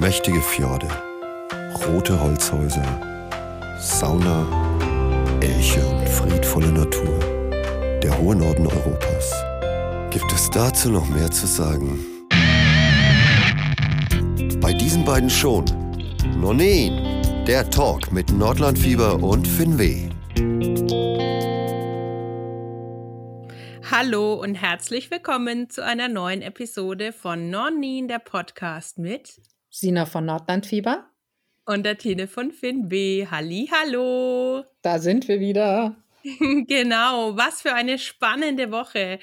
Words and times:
Mächtige 0.00 0.40
Fjorde, 0.40 0.86
rote 1.84 2.20
Holzhäuser, 2.20 2.86
Sauna, 3.80 4.46
Elche 5.40 5.84
und 5.84 6.08
friedvolle 6.08 6.68
Natur. 6.68 7.18
Der 8.00 8.16
hohe 8.16 8.36
Norden 8.36 8.68
Europas. 8.68 9.34
Gibt 10.10 10.32
es 10.32 10.50
dazu 10.50 10.92
noch 10.92 11.08
mehr 11.08 11.28
zu 11.32 11.48
sagen? 11.48 11.98
Bei 14.60 14.72
diesen 14.72 15.04
beiden 15.04 15.28
schon. 15.28 15.64
Nonin, 16.40 17.44
der 17.48 17.68
Talk 17.68 18.12
mit 18.12 18.30
Nordlandfieber 18.30 19.20
und 19.20 19.48
Finweh. 19.48 20.10
Hallo 23.90 24.34
und 24.34 24.54
herzlich 24.54 25.10
willkommen 25.10 25.68
zu 25.70 25.84
einer 25.84 26.06
neuen 26.06 26.42
Episode 26.42 27.12
von 27.12 27.50
Nonin, 27.50 28.06
der 28.06 28.20
Podcast 28.20 28.98
mit 28.98 29.40
Sina 29.70 30.06
von 30.06 30.26
Nordlandfieber 30.26 31.08
und 31.68 31.84
der 31.84 31.98
Tine 31.98 32.26
von. 32.26 32.52
Halli, 32.62 33.68
hallo. 33.70 34.64
Da 34.82 34.98
sind 34.98 35.28
wir 35.28 35.38
wieder. 35.38 35.96
genau, 36.22 37.36
was 37.36 37.62
für 37.62 37.74
eine 37.74 37.98
spannende 37.98 38.70
Woche. 38.70 39.18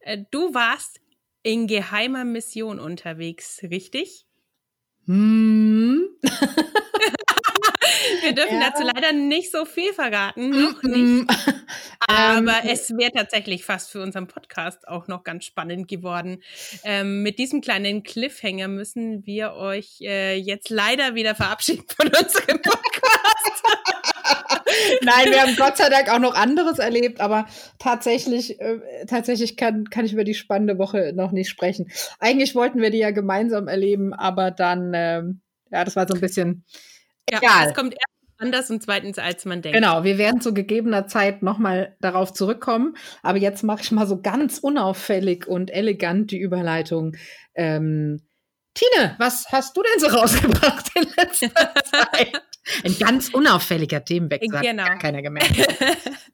Äh, 0.00 0.24
du 0.30 0.52
warst 0.52 1.00
in 1.42 1.66
geheimer 1.66 2.24
Mission 2.24 2.78
unterwegs, 2.78 3.62
richtig? 3.62 4.26
Hm. 5.06 6.06
Wir 8.22 8.34
dürfen 8.34 8.60
ja. 8.60 8.70
dazu 8.70 8.82
leider 8.82 9.12
nicht 9.12 9.50
so 9.50 9.64
viel 9.64 9.92
verraten, 9.92 10.50
noch 10.50 10.82
nicht. 10.82 11.30
Aber 12.08 12.64
ähm, 12.64 12.68
es 12.68 12.90
wäre 12.96 13.12
tatsächlich 13.12 13.64
fast 13.64 13.90
für 13.90 14.02
unseren 14.02 14.26
Podcast 14.26 14.86
auch 14.88 15.08
noch 15.08 15.24
ganz 15.24 15.44
spannend 15.44 15.88
geworden. 15.88 16.42
Ähm, 16.84 17.22
mit 17.22 17.38
diesem 17.38 17.60
kleinen 17.60 18.02
Cliffhanger 18.02 18.68
müssen 18.68 19.26
wir 19.26 19.54
euch 19.54 20.00
äh, 20.00 20.36
jetzt 20.36 20.70
leider 20.70 21.14
wieder 21.14 21.34
verabschieden 21.34 21.84
von 21.96 22.06
unserem 22.08 22.62
Podcast. 22.62 23.62
Nein, 25.02 25.30
wir 25.30 25.42
haben 25.42 25.56
Gott 25.56 25.76
sei 25.76 25.88
Dank 25.88 26.10
auch 26.10 26.18
noch 26.18 26.34
anderes 26.34 26.78
erlebt, 26.78 27.20
aber 27.20 27.46
tatsächlich, 27.78 28.60
äh, 28.60 29.06
tatsächlich 29.06 29.56
kann, 29.56 29.88
kann 29.90 30.04
ich 30.04 30.12
über 30.12 30.24
die 30.24 30.34
spannende 30.34 30.78
Woche 30.78 31.12
noch 31.14 31.32
nicht 31.32 31.48
sprechen. 31.48 31.90
Eigentlich 32.18 32.54
wollten 32.54 32.80
wir 32.80 32.90
die 32.90 32.98
ja 32.98 33.10
gemeinsam 33.10 33.68
erleben, 33.68 34.12
aber 34.12 34.50
dann, 34.50 34.92
ähm, 34.94 35.40
ja, 35.70 35.84
das 35.84 35.96
war 35.96 36.06
so 36.06 36.14
ein 36.14 36.20
bisschen 36.20 36.64
ja. 37.30 37.66
Es 37.66 37.74
kommt 37.74 37.94
erst 37.94 38.38
anders 38.38 38.70
und 38.70 38.82
zweitens, 38.82 39.18
als 39.18 39.44
man 39.44 39.62
denkt. 39.62 39.76
Genau, 39.76 40.04
wir 40.04 40.18
werden 40.18 40.40
zu 40.40 40.54
gegebener 40.54 41.06
Zeit 41.06 41.42
nochmal 41.42 41.96
darauf 42.00 42.32
zurückkommen. 42.32 42.96
Aber 43.22 43.38
jetzt 43.38 43.62
mache 43.62 43.82
ich 43.82 43.92
mal 43.92 44.06
so 44.06 44.20
ganz 44.20 44.58
unauffällig 44.58 45.46
und 45.46 45.70
elegant 45.70 46.30
die 46.30 46.38
Überleitung. 46.38 47.16
Ähm, 47.54 48.20
Tine, 48.76 49.16
was 49.18 49.46
hast 49.50 49.76
du 49.76 49.82
denn 49.82 50.00
so 50.00 50.06
rausgebracht 50.08 50.90
in 50.94 51.08
letzter 51.16 51.50
Zeit? 51.84 52.42
Ein 52.84 52.98
ganz 52.98 53.30
unauffälliger 53.30 54.04
Themenwechsel, 54.04 54.60
genau. 54.60 54.84
hat 54.84 55.00
keiner 55.00 55.22
gemerkt. 55.22 55.56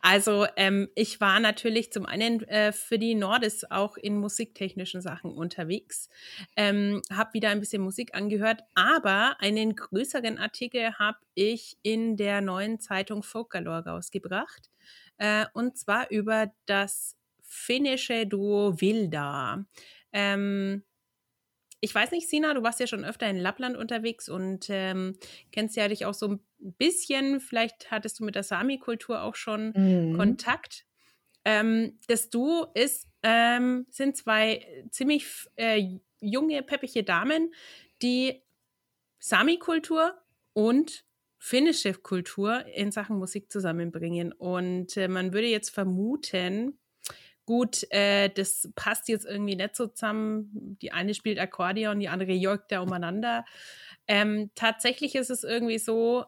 Also 0.00 0.46
ähm, 0.56 0.88
ich 0.94 1.20
war 1.20 1.38
natürlich 1.38 1.92
zum 1.92 2.06
einen 2.06 2.42
äh, 2.48 2.72
für 2.72 2.98
die 2.98 3.14
Nordis 3.14 3.64
auch 3.70 3.98
in 3.98 4.16
musiktechnischen 4.16 5.02
Sachen 5.02 5.32
unterwegs, 5.32 6.08
ähm, 6.56 7.02
habe 7.12 7.34
wieder 7.34 7.50
ein 7.50 7.60
bisschen 7.60 7.82
Musik 7.82 8.14
angehört, 8.14 8.62
aber 8.74 9.36
einen 9.38 9.76
größeren 9.76 10.38
Artikel 10.38 10.98
habe 10.98 11.18
ich 11.34 11.76
in 11.82 12.16
der 12.16 12.40
neuen 12.40 12.80
Zeitung 12.80 13.22
Folklore 13.22 13.84
rausgebracht 13.84 14.70
äh, 15.18 15.44
und 15.52 15.76
zwar 15.76 16.10
über 16.10 16.50
das 16.64 17.16
finnische 17.42 18.26
Duo 18.26 18.80
Vilda. 18.80 19.66
Ähm, 20.12 20.84
ich 21.80 21.94
weiß 21.94 22.10
nicht, 22.10 22.28
Sina, 22.28 22.54
du 22.54 22.62
warst 22.62 22.80
ja 22.80 22.86
schon 22.86 23.04
öfter 23.04 23.28
in 23.28 23.38
Lappland 23.38 23.76
unterwegs 23.76 24.28
und 24.28 24.66
ähm, 24.68 25.16
kennst 25.50 25.76
ja 25.76 25.88
dich 25.88 26.04
auch 26.04 26.14
so 26.14 26.28
ein 26.28 26.40
bisschen, 26.58 27.40
vielleicht 27.40 27.90
hattest 27.90 28.20
du 28.20 28.24
mit 28.24 28.34
der 28.34 28.42
Sami-Kultur 28.42 29.22
auch 29.22 29.34
schon 29.34 29.72
mhm. 29.74 30.16
Kontakt. 30.16 30.84
Ähm, 31.44 31.98
das 32.06 32.28
Duo 32.28 32.66
ist, 32.74 33.08
ähm, 33.22 33.86
sind 33.88 34.16
zwei 34.16 34.66
ziemlich 34.90 35.26
äh, 35.56 35.98
junge, 36.20 36.62
peppige 36.62 37.02
Damen, 37.02 37.54
die 38.02 38.42
Sami-Kultur 39.18 40.20
und 40.52 41.04
finnische 41.38 41.94
Kultur 41.94 42.66
in 42.66 42.92
Sachen 42.92 43.18
Musik 43.18 43.50
zusammenbringen. 43.50 44.32
Und 44.32 44.98
äh, 44.98 45.08
man 45.08 45.32
würde 45.32 45.46
jetzt 45.46 45.70
vermuten, 45.70 46.78
gut, 47.50 47.84
äh, 47.90 48.28
das 48.28 48.70
passt 48.76 49.08
jetzt 49.08 49.26
irgendwie 49.26 49.56
nicht 49.56 49.74
so 49.74 49.88
zusammen. 49.88 50.78
Die 50.80 50.92
eine 50.92 51.14
spielt 51.14 51.40
Akkordeon, 51.40 51.98
die 51.98 52.08
andere 52.08 52.30
joggt 52.30 52.70
da 52.70 52.78
umeinander. 52.78 53.44
Ähm, 54.06 54.52
tatsächlich 54.54 55.16
ist 55.16 55.30
es 55.30 55.42
irgendwie 55.42 55.80
so 55.80 56.26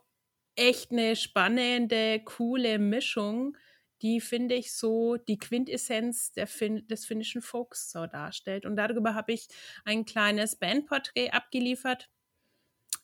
echt 0.56 0.91
eine 0.91 1.15
spannende, 1.15 2.19
coole 2.25 2.81
Mischung, 2.81 3.56
die, 4.03 4.21
finde 4.21 4.56
ich, 4.56 4.75
so 4.75 5.16
die 5.16 5.38
Quintessenz 5.38 6.33
fin 6.47 6.88
des 6.88 7.06
finnischen 7.06 7.41
Folks 7.41 7.93
so 7.93 8.09
darstellt. 8.09 8.66
Und 8.66 8.75
darüber 8.75 9.15
habe 9.15 9.33
ich 9.33 9.47
ein 9.84 10.04
kleines 10.04 10.56
Bandporträt 10.56 11.31
abgeliefert. 11.31 12.10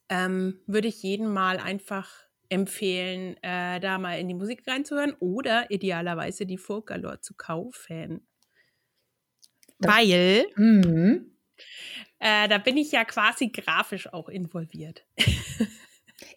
Ähm, 0.09 0.61
würde 0.67 0.89
ich 0.89 1.05
jedem 1.05 1.33
mal 1.33 1.59
einfach 1.59 2.28
empfehlen, 2.49 3.37
äh, 3.43 3.81
da 3.81 3.99
mal 3.99 4.19
in 4.19 4.29
die 4.29 4.35
Musik 4.35 4.63
reinzuhören 4.67 5.15
oder 5.21 5.71
idealerweise 5.71 6.47
die 6.47 6.59
Folklore 6.59 7.21
zu 7.21 7.35
kaufen. 7.35 8.27
Weil 9.79 10.47
mhm. 10.57 11.31
äh, 12.19 12.49
da 12.49 12.59
bin 12.59 12.77
ich 12.77 12.93
ja 12.93 13.05
quasi 13.05 13.49
grafisch 13.49 14.13
auch 14.13 14.29
involviert. 14.29 15.05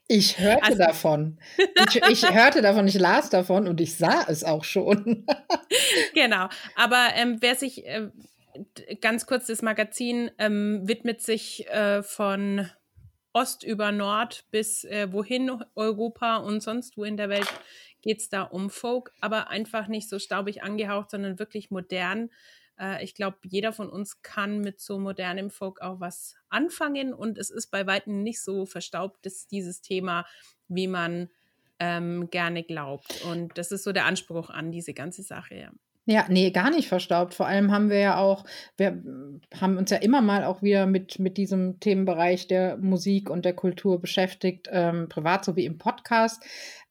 Ich 0.07 0.39
hörte 0.39 0.63
also, 0.63 0.77
davon. 0.77 1.39
Ich, 1.57 1.95
ich, 1.95 2.29
hörte 2.29 2.61
davon, 2.61 2.85
ich 2.85 2.99
las 2.99 3.29
davon 3.29 3.65
und 3.65 3.79
ich 3.79 3.95
sah 3.95 4.25
es 4.27 4.43
auch 4.43 4.65
schon. 4.65 5.25
genau. 6.13 6.49
Aber 6.75 7.11
ähm, 7.15 7.37
wer 7.39 7.55
sich 7.55 7.85
äh, 7.87 8.09
ganz 8.99 9.25
kurz 9.25 9.47
das 9.47 9.61
Magazin 9.61 10.29
ähm, 10.37 10.81
widmet 10.85 11.21
sich 11.21 11.65
äh, 11.69 12.03
von 12.03 12.69
Ost 13.33 13.63
über 13.63 13.91
Nord 13.91 14.45
bis 14.51 14.83
äh, 14.83 15.11
wohin 15.11 15.63
Europa 15.75 16.37
und 16.37 16.61
sonst 16.61 16.97
wo 16.97 17.03
in 17.03 17.17
der 17.17 17.29
Welt 17.29 17.47
geht 18.01 18.19
es 18.19 18.29
da 18.29 18.43
um 18.43 18.69
Folk, 18.69 19.13
aber 19.21 19.49
einfach 19.49 19.87
nicht 19.87 20.09
so 20.09 20.19
staubig 20.19 20.63
angehaucht, 20.63 21.11
sondern 21.11 21.39
wirklich 21.39 21.71
modern. 21.71 22.29
Äh, 22.79 23.03
ich 23.03 23.15
glaube, 23.15 23.37
jeder 23.43 23.71
von 23.71 23.89
uns 23.89 24.21
kann 24.21 24.59
mit 24.59 24.79
so 24.79 24.99
modernem 24.99 25.49
Folk 25.49 25.81
auch 25.81 25.99
was 25.99 26.35
anfangen 26.49 27.13
und 27.13 27.37
es 27.37 27.51
ist 27.51 27.67
bei 27.67 27.87
weitem 27.87 28.23
nicht 28.23 28.41
so 28.41 28.65
verstaubt, 28.65 29.25
dass 29.25 29.47
dieses 29.47 29.81
Thema, 29.81 30.25
wie 30.67 30.87
man 30.87 31.29
ähm, 31.79 32.29
gerne 32.29 32.63
glaubt. 32.63 33.23
Und 33.23 33.57
das 33.57 33.71
ist 33.71 33.83
so 33.83 33.91
der 33.91 34.05
Anspruch 34.05 34.49
an 34.49 34.71
diese 34.71 34.93
ganze 34.93 35.23
Sache. 35.23 35.55
Ja. 35.55 35.71
Ja, 36.05 36.25
nee, 36.29 36.49
gar 36.49 36.71
nicht 36.71 36.87
verstaubt. 36.87 37.35
Vor 37.35 37.45
allem 37.45 37.71
haben 37.71 37.89
wir 37.89 37.99
ja 37.99 38.17
auch, 38.17 38.43
wir 38.75 39.03
haben 39.59 39.77
uns 39.77 39.91
ja 39.91 39.97
immer 39.97 40.21
mal 40.21 40.43
auch 40.45 40.63
wieder 40.63 40.87
mit, 40.87 41.19
mit 41.19 41.37
diesem 41.37 41.79
Themenbereich 41.79 42.47
der 42.47 42.77
Musik 42.77 43.29
und 43.29 43.45
der 43.45 43.53
Kultur 43.53 44.01
beschäftigt, 44.01 44.67
ähm, 44.71 45.09
privat 45.09 45.45
sowie 45.45 45.65
im 45.65 45.77
Podcast. 45.77 46.43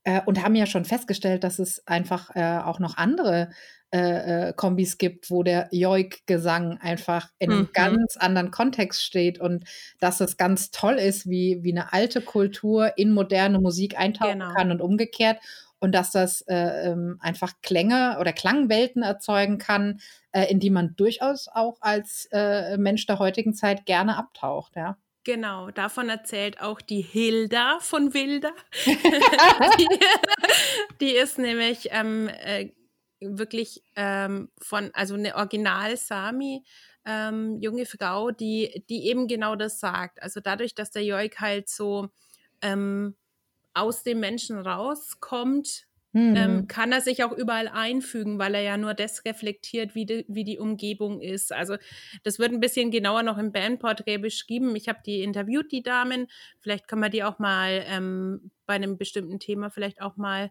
Äh, 0.04 0.20
und 0.26 0.42
haben 0.42 0.54
ja 0.54 0.66
schon 0.66 0.84
festgestellt, 0.84 1.42
dass 1.42 1.58
es 1.58 1.86
einfach 1.86 2.34
äh, 2.36 2.58
auch 2.58 2.78
noch 2.78 2.96
andere 2.96 3.50
äh, 3.92 4.48
äh 4.48 4.52
Kombis 4.54 4.96
gibt, 4.96 5.30
wo 5.30 5.42
der 5.42 5.68
Joik-Gesang 5.72 6.78
einfach 6.80 7.30
in 7.38 7.50
einem 7.50 7.60
mhm. 7.62 7.70
ganz 7.72 8.16
anderen 8.16 8.52
Kontext 8.52 9.02
steht 9.02 9.40
und 9.40 9.64
dass 9.98 10.20
es 10.20 10.36
ganz 10.36 10.70
toll 10.70 10.94
ist, 10.94 11.28
wie, 11.28 11.58
wie 11.62 11.72
eine 11.72 11.92
alte 11.92 12.20
Kultur 12.22 12.96
in 12.96 13.12
moderne 13.12 13.58
Musik 13.58 13.98
eintauchen 13.98 14.38
genau. 14.38 14.54
kann 14.54 14.70
und 14.70 14.80
umgekehrt 14.80 15.38
und 15.80 15.92
dass 15.92 16.12
das 16.12 16.42
äh, 16.42 16.90
ähm, 16.90 17.18
einfach 17.20 17.54
Klänge 17.62 18.18
oder 18.20 18.32
Klangwelten 18.32 19.02
erzeugen 19.02 19.58
kann, 19.58 20.00
äh, 20.32 20.44
in 20.50 20.60
die 20.60 20.70
man 20.70 20.94
durchaus 20.94 21.48
auch 21.48 21.78
als 21.80 22.28
äh, 22.30 22.76
Mensch 22.76 23.06
der 23.06 23.18
heutigen 23.18 23.54
Zeit 23.54 23.86
gerne 23.86 24.16
abtaucht, 24.16 24.76
ja. 24.76 24.96
Genau, 25.24 25.70
davon 25.70 26.08
erzählt 26.08 26.62
auch 26.62 26.80
die 26.80 27.02
Hilda 27.02 27.78
von 27.80 28.14
Wilda. 28.14 28.52
die, 28.86 29.88
die, 31.00 31.10
ist 31.10 31.38
nämlich 31.38 31.88
ähm, 31.90 32.28
äh, 32.28 32.70
wirklich 33.20 33.82
ähm, 33.96 34.50
von, 34.62 34.90
also 34.94 35.14
eine 35.14 35.36
Original-Sami, 35.36 36.64
ähm, 37.04 37.58
junge 37.60 37.84
Frau, 37.84 38.30
die, 38.30 38.82
die 38.88 39.08
eben 39.08 39.28
genau 39.28 39.56
das 39.56 39.78
sagt. 39.78 40.22
Also 40.22 40.40
dadurch, 40.40 40.74
dass 40.74 40.90
der 40.90 41.04
Joik 41.04 41.38
halt 41.38 41.68
so 41.68 42.08
ähm, 42.62 43.14
aus 43.74 44.02
dem 44.02 44.20
Menschen 44.20 44.58
rauskommt, 44.58 45.86
mhm. 46.12 46.36
ähm, 46.36 46.66
kann 46.68 46.92
er 46.92 47.00
sich 47.00 47.24
auch 47.24 47.32
überall 47.32 47.68
einfügen, 47.68 48.38
weil 48.38 48.54
er 48.54 48.62
ja 48.62 48.76
nur 48.76 48.94
das 48.94 49.24
reflektiert, 49.24 49.94
wie 49.94 50.06
die, 50.06 50.24
wie 50.28 50.44
die 50.44 50.58
Umgebung 50.58 51.20
ist. 51.20 51.52
Also 51.52 51.76
das 52.22 52.38
wird 52.38 52.52
ein 52.52 52.60
bisschen 52.60 52.90
genauer 52.90 53.22
noch 53.22 53.38
im 53.38 53.52
Bandporträt 53.52 54.18
beschrieben. 54.18 54.74
Ich 54.76 54.88
habe 54.88 55.00
die 55.04 55.22
interviewt, 55.22 55.70
die 55.72 55.82
Damen. 55.82 56.26
Vielleicht 56.60 56.88
kann 56.88 57.00
man 57.00 57.10
die 57.10 57.24
auch 57.24 57.38
mal 57.38 57.84
ähm, 57.86 58.50
bei 58.66 58.74
einem 58.74 58.98
bestimmten 58.98 59.38
Thema 59.38 59.70
vielleicht 59.70 60.00
auch 60.00 60.16
mal 60.16 60.50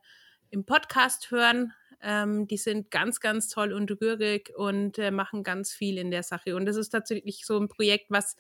im 0.50 0.66
Podcast 0.66 1.32
hören. 1.32 1.74
Ähm, 2.02 2.48
die 2.48 2.58
sind 2.58 2.92
ganz, 2.92 3.20
ganz 3.20 3.50
toll 3.50 3.74
und 3.74 3.92
rührig 4.00 4.54
und 4.56 4.98
äh, 4.98 5.12
machen 5.12 5.44
ganz 5.44 5.74
viel 5.74 5.98
in 5.98 6.12
der 6.12 6.24
Sache. 6.24 6.56
Und 6.56 6.66
das 6.66 6.78
ist 6.78 6.90
tatsächlich 6.90 7.46
so 7.46 7.60
ein 7.60 7.68
Projekt, 7.68 8.06
was 8.10 8.38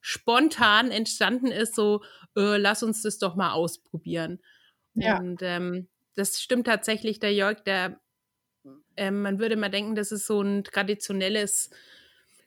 spontan 0.00 0.90
entstanden 0.90 1.48
ist, 1.48 1.74
so 1.74 2.02
äh, 2.36 2.56
lass 2.56 2.82
uns 2.82 3.02
das 3.02 3.18
doch 3.18 3.36
mal 3.36 3.52
ausprobieren. 3.52 4.40
Ja. 4.94 5.18
Und 5.18 5.40
ähm, 5.42 5.88
das 6.14 6.40
stimmt 6.40 6.66
tatsächlich, 6.66 7.20
der 7.20 7.34
Jörg, 7.34 7.62
der 7.64 8.00
äh, 8.96 9.10
man 9.10 9.38
würde 9.38 9.56
mal 9.56 9.70
denken, 9.70 9.94
das 9.94 10.12
ist 10.12 10.26
so 10.26 10.42
ein 10.42 10.64
traditionelles 10.64 11.70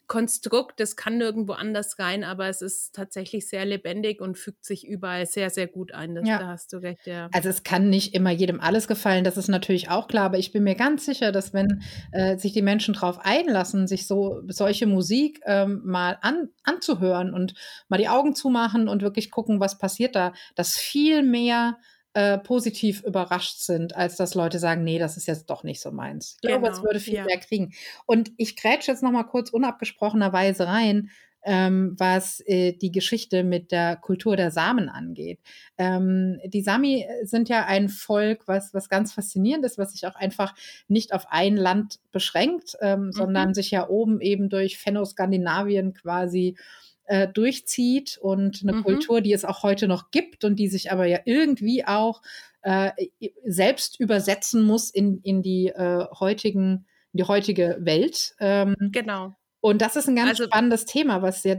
Konstrukt, 0.08 0.80
das 0.80 0.96
kann 0.96 1.18
nirgendwo 1.18 1.54
anders 1.54 1.98
rein, 2.00 2.24
aber 2.24 2.48
es 2.48 2.62
ist 2.62 2.94
tatsächlich 2.94 3.48
sehr 3.48 3.66
lebendig 3.66 4.22
und 4.22 4.38
fügt 4.38 4.66
sich 4.66 4.86
überall 4.88 5.26
sehr, 5.26 5.50
sehr 5.50 5.68
gut 5.68 5.94
ein. 5.94 6.16
Das, 6.16 6.28
ja. 6.28 6.40
Da 6.40 6.48
hast 6.48 6.74
du 6.74 6.78
recht, 6.78 7.08
ja. 7.08 7.30
Also 7.32 7.50
es 7.50 7.64
kann 7.64 7.90
nicht 7.90 8.14
immer 8.14 8.32
jedem 8.32 8.60
alles 8.60 8.88
gefallen, 8.88 9.24
das 9.24 9.38
ist 9.38 9.48
natürlich 9.48 9.90
auch 9.90 10.08
klar, 10.08 10.26
aber 10.26 10.38
ich 10.38 10.52
bin 10.52 10.64
mir 10.64 10.76
ganz 10.76 11.06
sicher, 11.06 11.32
dass 11.32 11.54
wenn 11.54 11.82
äh, 12.12 12.38
sich 12.38 12.54
die 12.54 12.62
Menschen 12.62 12.94
darauf 12.94 13.20
einlassen, 13.20 13.88
sich 13.88 14.06
so 14.06 14.42
solche 14.48 14.88
Musik 14.88 15.40
ähm, 15.46 15.82
mal 15.86 16.18
an, 16.22 16.50
anzuhören 16.64 17.34
und 17.34 17.54
mal 17.88 17.98
die 17.98 18.10
Augen 18.10 18.36
zumachen 18.36 18.88
und 18.88 19.02
wirklich 19.02 19.32
gucken, 19.32 19.60
was 19.60 19.78
passiert 19.78 20.16
da, 20.16 20.34
dass 20.56 20.76
viel 20.76 21.24
mehr 21.24 21.78
äh, 22.14 22.38
positiv 22.38 23.04
überrascht 23.04 23.60
sind, 23.60 23.96
als 23.96 24.16
dass 24.16 24.36
Leute 24.36 24.60
sagen, 24.60 24.84
nee, 24.84 25.00
das 25.00 25.18
ist 25.18 25.28
jetzt 25.28 25.50
doch 25.50 25.64
nicht 25.64 25.82
so 25.82 25.92
meins. 25.92 26.38
Ich 26.42 26.48
glaube, 26.48 26.68
es 26.68 26.78
genau, 26.78 26.86
würde 26.86 27.00
viel 27.00 27.16
ja. 27.16 27.26
mehr 27.26 27.40
kriegen. 27.40 27.74
Und 28.06 28.32
ich 28.38 28.56
grätsche 28.56 28.92
jetzt 28.92 29.04
noch 29.04 29.12
mal 29.12 29.24
kurz 29.24 29.50
unabgesprochenerweise 29.50 30.68
rein, 30.68 31.10
ähm, 31.46 31.96
was 31.98 32.42
äh, 32.46 32.74
die 32.74 32.92
Geschichte 32.92 33.44
mit 33.44 33.72
der 33.72 33.96
Kultur 33.96 34.38
der 34.38 34.52
Samen 34.52 34.90
angeht. 34.90 35.40
Ähm, 35.78 36.40
die 36.46 36.62
Sami 36.62 37.06
sind 37.24 37.50
ja 37.50 37.66
ein 37.66 37.90
Volk, 37.90 38.48
was, 38.48 38.74
was 38.74 38.90
ganz 38.90 39.14
faszinierend 39.14 39.66
ist, 39.66 39.78
was 39.78 39.92
sich 39.92 40.08
auch 40.08 40.16
einfach 40.16 40.56
nicht 40.88 41.14
auf 41.14 41.26
ein 41.30 41.58
Land 41.58 42.00
beschränkt, 42.12 42.78
ähm, 42.82 43.08
mhm. 43.08 43.12
sondern 43.12 43.54
sich 43.54 43.72
ja 43.72 43.90
oben 43.90 44.22
eben 44.22 44.50
durch 44.50 44.78
Fennoskandinavien 44.78 45.94
quasi 45.94 46.58
äh, 47.06 47.28
durchzieht 47.28 48.18
und 48.22 48.62
eine 48.64 48.78
mhm. 48.78 48.84
Kultur, 48.84 49.22
die 49.22 49.34
es 49.34 49.46
auch 49.46 49.64
heute 49.64 49.88
noch 49.88 50.12
gibt 50.12 50.44
und 50.44 50.58
die 50.58 50.68
sich 50.68 50.92
aber 50.92 51.06
ja 51.06 51.20
irgendwie 51.26 51.86
auch 51.86 52.22
äh, 52.62 52.92
selbst 53.46 54.00
übersetzen 54.00 54.64
muss 54.64 54.90
in, 54.90 55.20
in 55.22 55.42
die 55.42 55.68
äh, 55.68 56.06
heutigen, 56.20 56.86
in 57.12 57.18
die 57.18 57.24
heutige 57.26 57.78
Welt. 57.82 58.36
Ähm, 58.40 58.76
genau. 58.92 59.36
Und 59.60 59.82
das 59.82 59.96
ist 59.96 60.10
ein 60.10 60.16
ganz 60.16 60.32
also, 60.32 60.44
spannendes 60.44 60.86
Thema, 60.86 61.22
was 61.22 61.44
ja 61.46 61.56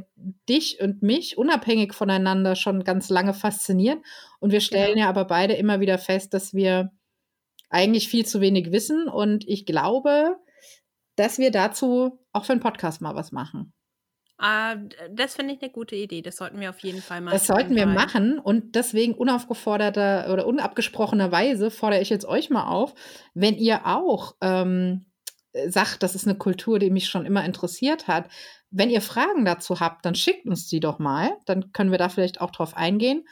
dich 0.49 0.79
und 0.81 1.03
mich 1.03 1.39
unabhängig 1.39 1.95
voneinander 1.95 2.55
schon 2.55 2.85
ganz 2.85 3.09
lange 3.09 3.33
fasziniert. 3.33 3.99
Und 4.41 4.53
wir 4.53 4.61
stellen 4.61 4.95
genau. 4.95 5.05
ja 5.05 5.09
aber 5.09 5.25
beide 5.25 5.55
immer 5.55 5.81
wieder 5.81 5.97
fest, 5.97 6.35
dass 6.35 6.53
wir 6.53 6.93
eigentlich 7.71 8.09
viel 8.09 8.27
zu 8.27 8.43
wenig 8.43 8.73
wissen. 8.73 9.09
Und 9.09 9.49
ich 9.49 9.65
glaube, 9.65 10.37
dass 11.17 11.39
wir 11.39 11.51
dazu 11.51 12.21
auch 12.33 12.45
für 12.45 12.53
einen 12.53 12.61
Podcast 12.61 13.01
mal 13.01 13.15
was 13.15 13.33
machen. 13.33 13.73
Ah, 14.37 14.77
das 15.11 15.37
finde 15.37 15.55
ich 15.55 15.63
eine 15.63 15.71
gute 15.71 15.95
Idee. 15.95 16.21
Das 16.21 16.37
sollten 16.37 16.59
wir 16.59 16.71
auf 16.71 16.81
jeden 16.81 17.01
Fall 17.01 17.21
machen. 17.21 17.35
Das 17.35 17.47
sollten 17.47 17.77
wir 17.77 17.87
machen 17.87 18.39
und 18.39 18.75
deswegen 18.75 19.15
unaufgeforderter 19.15 20.33
oder 20.33 20.47
unabgesprochenerweise 20.47 21.71
fordere 21.71 22.01
ich 22.01 22.11
jetzt 22.11 22.27
euch 22.27 22.51
mal 22.51 22.67
auf, 22.67 22.95
wenn 23.35 23.55
ihr 23.55 23.87
auch 23.87 24.35
ähm, 24.41 25.07
sagt, 25.69 26.03
das 26.03 26.17
ist 26.17 26.27
eine 26.27 26.37
Kultur, 26.37 26.81
die 26.81 26.91
mich 26.91 27.09
schon 27.09 27.27
immer 27.27 27.45
interessiert 27.45 28.09
hat. 28.09 28.29
Wenn 28.71 28.91
ihr 28.91 29.01
Fragen 29.01 29.45
dazu 29.45 29.79
habt, 29.79 30.05
dann 30.05 30.17
schickt 30.17 30.47
uns 30.47 30.67
die 30.67 30.81
doch 30.81 30.99
mal. 30.99 31.31
Dann 31.47 31.73
können 31.73 31.93
wir 31.93 31.99
da 31.99 32.09
vielleicht 32.09 32.41
auch 32.41 32.51
drauf 32.51 32.77
eingehen. 32.77 33.25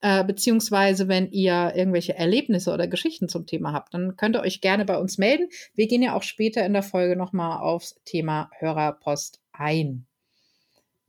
Äh, 0.00 0.24
beziehungsweise 0.24 1.06
wenn 1.06 1.30
ihr 1.30 1.72
irgendwelche 1.76 2.16
Erlebnisse 2.16 2.72
oder 2.72 2.88
Geschichten 2.88 3.28
zum 3.28 3.46
Thema 3.46 3.72
habt, 3.72 3.94
dann 3.94 4.16
könnt 4.16 4.34
ihr 4.34 4.42
euch 4.42 4.60
gerne 4.60 4.84
bei 4.84 4.98
uns 4.98 5.18
melden. 5.18 5.48
Wir 5.74 5.86
gehen 5.86 6.02
ja 6.02 6.14
auch 6.14 6.24
später 6.24 6.66
in 6.66 6.72
der 6.72 6.82
Folge 6.82 7.14
nochmal 7.14 7.60
aufs 7.60 7.96
Thema 8.04 8.50
Hörerpost 8.58 9.40
ein. 9.52 10.07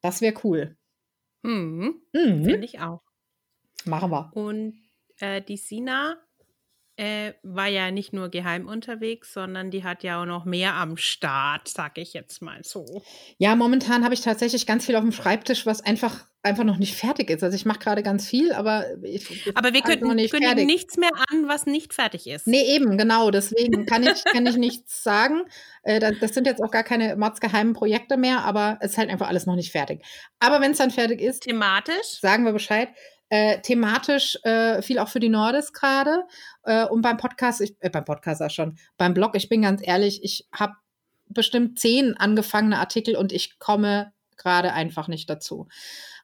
Das 0.01 0.21
wäre 0.21 0.35
cool. 0.43 0.77
Mhm. 1.41 2.01
Mhm. 2.13 2.43
Finde 2.43 2.65
ich 2.65 2.79
auch. 2.79 3.01
Machen 3.85 4.11
wir. 4.11 4.31
Und 4.35 4.81
äh, 5.17 5.41
die 5.41 5.57
Sina 5.57 6.17
äh, 6.99 7.33
war 7.43 7.67
ja 7.67 7.91
nicht 7.91 8.11
nur 8.11 8.27
geheim 8.27 8.67
unterwegs, 8.67 9.33
sondern 9.33 9.71
die 9.71 9.85
hat 9.85 10.03
ja 10.03 10.21
auch 10.21 10.25
noch 10.25 10.43
mehr 10.43 10.73
am 10.73 10.97
Start, 10.97 11.69
sag 11.69 11.97
ich 11.97 12.13
jetzt 12.13 12.41
mal 12.41 12.59
so. 12.63 13.03
Ja, 13.37 13.55
momentan 13.55 14.03
habe 14.03 14.13
ich 14.13 14.19
tatsächlich 14.19 14.67
ganz 14.67 14.85
viel 14.85 14.97
auf 14.97 15.01
dem 15.01 15.13
Schreibtisch, 15.13 15.65
was 15.65 15.79
einfach 15.81 16.25
einfach 16.41 16.63
noch 16.63 16.77
nicht 16.77 16.95
fertig 16.95 17.29
ist. 17.29 17.43
Also 17.43 17.55
ich 17.55 17.65
mache 17.65 17.79
gerade 17.79 18.03
ganz 18.03 18.27
viel, 18.27 18.53
aber 18.53 18.85
ich, 19.03 19.49
aber 19.55 19.73
wir 19.73 19.81
können, 19.81 20.15
nicht 20.15 20.31
kündigen 20.31 20.65
nichts 20.65 20.97
mehr 20.97 21.11
an, 21.29 21.47
was 21.47 21.65
nicht 21.65 21.93
fertig 21.93 22.27
ist. 22.27 22.47
Nee, 22.47 22.75
eben, 22.75 22.97
genau. 22.97 23.31
Deswegen 23.31 23.85
kann 23.85 24.03
ich, 24.03 24.23
kann 24.25 24.45
ich 24.45 24.55
nichts 24.57 25.03
sagen. 25.03 25.43
Äh, 25.83 25.99
das, 25.99 26.13
das, 26.19 26.33
sind 26.33 26.47
jetzt 26.47 26.61
auch 26.61 26.71
gar 26.71 26.83
keine 26.83 27.15
mordsgeheimen 27.15 27.73
Projekte 27.73 28.17
mehr, 28.17 28.43
aber 28.43 28.77
es 28.81 28.91
ist 28.91 28.97
halt 28.97 29.09
einfach 29.09 29.27
alles 29.27 29.45
noch 29.45 29.55
nicht 29.55 29.71
fertig. 29.71 30.01
Aber 30.39 30.61
wenn 30.61 30.71
es 30.71 30.77
dann 30.77 30.91
fertig 30.91 31.21
ist, 31.21 31.43
thematisch, 31.43 32.19
sagen 32.21 32.45
wir 32.45 32.53
Bescheid. 32.53 32.89
Äh, 33.29 33.61
thematisch 33.61 34.39
äh, 34.43 34.81
viel 34.81 34.97
auch 34.97 35.07
für 35.07 35.19
die 35.19 35.29
Nordis 35.29 35.71
gerade. 35.71 36.23
Äh, 36.63 36.85
und 36.85 37.01
beim 37.01 37.17
Podcast, 37.17 37.61
ich, 37.61 37.75
äh, 37.79 37.91
beim 37.91 38.03
Podcast 38.03 38.41
auch 38.41 38.49
schon, 38.49 38.77
beim 38.97 39.13
Blog, 39.13 39.35
ich 39.35 39.49
bin 39.49 39.61
ganz 39.61 39.81
ehrlich, 39.85 40.23
ich 40.23 40.47
habe 40.51 40.73
bestimmt 41.27 41.79
zehn 41.79 42.17
angefangene 42.17 42.79
Artikel 42.79 43.15
und 43.15 43.31
ich 43.31 43.59
komme 43.59 44.11
gerade 44.35 44.73
einfach 44.73 45.07
nicht 45.07 45.29
dazu. 45.29 45.67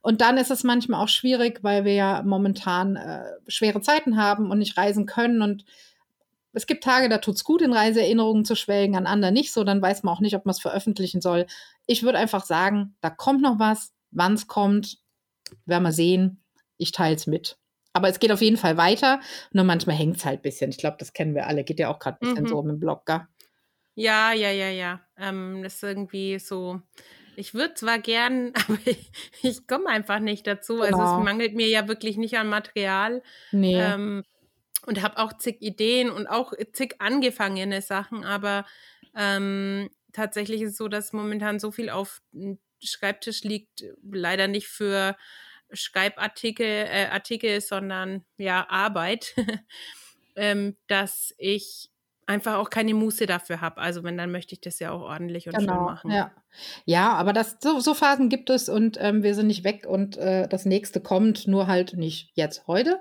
Und 0.02 0.22
dann 0.22 0.38
ist 0.38 0.50
es 0.50 0.63
manchmal 0.63 1.04
auch 1.04 1.07
schwierig, 1.07 1.60
weil 1.63 1.86
wir 1.86 1.94
ja 1.94 2.24
momentan 2.24 2.96
äh, 2.96 3.24
schwere 3.48 3.81
Zeiten 3.81 4.18
haben 4.18 4.50
und 4.50 4.58
nicht 4.58 4.78
reisen 4.78 5.06
können. 5.06 5.44
Und 5.44 5.63
es 6.54 6.66
gibt 6.66 6.84
Tage, 6.84 7.08
da 7.08 7.19
tut 7.19 7.36
es 7.36 7.44
gut, 7.44 7.62
in 7.62 7.74
Reiseerinnerungen 7.74 8.46
zu 8.46 8.56
schwelgen, 8.56 8.96
an 8.96 9.06
anderen 9.06 9.34
nicht 9.36 9.54
so. 9.54 9.63
Dann 9.63 9.81
weiß 9.81 10.01
man 10.01 10.16
auch 10.16 10.22
nicht, 10.22 10.36
ob 10.36 10.46
man 10.46 10.54
es 10.54 10.62
veröffentlichen 10.62 11.22
soll. 11.22 11.46
Ich 11.86 12.01
würde 12.01 12.18
einfach 12.18 12.46
sagen, 12.46 12.96
da 13.01 13.12
kommt 13.12 13.42
noch 13.42 13.60
was. 13.60 13.92
Wann 14.10 14.34
es 14.34 14.48
kommt, 14.48 14.98
werden 15.66 15.84
wir 15.84 15.92
sehen 15.92 16.42
ich 16.77 16.92
teile 16.92 17.16
es 17.16 17.27
mit. 17.27 17.57
Aber 17.94 18.10
es 18.10 18.19
geht 18.19 18.31
auf 18.31 18.42
jeden 18.42 18.57
Fall 18.57 18.75
weiter. 18.75 19.22
Nur 19.51 19.63
manchmal 19.63 19.95
hängt 19.95 20.18
es 20.18 20.25
halt 20.25 20.39
ein 20.39 20.42
bisschen. 20.42 20.69
Ich 20.69 20.77
glaube, 20.77 20.98
das 21.00 21.13
kennen 21.13 21.33
wir 21.33 21.48
alle. 21.48 21.63
Geht 21.63 21.80
ja 21.80 21.89
auch 21.89 22.00
gerade 22.00 22.18
ein 22.18 22.27
bisschen 22.27 22.44
mhm. 22.44 22.50
so 22.50 22.62
mit 22.62 22.74
dem 22.74 22.80
Blog, 22.80 23.06
gell? 23.06 23.22
Ja, 23.95 24.33
ja, 24.33 24.51
ja, 24.51 24.69
ja. 24.69 25.01
Ähm, 25.18 25.63
das 25.63 25.75
ist 25.75 25.83
irgendwie 25.83 26.38
so. 26.39 26.81
Ich 27.38 27.54
würde 27.54 27.74
zwar 27.75 28.00
gern, 28.00 28.51
aber 28.68 28.77
ich, 28.86 29.12
ich 29.42 29.68
komme 29.68 29.88
einfach 29.88 30.19
nicht 30.19 30.45
dazu. 30.45 30.75
Genau. 30.75 30.86
Also 30.86 30.98
es 30.98 31.10
genau. 31.12 31.24
mangelt 31.24 31.56
mir 31.56 31.68
ja 31.68 31.88
wirklich 31.88 32.18
nicht 32.18 32.38
an 32.38 32.50
Material. 32.50 33.24
Nee. 33.51 33.80
Ähm, 33.80 34.24
und 34.86 35.01
habe 35.01 35.18
auch 35.18 35.33
zig 35.38 35.62
Ideen 35.62 36.10
und 36.10 36.27
auch 36.27 36.54
zig 36.74 36.95
angefangene 37.00 37.81
Sachen, 37.81 38.24
aber 38.24 38.66
ähm, 39.16 39.89
tatsächlich 40.13 40.62
ist 40.62 40.72
es 40.72 40.77
so, 40.77 40.88
dass 40.88 41.13
momentan 41.13 41.60
so 41.60 41.72
viel 41.72 41.89
auf 41.89 42.22
dem 42.31 42.60
Schreibtisch 42.83 43.44
liegt, 43.44 43.83
leider 44.04 44.48
nicht 44.48 44.68
für 44.68 45.16
Schreibartikel, 45.72 46.66
äh, 46.66 47.08
Artikel, 47.12 47.62
sondern 47.62 48.25
ja 48.38 48.68
Arbeit, 48.70 49.36
ähm, 50.36 50.75
dass 50.88 51.34
ich 51.38 51.89
einfach 52.28 52.56
auch 52.56 52.70
keine 52.70 52.94
Muße 52.94 53.25
dafür 53.25 53.62
habe. 53.62 53.80
Also 53.80 54.04
wenn, 54.04 54.18
dann 54.18 54.32
möchte 54.32 54.54
ich 54.54 54.62
das 54.62 54.80
ja 54.80 54.92
auch 54.92 55.01
ordentlich 55.01 55.48
und 55.48 55.58
genau, 55.58 55.74
schön 55.74 55.84
machen. 55.84 56.12
Ja, 56.12 56.32
ja 56.86 57.13
aber 57.13 57.34
das, 57.34 57.58
so, 57.62 57.80
so 57.80 57.94
Phasen 57.94 58.30
gibt 58.30 58.50
es 58.50 58.68
und 58.68 58.98
ähm, 59.00 59.24
wir 59.24 59.36
sind 59.36 59.48
nicht 59.48 59.63
weg 59.63 59.86
und 59.88 60.18
äh, 60.18 60.48
das 60.48 60.66
nächste 60.66 61.01
kommt, 61.01 61.48
nur 61.48 61.68
halt 61.68 61.94
nicht 61.94 62.32
jetzt 62.34 62.66
heute. 62.68 63.00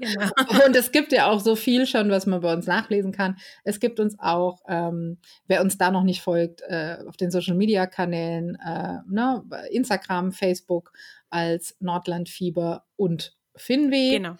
Genau. 0.00 0.30
und 0.66 0.74
es 0.74 0.92
gibt 0.92 1.12
ja 1.12 1.26
auch 1.26 1.40
so 1.40 1.56
viel 1.56 1.86
schon, 1.86 2.10
was 2.10 2.26
man 2.26 2.40
bei 2.40 2.52
uns 2.52 2.66
nachlesen 2.66 3.12
kann. 3.12 3.36
Es 3.64 3.80
gibt 3.80 4.00
uns 4.00 4.18
auch, 4.18 4.62
ähm, 4.68 5.18
wer 5.46 5.60
uns 5.60 5.76
da 5.76 5.90
noch 5.90 6.04
nicht 6.04 6.22
folgt, 6.22 6.62
äh, 6.62 6.98
auf 7.06 7.16
den 7.16 7.30
Social-Media-Kanälen, 7.30 8.56
äh, 8.56 8.98
ne, 9.06 9.44
Instagram, 9.70 10.32
Facebook, 10.32 10.92
als 11.30 11.76
Nordlandfieber 11.80 12.84
und 12.96 13.36
Finweh. 13.56 14.18
Genau. 14.18 14.36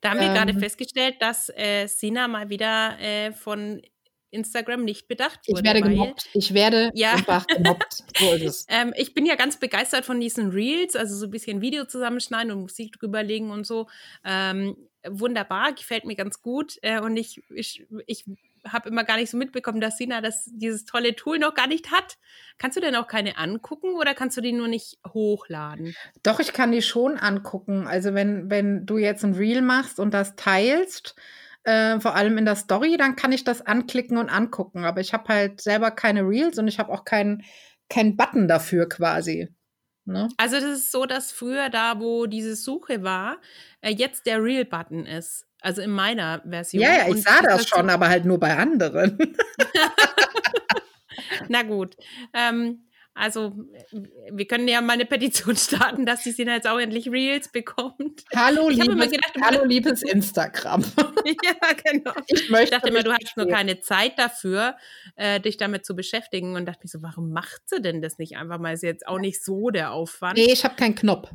Da 0.00 0.10
haben 0.10 0.20
wir 0.20 0.28
ähm, 0.28 0.34
gerade 0.34 0.54
festgestellt, 0.54 1.16
dass 1.20 1.50
äh, 1.54 1.86
Sina 1.86 2.26
mal 2.26 2.48
wieder 2.48 2.98
äh, 3.00 3.32
von 3.32 3.82
Instagram 4.30 4.84
nicht 4.84 5.08
bedacht 5.08 5.40
wurde. 5.48 5.60
Ich 5.60 5.64
werde 5.64 5.82
gemobbt. 5.82 6.28
Ich 6.32 6.54
werde 6.54 6.90
ja. 6.94 7.12
einfach 7.12 7.46
gemobbt. 7.46 8.04
So 8.16 8.32
ist 8.32 8.42
es. 8.42 8.66
ähm, 8.68 8.92
ich 8.96 9.14
bin 9.14 9.26
ja 9.26 9.34
ganz 9.34 9.58
begeistert 9.58 10.04
von 10.04 10.20
diesen 10.20 10.50
Reels, 10.50 10.96
also 10.96 11.16
so 11.16 11.26
ein 11.26 11.30
bisschen 11.30 11.60
Video 11.60 11.84
zusammenschneiden 11.84 12.52
und 12.52 12.60
Musik 12.60 12.92
drüberlegen 12.92 13.50
und 13.50 13.66
so. 13.66 13.88
Ähm, 14.24 14.76
wunderbar, 15.06 15.72
gefällt 15.72 16.04
mir 16.04 16.16
ganz 16.16 16.42
gut. 16.42 16.78
Äh, 16.82 17.00
und 17.00 17.16
ich, 17.16 17.42
ich, 17.50 17.86
ich 18.06 18.24
habe 18.66 18.88
immer 18.88 19.04
gar 19.04 19.16
nicht 19.16 19.30
so 19.30 19.36
mitbekommen, 19.36 19.80
dass 19.80 19.96
Sina 19.96 20.20
das, 20.20 20.50
dieses 20.52 20.84
tolle 20.84 21.16
Tool 21.16 21.38
noch 21.38 21.54
gar 21.54 21.66
nicht 21.66 21.90
hat. 21.90 22.18
Kannst 22.58 22.76
du 22.76 22.80
denn 22.80 22.96
auch 22.96 23.06
keine 23.06 23.38
angucken 23.38 23.94
oder 23.94 24.14
kannst 24.14 24.36
du 24.36 24.40
die 24.40 24.52
nur 24.52 24.68
nicht 24.68 24.98
hochladen? 25.06 25.94
Doch, 26.22 26.40
ich 26.40 26.52
kann 26.52 26.72
die 26.72 26.82
schon 26.82 27.16
angucken. 27.16 27.86
Also 27.86 28.14
wenn, 28.14 28.50
wenn 28.50 28.86
du 28.86 28.98
jetzt 28.98 29.24
ein 29.24 29.34
Reel 29.34 29.62
machst 29.62 29.98
und 29.98 30.12
das 30.12 30.36
teilst, 30.36 31.14
äh, 31.64 32.00
vor 32.00 32.14
allem 32.14 32.38
in 32.38 32.44
der 32.44 32.56
Story, 32.56 32.96
dann 32.96 33.16
kann 33.16 33.32
ich 33.32 33.44
das 33.44 33.62
anklicken 33.62 34.16
und 34.16 34.28
angucken. 34.28 34.84
Aber 34.84 35.00
ich 35.00 35.12
habe 35.12 35.28
halt 35.28 35.60
selber 35.60 35.90
keine 35.90 36.22
Reels 36.22 36.58
und 36.58 36.68
ich 36.68 36.78
habe 36.78 36.92
auch 36.92 37.04
keinen 37.04 37.44
kein 37.88 38.16
Button 38.16 38.48
dafür 38.48 38.88
quasi. 38.88 39.48
Ne? 40.04 40.28
Also 40.36 40.56
das 40.56 40.78
ist 40.78 40.92
so, 40.92 41.06
dass 41.06 41.32
früher 41.32 41.68
da, 41.68 42.00
wo 42.00 42.26
diese 42.26 42.56
Suche 42.56 43.02
war, 43.02 43.38
äh, 43.80 43.90
jetzt 43.90 44.26
der 44.26 44.42
Reel-Button 44.42 45.06
ist. 45.06 45.46
Also 45.60 45.82
in 45.82 45.90
meiner 45.90 46.42
Version. 46.48 46.82
Ja, 46.82 46.94
ja, 46.94 47.02
ich 47.04 47.10
Und 47.10 47.22
sah 47.22 47.42
das 47.42 47.68
schon, 47.68 47.90
aber 47.90 48.08
halt 48.08 48.24
nur 48.24 48.38
bei 48.40 48.56
anderen. 48.56 49.18
Na 51.48 51.62
gut. 51.62 51.96
Ähm, 52.34 52.84
Also, 53.12 53.52
wir 54.30 54.46
können 54.46 54.68
ja 54.68 54.80
mal 54.80 54.94
eine 54.94 55.04
Petition 55.04 55.56
starten, 55.56 56.06
dass 56.06 56.22
die 56.22 56.30
Sina 56.30 56.54
jetzt 56.54 56.66
auch 56.66 56.78
endlich 56.78 57.10
Reels 57.10 57.50
bekommt. 57.50 58.24
Hallo, 58.34 58.68
liebes, 58.68 59.10
gedacht, 59.10 59.34
hallo 59.42 59.64
liebes 59.64 60.02
Instagram. 60.02 60.84
ja, 61.26 61.54
genau. 61.84 62.14
Ich, 62.28 62.48
möchte 62.48 62.64
ich 62.64 62.70
dachte 62.70 62.88
immer, 62.88 63.02
du 63.02 63.12
hast 63.12 63.36
nur 63.36 63.48
keine 63.48 63.80
Zeit 63.80 64.18
dafür, 64.18 64.76
äh, 65.16 65.40
dich 65.40 65.56
damit 65.56 65.84
zu 65.84 65.94
beschäftigen 65.94 66.54
und 66.54 66.66
dachte 66.66 66.80
mir 66.84 66.88
so, 66.88 67.02
warum 67.02 67.30
macht 67.32 67.62
sie 67.66 67.82
denn 67.82 68.00
das 68.00 68.18
nicht 68.18 68.36
einfach 68.36 68.58
mal? 68.58 68.72
Ist 68.72 68.84
jetzt 68.84 69.06
auch 69.06 69.18
nicht 69.18 69.44
so 69.44 69.70
der 69.70 69.92
Aufwand. 69.92 70.38
Nee, 70.38 70.52
ich 70.52 70.64
habe 70.64 70.76
keinen 70.76 70.94
Knopf. 70.94 71.30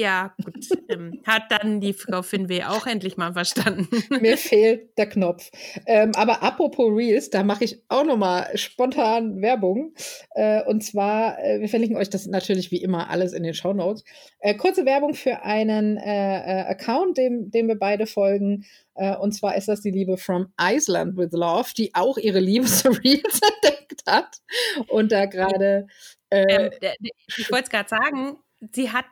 Ja, 0.00 0.34
gut. 0.42 0.66
Ähm, 0.88 1.20
hat 1.26 1.42
dann 1.50 1.82
die 1.82 1.92
Frau 1.92 2.22
Finweh 2.22 2.64
auch 2.64 2.86
endlich 2.86 3.18
mal 3.18 3.34
verstanden. 3.34 3.86
Mir 4.22 4.38
fehlt 4.38 4.96
der 4.96 5.06
Knopf. 5.06 5.50
Ähm, 5.84 6.12
aber 6.14 6.42
apropos 6.42 6.90
Reels, 6.90 7.28
da 7.28 7.44
mache 7.44 7.64
ich 7.64 7.82
auch 7.90 8.04
noch 8.04 8.16
mal 8.16 8.48
spontan 8.56 9.42
Werbung. 9.42 9.92
Äh, 10.34 10.62
und 10.64 10.82
zwar, 10.82 11.38
äh, 11.44 11.60
wir 11.60 11.68
verlinken 11.68 11.98
euch 11.98 12.08
das 12.08 12.26
natürlich 12.26 12.70
wie 12.70 12.82
immer 12.82 13.10
alles 13.10 13.34
in 13.34 13.42
den 13.42 13.52
Show 13.52 13.74
Notes. 13.74 14.02
Äh, 14.38 14.54
kurze 14.54 14.86
Werbung 14.86 15.12
für 15.12 15.42
einen 15.42 15.98
äh, 15.98 16.38
äh, 16.38 16.64
Account, 16.68 17.18
dem, 17.18 17.50
dem 17.50 17.68
wir 17.68 17.78
beide 17.78 18.06
folgen. 18.06 18.64
Äh, 18.94 19.16
und 19.16 19.32
zwar 19.32 19.54
ist 19.56 19.68
das 19.68 19.82
die 19.82 19.90
Liebe 19.90 20.16
from 20.16 20.50
Iceland 20.58 21.18
with 21.18 21.32
Love, 21.32 21.74
die 21.76 21.94
auch 21.94 22.16
ihre 22.16 22.40
Liebe 22.40 22.64
zu 22.64 22.88
Reels 22.88 23.40
entdeckt 23.62 24.02
hat. 24.06 24.38
Und 24.88 25.12
da 25.12 25.26
gerade. 25.26 25.88
Ähm, 26.30 26.70
ich 27.36 27.52
wollte 27.52 27.64
es 27.64 27.70
gerade 27.70 27.88
sagen, 27.90 28.38
sie 28.72 28.90
hat 28.90 29.04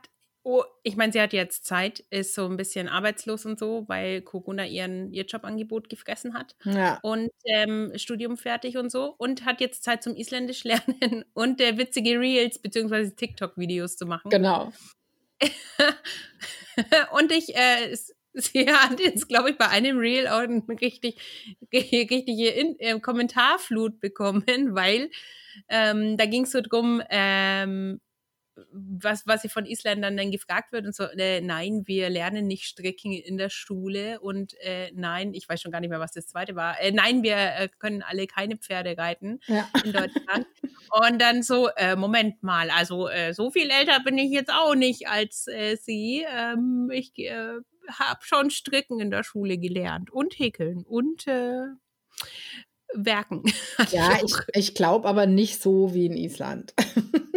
Oh, 0.50 0.64
ich 0.82 0.96
meine, 0.96 1.12
sie 1.12 1.20
hat 1.20 1.34
jetzt 1.34 1.66
Zeit, 1.66 2.00
ist 2.08 2.34
so 2.34 2.46
ein 2.46 2.56
bisschen 2.56 2.88
arbeitslos 2.88 3.44
und 3.44 3.58
so, 3.58 3.84
weil 3.86 4.22
Corona 4.22 4.64
ihren, 4.64 5.12
ihr 5.12 5.26
Jobangebot 5.26 5.90
gefressen 5.90 6.32
hat. 6.32 6.56
Ja. 6.64 6.98
Und 7.02 7.28
ähm, 7.44 7.92
Studium 7.96 8.38
fertig 8.38 8.78
und 8.78 8.90
so. 8.90 9.14
Und 9.18 9.44
hat 9.44 9.60
jetzt 9.60 9.84
Zeit 9.84 10.02
zum 10.02 10.16
Isländisch 10.16 10.64
lernen 10.64 11.26
und 11.34 11.60
äh, 11.60 11.76
witzige 11.76 12.18
Reels 12.18 12.58
bzw. 12.60 13.10
TikTok-Videos 13.10 13.98
zu 13.98 14.06
machen. 14.06 14.30
Genau. 14.30 14.72
und 17.12 17.30
ich, 17.30 17.54
äh, 17.54 17.94
sie 18.32 18.72
hat 18.72 19.00
jetzt, 19.00 19.28
glaube 19.28 19.50
ich, 19.50 19.58
bei 19.58 19.68
einem 19.68 19.98
Reel 19.98 20.28
auch 20.28 20.38
eine 20.38 20.62
richtig, 20.80 21.20
richtige 21.70 22.48
In 22.48 22.74
äh, 22.78 22.98
Kommentarflut 23.00 24.00
bekommen, 24.00 24.74
weil 24.74 25.10
ähm, 25.68 26.16
da 26.16 26.24
ging 26.24 26.44
es 26.44 26.52
so 26.52 26.62
drum, 26.62 27.02
ähm, 27.10 28.00
was, 28.72 29.26
was 29.26 29.42
sie 29.42 29.48
von 29.48 29.66
Isländern 29.66 30.16
dann 30.16 30.30
gefragt 30.30 30.72
wird 30.72 30.86
und 30.86 30.94
so, 30.94 31.04
äh, 31.04 31.40
nein, 31.40 31.82
wir 31.86 32.10
lernen 32.10 32.46
nicht 32.46 32.64
Stricken 32.64 33.12
in 33.12 33.36
der 33.36 33.50
Schule 33.50 34.20
und 34.20 34.54
äh, 34.60 34.90
nein, 34.94 35.34
ich 35.34 35.48
weiß 35.48 35.60
schon 35.60 35.72
gar 35.72 35.80
nicht 35.80 35.90
mehr, 35.90 36.00
was 36.00 36.12
das 36.12 36.26
zweite 36.26 36.56
war. 36.56 36.80
Äh, 36.80 36.92
nein, 36.92 37.22
wir 37.22 37.36
äh, 37.36 37.68
können 37.78 38.02
alle 38.02 38.26
keine 38.26 38.56
Pferde 38.56 38.96
reiten 38.96 39.40
ja. 39.46 39.68
in 39.84 39.92
Deutschland. 39.92 40.46
und 40.90 41.20
dann 41.20 41.42
so, 41.42 41.68
äh, 41.76 41.96
Moment 41.96 42.42
mal, 42.42 42.70
also 42.70 43.08
äh, 43.08 43.32
so 43.32 43.50
viel 43.50 43.70
älter 43.70 44.00
bin 44.00 44.18
ich 44.18 44.30
jetzt 44.30 44.52
auch 44.52 44.74
nicht 44.74 45.08
als 45.08 45.48
sie. 45.84 46.26
Ähm, 46.28 46.90
ich 46.92 47.12
habe 47.90 48.20
schon 48.22 48.50
Stricken 48.50 49.00
in 49.00 49.10
der 49.10 49.22
Schule 49.24 49.58
gelernt 49.58 50.10
und 50.10 50.38
häkeln 50.38 50.84
und 50.84 51.26
Werken. 52.94 53.42
Ja, 53.92 54.18
ich, 54.24 54.34
ich 54.54 54.74
glaube 54.74 55.08
aber 55.08 55.26
nicht 55.26 55.62
so 55.62 55.94
wie 55.94 56.06
in 56.06 56.16
Island. 56.16 56.74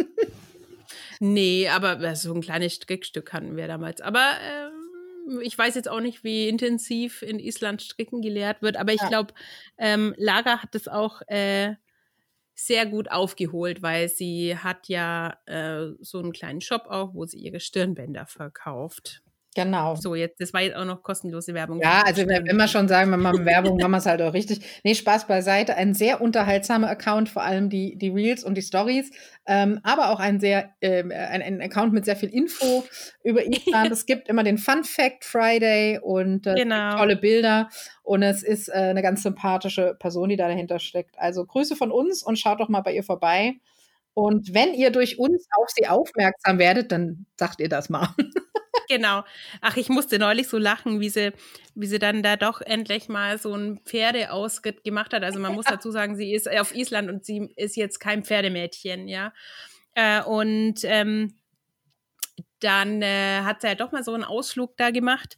Nee, 1.24 1.68
aber 1.68 2.00
äh, 2.00 2.16
so 2.16 2.34
ein 2.34 2.40
kleines 2.40 2.74
Strickstück 2.74 3.32
hatten 3.32 3.56
wir 3.56 3.68
damals. 3.68 4.00
Aber 4.00 4.32
ähm, 4.42 5.40
ich 5.40 5.56
weiß 5.56 5.76
jetzt 5.76 5.88
auch 5.88 6.00
nicht, 6.00 6.24
wie 6.24 6.48
intensiv 6.48 7.22
in 7.22 7.38
Island 7.38 7.80
Stricken 7.80 8.22
gelehrt 8.22 8.60
wird, 8.60 8.76
aber 8.76 8.92
ich 8.92 9.00
ja. 9.02 9.08
glaube, 9.08 9.32
ähm, 9.78 10.16
Lager 10.18 10.60
hat 10.60 10.74
das 10.74 10.88
auch 10.88 11.22
äh, 11.28 11.76
sehr 12.56 12.86
gut 12.86 13.08
aufgeholt, 13.08 13.82
weil 13.82 14.08
sie 14.08 14.56
hat 14.58 14.88
ja 14.88 15.36
äh, 15.46 15.92
so 16.00 16.18
einen 16.18 16.32
kleinen 16.32 16.60
Shop 16.60 16.86
auch, 16.88 17.14
wo 17.14 17.24
sie 17.24 17.38
ihre 17.38 17.60
Stirnbänder 17.60 18.26
verkauft. 18.26 19.21
Genau. 19.54 19.96
So, 19.96 20.14
jetzt, 20.14 20.40
das 20.40 20.54
war 20.54 20.62
jetzt 20.62 20.76
auch 20.76 20.86
noch 20.86 21.02
kostenlose 21.02 21.52
Werbung. 21.52 21.80
Ja, 21.80 22.02
also 22.06 22.26
wenn 22.26 22.56
wir 22.56 22.68
schon 22.68 22.88
sagen, 22.88 23.10
wir 23.10 23.18
machen 23.18 23.44
Werbung, 23.44 23.76
machen 23.76 23.90
wir 23.90 23.98
es 23.98 24.06
halt 24.06 24.22
auch 24.22 24.32
richtig. 24.32 24.60
Nee, 24.82 24.94
Spaß 24.94 25.26
beiseite. 25.26 25.74
Ein 25.74 25.92
sehr 25.92 26.22
unterhaltsamer 26.22 26.88
Account, 26.88 27.28
vor 27.28 27.42
allem 27.42 27.68
die, 27.68 27.96
die 27.96 28.08
Reels 28.08 28.44
und 28.44 28.54
die 28.54 28.62
Stories, 28.62 29.10
ähm, 29.46 29.80
aber 29.82 30.10
auch 30.10 30.20
ein 30.20 30.40
sehr, 30.40 30.70
äh, 30.80 31.02
ein, 31.02 31.42
ein, 31.42 31.60
Account 31.60 31.92
mit 31.92 32.06
sehr 32.06 32.16
viel 32.16 32.30
Info 32.30 32.84
über 33.22 33.44
Island. 33.46 33.92
es 33.92 34.06
gibt 34.06 34.28
immer 34.28 34.42
den 34.42 34.56
Fun 34.56 34.84
Fact 34.84 35.24
Friday 35.24 35.98
und 35.98 36.46
äh, 36.46 36.54
genau. 36.54 36.96
tolle 36.96 37.16
Bilder 37.16 37.68
und 38.02 38.22
es 38.22 38.42
ist 38.42 38.68
äh, 38.68 38.72
eine 38.72 39.02
ganz 39.02 39.22
sympathische 39.22 39.96
Person, 39.98 40.30
die 40.30 40.36
da 40.36 40.48
dahinter 40.48 40.78
steckt. 40.78 41.18
Also 41.18 41.44
Grüße 41.44 41.76
von 41.76 41.92
uns 41.92 42.22
und 42.22 42.38
schaut 42.38 42.60
doch 42.60 42.70
mal 42.70 42.80
bei 42.80 42.94
ihr 42.94 43.04
vorbei. 43.04 43.54
Und 44.14 44.52
wenn 44.52 44.74
ihr 44.74 44.90
durch 44.90 45.18
uns 45.18 45.46
auf 45.58 45.68
sie 45.70 45.88
aufmerksam 45.88 46.58
werdet, 46.58 46.92
dann 46.92 47.26
sagt 47.36 47.60
ihr 47.60 47.68
das 47.68 47.88
mal. 47.88 48.14
genau. 48.92 49.24
Ach, 49.60 49.76
ich 49.76 49.88
musste 49.88 50.18
neulich 50.18 50.48
so 50.48 50.58
lachen, 50.58 51.00
wie 51.00 51.08
sie, 51.08 51.32
wie 51.74 51.86
sie 51.86 51.98
dann 51.98 52.22
da 52.22 52.36
doch 52.36 52.60
endlich 52.60 53.08
mal 53.08 53.38
so 53.38 53.52
einen 53.52 53.78
Pferdeausritt 53.80 54.84
gemacht 54.84 55.12
hat. 55.12 55.24
Also 55.24 55.38
man 55.38 55.54
muss 55.54 55.64
dazu 55.68 55.90
sagen, 55.90 56.16
sie 56.16 56.34
ist 56.34 56.50
auf 56.50 56.74
Island 56.74 57.10
und 57.10 57.24
sie 57.24 57.52
ist 57.56 57.76
jetzt 57.76 57.98
kein 57.98 58.24
Pferdemädchen, 58.24 59.08
ja. 59.08 59.32
Äh, 59.94 60.22
und 60.22 60.80
ähm, 60.84 61.34
dann 62.60 63.02
äh, 63.02 63.40
hat 63.42 63.60
sie 63.60 63.68
ja 63.68 63.74
doch 63.74 63.92
mal 63.92 64.04
so 64.04 64.14
einen 64.14 64.24
Ausflug 64.24 64.76
da 64.76 64.90
gemacht 64.90 65.36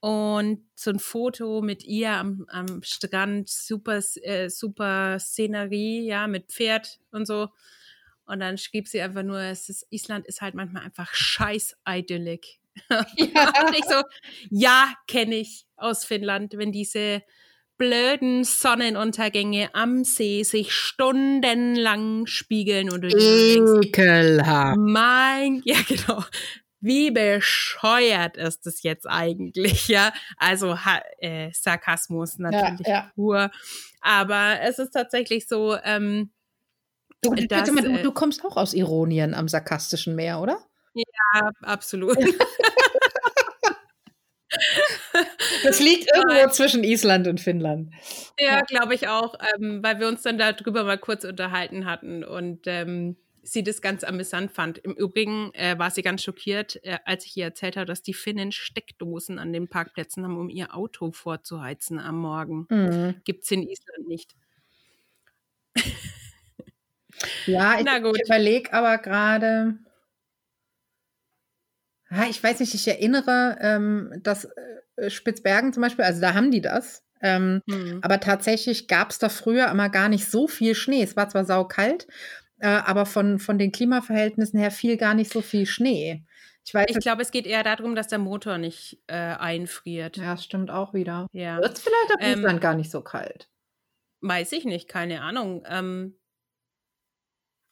und 0.00 0.64
so 0.74 0.90
ein 0.90 0.98
Foto 0.98 1.62
mit 1.62 1.84
ihr 1.84 2.10
am, 2.10 2.46
am 2.48 2.82
Strand, 2.82 3.48
super, 3.48 4.00
äh, 4.22 4.48
super 4.48 5.18
Szenerie, 5.18 6.06
ja, 6.06 6.26
mit 6.26 6.52
Pferd 6.52 7.00
und 7.10 7.26
so. 7.26 7.48
Und 8.26 8.40
dann 8.40 8.58
schrieb 8.58 8.88
sie 8.88 9.02
einfach 9.02 9.22
nur, 9.22 9.38
es 9.40 9.68
ist, 9.68 9.86
Island 9.90 10.26
ist 10.26 10.40
halt 10.40 10.54
manchmal 10.54 10.82
einfach 10.82 11.12
scheiß 11.12 11.76
idyllic. 11.86 12.58
Ja. 13.16 13.66
und 13.66 13.74
ich 13.74 13.84
so, 13.84 14.02
ja, 14.50 14.92
kenne 15.06 15.36
ich 15.36 15.66
aus 15.76 16.04
Finnland, 16.04 16.56
wenn 16.56 16.72
diese 16.72 17.22
blöden 17.76 18.44
Sonnenuntergänge 18.44 19.70
am 19.74 20.04
See 20.04 20.42
sich 20.44 20.72
stundenlang 20.72 22.26
spiegeln 22.26 22.90
und 22.90 23.04
Ekelhaft. 23.04 24.78
Mein, 24.78 25.62
ja 25.64 25.78
genau. 25.88 26.24
Wie 26.80 27.10
bescheuert 27.10 28.36
ist 28.36 28.66
das 28.66 28.82
jetzt 28.82 29.06
eigentlich, 29.08 29.88
ja? 29.88 30.12
Also 30.36 30.76
äh, 31.18 31.50
Sarkasmus 31.52 32.38
natürlich 32.38 32.86
ja, 32.86 32.92
ja. 32.92 33.10
pur. 33.14 33.50
Aber 34.02 34.60
es 34.60 34.78
ist 34.78 34.90
tatsächlich 34.90 35.48
so, 35.48 35.76
ähm, 35.82 36.30
du, 37.22 37.34
dass, 37.34 37.70
mal, 37.70 37.82
du, 37.82 37.90
äh 37.90 38.02
du 38.02 38.12
kommst 38.12 38.44
auch 38.44 38.58
aus 38.58 38.74
Ironien 38.74 39.32
am 39.32 39.48
sarkastischen 39.48 40.14
Meer, 40.14 40.40
oder? 40.40 40.58
Ja, 40.94 41.50
absolut. 41.62 42.18
Das 45.64 45.80
liegt 45.80 46.08
irgendwo 46.14 46.50
zwischen 46.50 46.84
Island 46.84 47.26
und 47.26 47.40
Finnland. 47.40 47.90
Ja, 48.38 48.60
glaube 48.62 48.94
ich 48.94 49.08
auch, 49.08 49.34
ähm, 49.54 49.82
weil 49.82 50.00
wir 50.00 50.08
uns 50.08 50.22
dann 50.22 50.38
darüber 50.38 50.84
mal 50.84 50.98
kurz 50.98 51.24
unterhalten 51.24 51.86
hatten 51.86 52.24
und 52.24 52.66
ähm, 52.66 53.16
sie 53.42 53.62
das 53.62 53.82
ganz 53.82 54.04
amüsant 54.04 54.52
fand. 54.52 54.78
Im 54.78 54.92
Übrigen 54.92 55.52
äh, 55.54 55.78
war 55.78 55.90
sie 55.90 56.02
ganz 56.02 56.22
schockiert, 56.22 56.80
äh, 56.84 56.98
als 57.04 57.26
ich 57.26 57.36
ihr 57.36 57.44
erzählt 57.44 57.76
habe, 57.76 57.86
dass 57.86 58.02
die 58.02 58.14
Finnen 58.14 58.52
Steckdosen 58.52 59.38
an 59.38 59.52
den 59.52 59.68
Parkplätzen 59.68 60.24
haben, 60.24 60.38
um 60.38 60.48
ihr 60.48 60.74
Auto 60.74 61.12
vorzuheizen 61.12 61.98
am 61.98 62.18
Morgen. 62.18 62.66
Mhm. 62.70 63.20
Gibt 63.24 63.44
es 63.44 63.50
in 63.50 63.62
Island 63.62 64.08
nicht. 64.08 64.34
ja, 67.46 67.74
ich, 67.80 67.86
ich 67.86 68.24
überlege 68.24 68.72
aber 68.72 68.98
gerade, 68.98 69.78
ja, 72.14 72.26
ich 72.28 72.42
weiß 72.42 72.60
nicht, 72.60 72.74
ich 72.74 72.86
erinnere, 72.86 73.56
ähm, 73.60 74.20
dass 74.22 74.48
äh, 74.96 75.10
Spitzbergen 75.10 75.72
zum 75.72 75.82
Beispiel, 75.82 76.04
also 76.04 76.20
da 76.20 76.34
haben 76.34 76.50
die 76.50 76.60
das. 76.60 77.02
Ähm, 77.20 77.62
mhm. 77.66 78.00
Aber 78.02 78.20
tatsächlich 78.20 78.86
gab 78.86 79.10
es 79.10 79.18
da 79.18 79.28
früher 79.28 79.68
immer 79.68 79.88
gar 79.88 80.08
nicht 80.08 80.30
so 80.30 80.46
viel 80.46 80.74
Schnee. 80.74 81.02
Es 81.02 81.16
war 81.16 81.28
zwar 81.28 81.44
saukalt, 81.44 82.06
äh, 82.60 82.66
aber 82.66 83.06
von, 83.06 83.38
von 83.38 83.58
den 83.58 83.72
Klimaverhältnissen 83.72 84.58
her 84.58 84.70
fiel 84.70 84.96
gar 84.96 85.14
nicht 85.14 85.32
so 85.32 85.40
viel 85.40 85.66
Schnee. 85.66 86.24
Ich, 86.66 86.74
ich 86.74 86.98
glaube, 87.00 87.22
es 87.22 87.30
geht 87.30 87.46
eher 87.46 87.62
darum, 87.62 87.94
dass 87.94 88.08
der 88.08 88.18
Motor 88.18 88.58
nicht 88.58 88.98
äh, 89.06 89.14
einfriert. 89.14 90.16
Ja, 90.16 90.32
das 90.32 90.44
stimmt 90.44 90.70
auch 90.70 90.94
wieder. 90.94 91.26
Ja. 91.32 91.58
Wird 91.58 91.74
es 91.74 91.80
vielleicht 91.80 92.14
auf 92.14 92.20
Island 92.20 92.54
ähm, 92.54 92.60
gar 92.60 92.74
nicht 92.74 92.90
so 92.90 93.02
kalt? 93.02 93.48
Weiß 94.20 94.52
ich 94.52 94.64
nicht, 94.64 94.88
keine 94.88 95.20
Ahnung. 95.20 95.64
Ähm, 95.68 96.18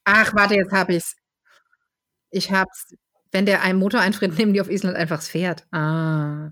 Ach, 0.03 0.35
warte, 0.35 0.55
jetzt 0.55 0.71
habe 0.71 0.93
ich 0.93 0.97
es. 0.99 1.15
Ich 2.29 2.51
habe 2.51 2.69
es 2.71 2.95
wenn 3.33 3.45
der 3.45 3.61
einen 3.61 3.79
Motor 3.79 3.99
einfriert, 3.99 4.37
nehmen 4.37 4.53
die 4.53 4.61
auf 4.61 4.69
Island 4.69 4.95
einfach 4.95 5.17
das 5.17 5.29
Pferd. 5.29 5.65
Ah. 5.71 6.51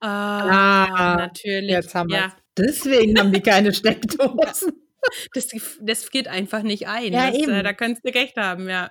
Ah, 0.00 0.84
ah 0.84 1.16
natürlich. 1.16 1.70
Jetzt 1.70 1.94
haben 1.94 2.10
ja. 2.10 2.34
Deswegen 2.58 3.18
haben 3.18 3.32
die 3.32 3.40
keine 3.40 3.72
Steckdosen. 3.74 4.72
Das, 5.34 5.46
das 5.80 6.02
friert 6.02 6.26
einfach 6.26 6.64
nicht 6.64 6.88
ein. 6.88 7.12
Ja, 7.12 7.30
das, 7.30 7.38
eben. 7.38 7.62
Da 7.62 7.72
könntest 7.74 8.04
du 8.04 8.12
recht 8.12 8.36
haben, 8.36 8.68
ja. 8.68 8.90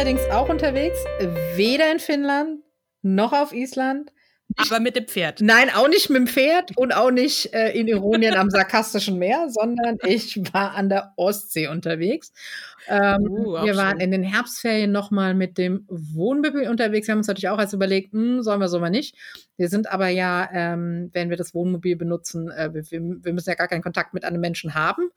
Allerdings 0.00 0.30
auch 0.30 0.48
unterwegs, 0.48 0.96
weder 1.56 1.92
in 1.92 1.98
Finnland 1.98 2.62
noch 3.02 3.34
auf 3.34 3.52
Island. 3.52 4.10
Aber 4.56 4.80
mit 4.80 4.96
dem 4.96 5.06
Pferd. 5.06 5.42
Nein, 5.42 5.68
auch 5.68 5.88
nicht 5.88 6.08
mit 6.08 6.16
dem 6.16 6.26
Pferd 6.26 6.74
und 6.78 6.96
auch 6.96 7.10
nicht 7.10 7.52
äh, 7.52 7.72
in 7.72 7.86
Ironien 7.86 8.34
am 8.34 8.48
sarkastischen 8.48 9.18
Meer, 9.18 9.50
sondern 9.50 9.98
ich 10.06 10.40
war 10.54 10.74
an 10.74 10.88
der 10.88 11.12
Ostsee 11.16 11.68
unterwegs. 11.68 12.32
Ähm, 12.88 13.30
uh, 13.30 13.62
wir 13.62 13.76
waren 13.76 14.00
schön. 14.00 14.00
in 14.00 14.10
den 14.10 14.22
Herbstferien 14.22 14.90
nochmal 14.90 15.34
mit 15.34 15.58
dem 15.58 15.84
Wohnmobil 15.88 16.70
unterwegs. 16.70 17.06
Wir 17.06 17.12
haben 17.12 17.18
uns 17.18 17.28
natürlich 17.28 17.50
auch 17.50 17.58
als 17.58 17.74
überlegt, 17.74 18.14
hm, 18.14 18.42
sollen 18.42 18.60
wir 18.60 18.68
so 18.68 18.80
mal 18.80 18.88
nicht. 18.88 19.16
Wir 19.58 19.68
sind 19.68 19.92
aber 19.92 20.08
ja, 20.08 20.48
ähm, 20.50 21.10
wenn 21.12 21.28
wir 21.28 21.36
das 21.36 21.52
Wohnmobil 21.52 21.96
benutzen, 21.96 22.50
äh, 22.50 22.72
wir, 22.72 22.82
wir, 22.90 23.32
müssen 23.34 23.50
ja 23.50 23.54
gar 23.54 23.68
keinen 23.68 23.82
Kontakt 23.82 24.14
mit 24.14 24.24
einem 24.24 24.40
Menschen 24.40 24.74
haben 24.74 25.10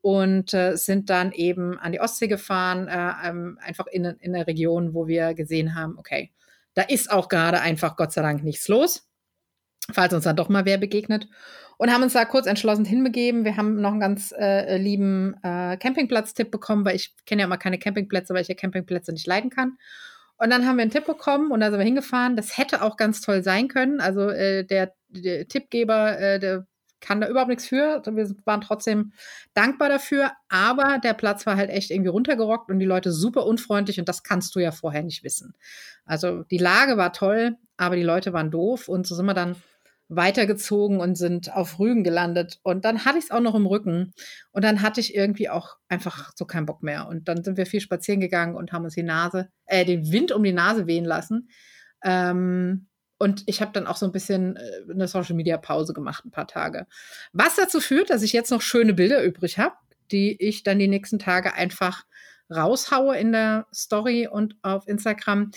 und 0.00 0.54
äh, 0.54 0.76
sind 0.76 1.10
dann 1.10 1.32
eben 1.32 1.78
an 1.78 1.92
die 1.92 2.00
Ostsee 2.00 2.28
gefahren, 2.28 2.88
äh, 2.88 3.28
ähm, 3.28 3.58
einfach 3.60 3.86
in, 3.86 4.04
in 4.04 4.32
der 4.32 4.46
Region, 4.46 4.94
wo 4.94 5.06
wir 5.06 5.34
gesehen 5.34 5.74
haben, 5.74 5.98
okay, 5.98 6.32
da 6.74 6.82
ist 6.82 7.10
auch 7.10 7.28
gerade 7.28 7.60
einfach 7.60 7.96
Gott 7.96 8.12
sei 8.12 8.22
Dank 8.22 8.44
nichts 8.44 8.68
los, 8.68 9.08
falls 9.92 10.12
uns 10.12 10.24
dann 10.24 10.36
doch 10.36 10.48
mal 10.48 10.64
wer 10.64 10.78
begegnet. 10.78 11.28
Und 11.78 11.92
haben 11.92 12.02
uns 12.02 12.14
da 12.14 12.24
kurz 12.24 12.46
entschlossen 12.46 12.86
hinbegeben. 12.86 13.44
Wir 13.44 13.58
haben 13.58 13.82
noch 13.82 13.90
einen 13.90 14.00
ganz 14.00 14.32
äh, 14.32 14.78
lieben 14.78 15.34
äh, 15.42 15.76
Campingplatz-Tipp 15.76 16.50
bekommen, 16.50 16.86
weil 16.86 16.96
ich 16.96 17.14
kenne 17.26 17.42
ja 17.42 17.46
immer 17.46 17.58
keine 17.58 17.78
Campingplätze, 17.78 18.32
weil 18.32 18.40
ich 18.40 18.48
ja 18.48 18.54
Campingplätze 18.54 19.12
nicht 19.12 19.26
leiden 19.26 19.50
kann. 19.50 19.76
Und 20.38 20.50
dann 20.50 20.66
haben 20.66 20.76
wir 20.76 20.82
einen 20.82 20.90
Tipp 20.90 21.06
bekommen 21.06 21.50
und 21.50 21.60
da 21.60 21.70
sind 21.70 21.78
wir 21.78 21.84
hingefahren. 21.84 22.36
Das 22.36 22.56
hätte 22.56 22.82
auch 22.82 22.96
ganz 22.96 23.20
toll 23.20 23.42
sein 23.42 23.68
können. 23.68 24.00
Also 24.00 24.28
äh, 24.28 24.64
der, 24.64 24.94
der 25.08 25.48
Tippgeber, 25.48 26.18
äh, 26.18 26.38
der 26.38 26.66
kann 27.06 27.20
da 27.20 27.28
überhaupt 27.28 27.50
nichts 27.50 27.66
für. 27.66 28.02
Wir 28.04 28.34
waren 28.44 28.60
trotzdem 28.60 29.12
dankbar 29.54 29.88
dafür. 29.88 30.32
Aber 30.48 30.98
der 30.98 31.14
Platz 31.14 31.46
war 31.46 31.56
halt 31.56 31.70
echt 31.70 31.90
irgendwie 31.90 32.10
runtergerockt 32.10 32.68
und 32.68 32.80
die 32.80 32.86
Leute 32.86 33.12
super 33.12 33.46
unfreundlich 33.46 34.00
und 34.00 34.08
das 34.08 34.24
kannst 34.24 34.54
du 34.56 34.58
ja 34.58 34.72
vorher 34.72 35.04
nicht 35.04 35.22
wissen. 35.22 35.54
Also 36.04 36.42
die 36.42 36.58
Lage 36.58 36.96
war 36.96 37.12
toll, 37.12 37.56
aber 37.76 37.94
die 37.94 38.02
Leute 38.02 38.32
waren 38.32 38.50
doof 38.50 38.88
und 38.88 39.06
so 39.06 39.14
sind 39.14 39.26
wir 39.26 39.34
dann 39.34 39.54
weitergezogen 40.08 41.00
und 41.00 41.16
sind 41.16 41.54
auf 41.54 41.78
Rügen 41.78 42.02
gelandet. 42.02 42.58
Und 42.62 42.84
dann 42.84 43.04
hatte 43.04 43.18
ich 43.18 43.24
es 43.24 43.30
auch 43.30 43.40
noch 43.40 43.54
im 43.54 43.66
Rücken. 43.66 44.12
Und 44.52 44.64
dann 44.64 44.82
hatte 44.82 45.00
ich 45.00 45.14
irgendwie 45.14 45.48
auch 45.48 45.76
einfach 45.88 46.32
so 46.34 46.44
keinen 46.44 46.66
Bock 46.66 46.82
mehr. 46.82 47.08
Und 47.08 47.28
dann 47.28 47.44
sind 47.44 47.56
wir 47.56 47.66
viel 47.66 47.80
spazieren 47.80 48.20
gegangen 48.20 48.56
und 48.56 48.72
haben 48.72 48.84
uns 48.84 48.94
die 48.94 49.02
Nase, 49.02 49.48
äh, 49.66 49.84
den 49.84 50.10
Wind 50.12 50.32
um 50.32 50.42
die 50.42 50.52
Nase 50.52 50.86
wehen 50.86 51.04
lassen. 51.04 51.48
Ähm, 52.04 52.86
und 53.18 53.44
ich 53.46 53.60
habe 53.60 53.72
dann 53.72 53.86
auch 53.86 53.96
so 53.96 54.06
ein 54.06 54.12
bisschen 54.12 54.56
äh, 54.56 54.90
eine 54.90 55.08
Social 55.08 55.36
Media 55.36 55.56
Pause 55.56 55.92
gemacht, 55.92 56.24
ein 56.24 56.30
paar 56.30 56.46
Tage. 56.46 56.86
Was 57.32 57.56
dazu 57.56 57.80
führt, 57.80 58.10
dass 58.10 58.22
ich 58.22 58.32
jetzt 58.32 58.50
noch 58.50 58.62
schöne 58.62 58.94
Bilder 58.94 59.22
übrig 59.22 59.58
habe, 59.58 59.74
die 60.10 60.36
ich 60.40 60.62
dann 60.62 60.78
die 60.78 60.88
nächsten 60.88 61.18
Tage 61.18 61.54
einfach 61.54 62.04
raushaue 62.54 63.16
in 63.16 63.32
der 63.32 63.66
Story 63.74 64.28
und 64.30 64.56
auf 64.62 64.86
Instagram. 64.86 65.50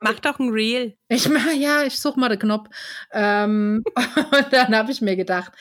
Mach 0.00 0.20
doch 0.20 0.38
ein 0.38 0.50
Reel. 0.50 0.96
Ich 1.08 1.28
mach, 1.28 1.52
ja, 1.52 1.84
ich 1.84 1.98
suche 1.98 2.20
mal 2.20 2.28
den 2.28 2.38
Knopf. 2.38 2.68
Ähm, 3.12 3.82
und 3.96 4.52
dann 4.52 4.74
habe 4.76 4.92
ich 4.92 5.00
mir 5.00 5.16
gedacht, 5.16 5.52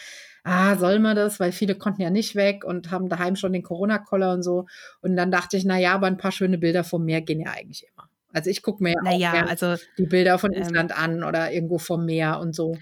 ah, 0.44 0.76
soll 0.76 1.00
man 1.00 1.16
das? 1.16 1.40
Weil 1.40 1.52
viele 1.52 1.76
konnten 1.76 2.02
ja 2.02 2.10
nicht 2.10 2.36
weg 2.36 2.64
und 2.64 2.92
haben 2.92 3.10
daheim 3.10 3.36
schon 3.36 3.54
den 3.54 3.64
Corona-Koller 3.64 4.34
und 4.34 4.44
so. 4.44 4.66
Und 5.02 5.16
dann 5.16 5.32
dachte 5.32 5.58
ich, 5.58 5.66
na 5.66 5.78
ja, 5.78 5.94
aber 5.94 6.08
ein 6.08 6.18
paar 6.18 6.32
schöne 6.32 6.58
Bilder 6.58 6.84
vom 6.84 7.06
Meer 7.06 7.22
gehen 7.22 7.40
ja 7.40 7.52
eigentlich 7.52 7.86
immer. 7.92 8.09
Also 8.32 8.50
ich 8.50 8.62
gucke 8.62 8.84
mir 8.84 8.94
naja, 9.04 9.46
auch 9.46 9.50
also, 9.50 9.76
die 9.98 10.06
Bilder 10.06 10.38
von 10.38 10.54
ähm, 10.54 10.62
Island 10.62 10.96
an 10.96 11.24
oder 11.24 11.52
irgendwo 11.52 11.80
vom 11.80 12.06
Meer 12.06 12.40
und 12.40 12.54
so. 12.54 12.78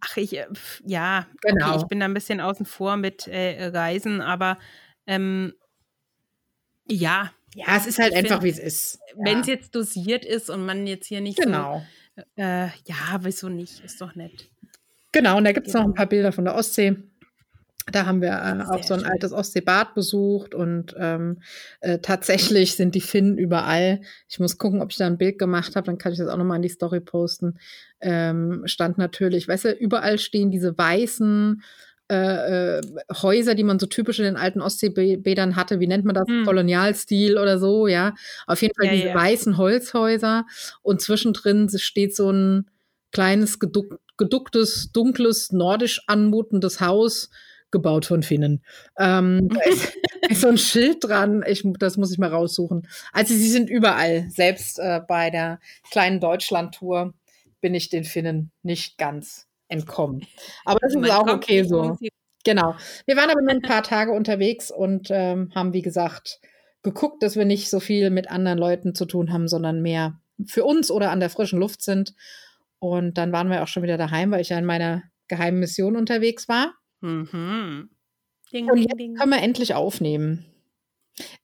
Ach, 0.00 0.16
ich, 0.16 0.36
äh, 0.36 0.46
ja, 0.86 1.26
genau. 1.40 1.70
Okay, 1.70 1.78
ich 1.82 1.88
bin 1.88 2.00
da 2.00 2.06
ein 2.06 2.14
bisschen 2.14 2.40
außen 2.40 2.66
vor 2.66 2.96
mit 2.96 3.26
äh, 3.26 3.66
Reisen, 3.66 4.20
aber 4.20 4.58
ähm, 5.06 5.54
ja. 6.88 7.32
Ja, 7.54 7.76
es 7.76 7.86
ist 7.86 7.98
halt 7.98 8.14
einfach, 8.14 8.42
wie 8.42 8.48
es 8.48 8.58
ist. 8.58 8.98
Ja. 9.08 9.24
Wenn 9.24 9.40
es 9.40 9.46
jetzt 9.46 9.74
dosiert 9.74 10.24
ist 10.24 10.48
und 10.48 10.64
man 10.64 10.86
jetzt 10.86 11.06
hier 11.06 11.20
nicht 11.20 11.38
genau. 11.38 11.82
so. 12.16 12.22
Äh, 12.36 12.66
ja, 12.86 13.18
wieso 13.20 13.48
nicht? 13.48 13.84
Ist 13.84 14.00
doch 14.00 14.14
nett. 14.14 14.50
Genau, 15.12 15.36
und 15.36 15.44
da 15.44 15.52
gibt 15.52 15.66
es 15.66 15.72
genau. 15.74 15.84
noch 15.84 15.92
ein 15.92 15.94
paar 15.94 16.06
Bilder 16.06 16.32
von 16.32 16.44
der 16.44 16.54
Ostsee. 16.54 16.96
Da 17.90 18.06
haben 18.06 18.20
wir 18.20 18.30
äh, 18.30 18.62
auch 18.70 18.82
so 18.84 18.94
ein 18.94 19.00
schön. 19.00 19.10
altes 19.10 19.32
Ostseebad 19.32 19.94
besucht 19.94 20.54
und 20.54 20.94
ähm, 20.98 21.42
äh, 21.80 21.98
tatsächlich 21.98 22.76
sind 22.76 22.94
die 22.94 23.00
Finnen 23.00 23.38
überall. 23.38 24.00
Ich 24.28 24.38
muss 24.38 24.58
gucken, 24.58 24.80
ob 24.80 24.92
ich 24.92 24.98
da 24.98 25.06
ein 25.06 25.18
Bild 25.18 25.38
gemacht 25.38 25.74
habe, 25.74 25.86
dann 25.86 25.98
kann 25.98 26.12
ich 26.12 26.18
das 26.18 26.28
auch 26.28 26.36
nochmal 26.36 26.56
in 26.56 26.62
die 26.62 26.68
Story 26.68 27.00
posten. 27.00 27.58
Ähm, 28.00 28.62
stand 28.66 28.98
natürlich, 28.98 29.48
weißt 29.48 29.64
du, 29.64 29.72
überall 29.72 30.18
stehen 30.18 30.50
diese 30.50 30.76
weißen 30.78 31.62
äh, 32.10 32.78
äh, 32.78 32.82
Häuser, 33.22 33.54
die 33.54 33.64
man 33.64 33.78
so 33.78 33.86
typisch 33.86 34.18
in 34.18 34.26
den 34.26 34.36
alten 34.36 34.60
Ostseebädern 34.60 35.56
hatte. 35.56 35.80
Wie 35.80 35.86
nennt 35.86 36.04
man 36.04 36.14
das? 36.14 36.28
Hm. 36.28 36.44
Kolonialstil 36.44 37.38
oder 37.38 37.58
so, 37.58 37.86
ja. 37.86 38.14
Auf 38.46 38.60
jeden 38.62 38.74
Fall 38.74 38.86
ja, 38.86 38.92
diese 38.92 39.08
ja. 39.08 39.14
weißen 39.14 39.56
Holzhäuser 39.56 40.44
und 40.82 41.00
zwischendrin 41.00 41.68
steht 41.78 42.14
so 42.14 42.30
ein 42.30 42.70
kleines, 43.12 43.58
geduck 43.58 43.98
geducktes, 44.18 44.92
dunkles, 44.92 45.52
nordisch 45.52 46.02
anmutendes 46.06 46.80
Haus, 46.80 47.30
gebaut 47.72 48.06
von 48.06 48.22
Finnen. 48.22 48.62
Ähm, 48.98 49.48
da 49.52 49.60
ist, 49.62 49.96
ist, 50.28 50.40
so 50.42 50.48
ein 50.48 50.58
Schild 50.58 50.98
dran, 51.02 51.42
ich, 51.46 51.64
das 51.78 51.96
muss 51.96 52.12
ich 52.12 52.18
mal 52.18 52.30
raussuchen. 52.30 52.86
Also 53.12 53.34
sie 53.34 53.48
sind 53.48 53.68
überall, 53.68 54.30
selbst 54.30 54.78
äh, 54.78 55.00
bei 55.06 55.30
der 55.30 55.58
kleinen 55.90 56.20
Deutschland-Tour 56.20 57.14
bin 57.60 57.74
ich 57.74 57.88
den 57.88 58.04
Finnen 58.04 58.52
nicht 58.62 58.98
ganz 58.98 59.48
entkommen. 59.68 60.26
Aber 60.64 60.78
das 60.80 60.94
ist 60.94 61.10
auch 61.10 61.28
okay 61.28 61.64
so. 61.64 61.96
Genau. 62.44 62.74
Wir 63.06 63.16
waren 63.16 63.30
aber 63.30 63.40
nur 63.40 63.50
ein 63.50 63.62
paar 63.62 63.82
Tage 63.82 64.12
unterwegs 64.12 64.70
und 64.70 65.08
ähm, 65.10 65.52
haben, 65.54 65.72
wie 65.72 65.82
gesagt, 65.82 66.40
geguckt, 66.82 67.22
dass 67.22 67.36
wir 67.36 67.44
nicht 67.44 67.70
so 67.70 67.80
viel 67.80 68.10
mit 68.10 68.30
anderen 68.30 68.58
Leuten 68.58 68.94
zu 68.94 69.06
tun 69.06 69.32
haben, 69.32 69.48
sondern 69.48 69.80
mehr 69.80 70.20
für 70.46 70.64
uns 70.64 70.90
oder 70.90 71.10
an 71.10 71.20
der 71.20 71.30
frischen 71.30 71.60
Luft 71.60 71.82
sind. 71.82 72.14
Und 72.80 73.16
dann 73.16 73.32
waren 73.32 73.48
wir 73.48 73.62
auch 73.62 73.68
schon 73.68 73.84
wieder 73.84 73.96
daheim, 73.96 74.32
weil 74.32 74.40
ich 74.40 74.48
ja 74.48 74.58
in 74.58 74.64
meiner 74.64 75.04
geheimen 75.28 75.60
Mission 75.60 75.96
unterwegs 75.96 76.48
war. 76.48 76.74
Mhm. 77.02 77.90
Ding, 78.52 78.70
und 78.70 78.78
jetzt 78.78 78.98
ding. 78.98 79.14
können 79.16 79.30
wir 79.30 79.42
endlich 79.42 79.74
aufnehmen. 79.74 80.46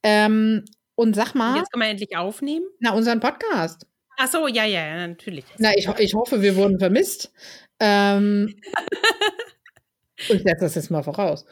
Ähm, 0.03 0.65
und 0.95 1.15
sag 1.15 1.33
mal. 1.35 1.57
Jetzt 1.57 1.71
können 1.71 1.83
wir 1.83 1.89
endlich 1.89 2.17
aufnehmen? 2.17 2.65
Na, 2.79 2.93
unseren 2.93 3.19
Podcast. 3.19 3.85
Ach 4.17 4.27
so, 4.27 4.47
ja, 4.47 4.65
ja, 4.65 5.07
natürlich. 5.07 5.45
Na, 5.57 5.71
ich, 5.75 5.87
ich 5.97 6.13
hoffe, 6.13 6.41
wir 6.41 6.55
wurden 6.55 6.79
vermisst. 6.79 7.31
Ähm, 7.79 8.59
ich 10.17 10.41
setze 10.41 10.57
das 10.59 10.75
jetzt 10.75 10.91
mal 10.91 11.03
voraus. 11.03 11.45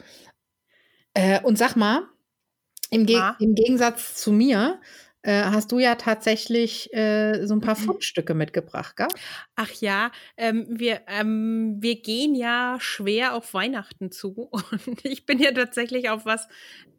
Äh, 1.14 1.40
und 1.42 1.56
sag 1.56 1.76
mal, 1.76 2.02
im, 2.90 3.06
Ge 3.06 3.16
ah. 3.16 3.36
im 3.40 3.54
Gegensatz 3.54 4.16
zu 4.16 4.32
mir, 4.32 4.80
äh, 5.22 5.42
hast 5.44 5.72
du 5.72 5.78
ja 5.78 5.96
tatsächlich 5.96 6.92
äh, 6.94 7.44
so 7.46 7.54
ein 7.54 7.60
paar 7.60 7.78
mhm. 7.78 7.84
Fundstücke 7.84 8.34
mitgebracht, 8.34 8.96
gell? 8.96 9.08
Ach 9.56 9.70
ja, 9.80 10.12
ähm, 10.36 10.66
wir, 10.68 11.00
ähm, 11.06 11.76
wir 11.80 12.00
gehen 12.00 12.34
ja 12.34 12.76
schwer 12.80 13.34
auf 13.34 13.52
Weihnachten 13.54 14.10
zu 14.10 14.48
und 14.86 15.04
ich 15.04 15.26
bin 15.26 15.38
ja 15.38 15.52
tatsächlich 15.52 16.08
auf 16.08 16.24
was, 16.24 16.48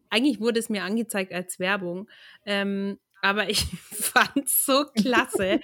eigentlich 0.09 0.39
wurde 0.39 0.59
es 0.59 0.69
mir 0.69 0.83
angezeigt 0.83 1.33
als 1.33 1.59
Werbung, 1.59 2.09
ähm, 2.45 2.99
aber 3.21 3.49
ich 3.49 3.65
fand 3.91 4.45
es 4.45 4.65
so 4.65 4.85
klasse. 4.85 5.61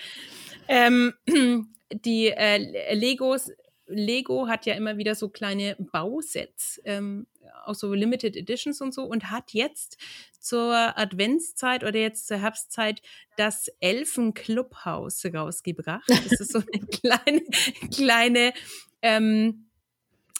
ähm, 0.67 1.13
die 1.91 2.27
äh, 2.27 2.93
Legos 2.93 3.51
Lego 3.87 4.47
hat 4.47 4.65
ja 4.65 4.73
immer 4.73 4.97
wieder 4.97 5.15
so 5.15 5.29
kleine 5.29 5.75
Bausets, 5.77 6.81
ähm, 6.85 7.27
auch 7.65 7.75
so 7.75 7.93
Limited 7.93 8.35
Editions 8.35 8.81
und 8.81 8.93
so, 8.93 9.03
und 9.03 9.31
hat 9.31 9.51
jetzt 9.53 9.97
zur 10.39 10.97
Adventszeit 10.97 11.83
oder 11.83 11.99
jetzt 11.99 12.27
zur 12.27 12.37
Herbstzeit 12.37 13.01
das 13.37 13.67
Elfen-Clubhaus 13.79 15.25
rausgebracht. 15.25 16.07
Das 16.07 16.39
ist 16.39 16.51
so 16.51 16.59
eine 16.59 16.85
kleine, 16.87 17.41
kleine 17.93 18.53
ähm, 19.01 19.65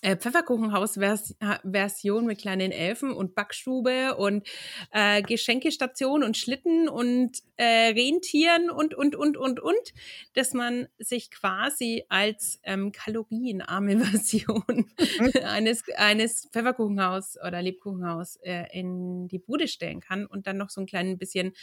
äh, 0.06 0.16
Pfefferkuchenhaus-Version 0.16 2.26
mit 2.28 2.38
kleinen 2.38 2.72
Elfen 2.72 3.12
und 3.12 3.34
Backstube 3.34 4.16
und 4.16 4.48
äh, 4.92 5.24
Geschenkestation 5.24 6.24
und 6.24 6.38
Schlitten 6.38 6.88
und 6.88 7.40
äh, 7.56 7.88
Rentieren 7.88 8.70
und, 8.70 8.94
und, 8.94 9.16
und, 9.16 9.36
und, 9.36 9.60
und, 9.60 9.94
dass 10.36 10.54
man 10.54 10.88
sich 11.00 11.32
quasi 11.32 12.06
als 12.08 12.60
ähm, 12.64 12.92
kalorienarme 12.92 13.98
Version 14.06 14.64
mhm. 14.68 14.86
eines, 15.44 15.82
eines 15.98 16.50
Pfefferkuchenhaus 16.52 17.38
oder 17.44 17.64
Lebkuchenhaus 17.64 18.36
äh, 18.44 18.66
in 18.78 19.28
die 19.28 19.40
Bude 19.40 19.68
stellen 19.68 20.02
kann 20.02 20.28
und 20.28 20.46
dann 20.46 20.58
noch 20.58 20.70
so 20.70 20.82
ein 20.82 20.86
klein 20.86 21.18
bisschen 21.18 21.54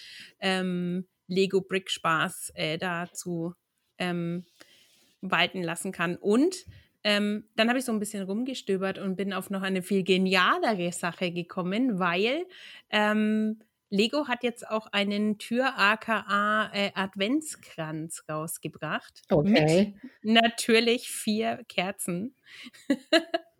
ähm, 0.41 1.07
Lego-Brick-Spaß 1.29 2.51
äh, 2.57 2.77
dazu 2.77 3.55
ähm, 3.99 4.45
walten 5.21 5.63
lassen 5.63 5.93
kann. 5.93 6.17
Und 6.17 6.67
ähm, 7.05 7.45
dann 7.57 7.69
habe 7.69 7.79
ich 7.79 7.85
so 7.85 7.93
ein 7.93 7.99
bisschen 7.99 8.25
rumgestöbert 8.25 8.99
und 8.99 9.17
bin 9.17 9.33
auf 9.33 9.51
noch 9.51 9.62
eine 9.62 9.83
viel 9.83 10.03
genialere 10.03 10.93
Sache 10.93 11.33
gekommen, 11.33 11.99
weil 11.99 12.47
ähm, 12.91 13.61
Lego 13.91 14.27
hat 14.27 14.43
jetzt 14.43 14.67
auch 14.69 14.87
einen 14.87 15.37
Tür-AKA 15.38 16.71
äh, 16.73 16.93
Adventskranz 16.95 18.25
rausgebracht. 18.27 19.21
Okay. 19.31 19.95
Mit 20.23 20.35
natürlich 20.35 21.11
vier 21.11 21.62
Kerzen. 21.69 22.35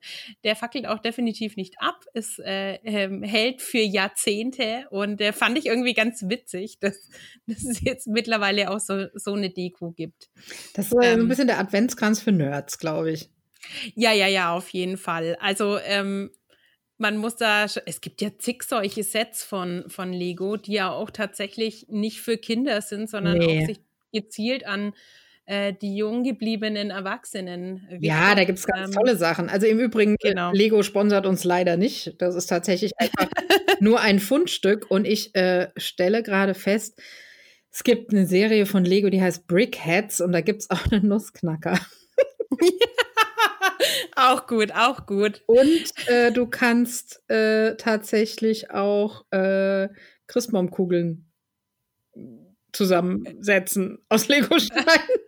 der 0.45 0.57
fackelt 0.57 0.87
auch 0.87 0.99
definitiv 0.99 1.57
nicht 1.57 1.75
ab. 1.79 2.05
Es 2.15 2.39
äh, 2.39 2.75
ähm, 2.85 3.23
hält 3.23 3.63
für 3.63 3.79
Jahrzehnte 3.79 4.87
und 4.91 5.21
äh, 5.21 5.33
fand 5.33 5.59
ich 5.59 5.67
irgendwie 5.67 5.95
ganz 5.95 6.29
witzig, 6.29 6.79
dass, 6.81 7.11
dass 7.47 7.65
es 7.65 7.81
jetzt 7.83 8.07
mittlerweile 8.07 8.71
auch 8.71 8.81
so, 8.81 9.07
so 9.15 9.35
eine 9.35 9.51
Deko 9.51 9.93
gibt. 9.93 10.31
Das 10.75 10.87
ist 10.87 10.99
ähm, 11.03 11.21
ein 11.21 11.29
bisschen 11.29 11.47
der 11.47 11.59
Adventskranz 11.59 12.21
für 12.21 12.33
Nerds, 12.33 12.79
glaube 12.79 13.13
ich. 13.13 13.31
Ja, 13.95 14.13
ja, 14.13 14.27
ja, 14.27 14.53
auf 14.53 14.71
jeden 14.71 14.97
Fall. 14.97 15.37
Also 15.41 15.79
ähm, 15.79 16.31
man 16.99 17.17
muss 17.17 17.37
da, 17.37 17.65
es 17.65 18.01
gibt 18.01 18.21
ja 18.21 18.31
zig 18.39 18.63
solche 18.63 19.03
Sets 19.03 19.43
von, 19.43 19.85
von 19.89 20.13
Lego, 20.13 20.57
die 20.57 20.73
ja 20.73 20.91
auch 20.91 21.11
tatsächlich 21.11 21.87
nicht 21.89 22.21
für 22.21 22.39
Kinder 22.39 22.81
sind, 22.81 23.11
sondern 23.11 23.39
nee. 23.39 23.63
auch 23.63 23.67
sich 23.67 23.81
gezielt 24.13 24.67
an 24.67 24.95
äh, 25.47 25.73
die 25.73 25.97
jung 25.97 26.23
gebliebenen 26.23 26.91
Erwachsenen. 26.91 27.87
Richtung. 27.91 28.03
Ja, 28.03 28.35
da 28.35 28.45
gibt 28.45 28.59
es 28.59 28.67
ganz 28.67 28.89
ähm, 28.89 28.95
tolle 28.95 29.17
Sachen. 29.17 29.49
Also 29.49 29.67
im 29.67 29.79
Übrigen, 29.79 30.15
äh, 30.21 30.31
genau. 30.31 30.53
Lego 30.53 30.83
sponsert 30.83 31.27
uns 31.27 31.45
leider 31.45 31.77
nicht. 31.77 32.15
Das 32.19 32.35
ist 32.35 32.47
tatsächlich 32.47 32.93
einfach 32.99 33.29
nur 33.81 34.01
ein 34.01 34.19
Fundstück. 34.21 34.91
Und 34.91 35.07
ich 35.07 35.35
äh, 35.35 35.71
stelle 35.77 36.23
gerade 36.23 36.55
fest, 36.55 37.01
es 37.71 37.85
gibt 37.85 38.13
eine 38.13 38.27
Serie 38.27 38.67
von 38.67 38.85
Lego, 38.85 39.09
die 39.09 39.23
heißt 39.23 39.47
Brickheads 39.47 40.21
und 40.21 40.33
da 40.33 40.43
gibt 40.43 40.63
es 40.63 40.71
auch 40.71 40.93
einen 40.93 41.09
Nussknacker. 41.09 41.79
auch 44.17 44.47
gut, 44.47 44.73
auch 44.73 45.07
gut. 45.07 45.43
Und 45.47 45.85
äh, 46.07 46.31
du 46.33 46.47
kannst 46.47 47.23
äh, 47.31 47.77
tatsächlich 47.77 48.71
auch 48.71 49.25
äh, 49.31 49.89
Christbaumkugeln 50.27 51.33
zusammensetzen 52.73 53.99
aus 54.09 54.29
Lego-Steinen. 54.29 55.22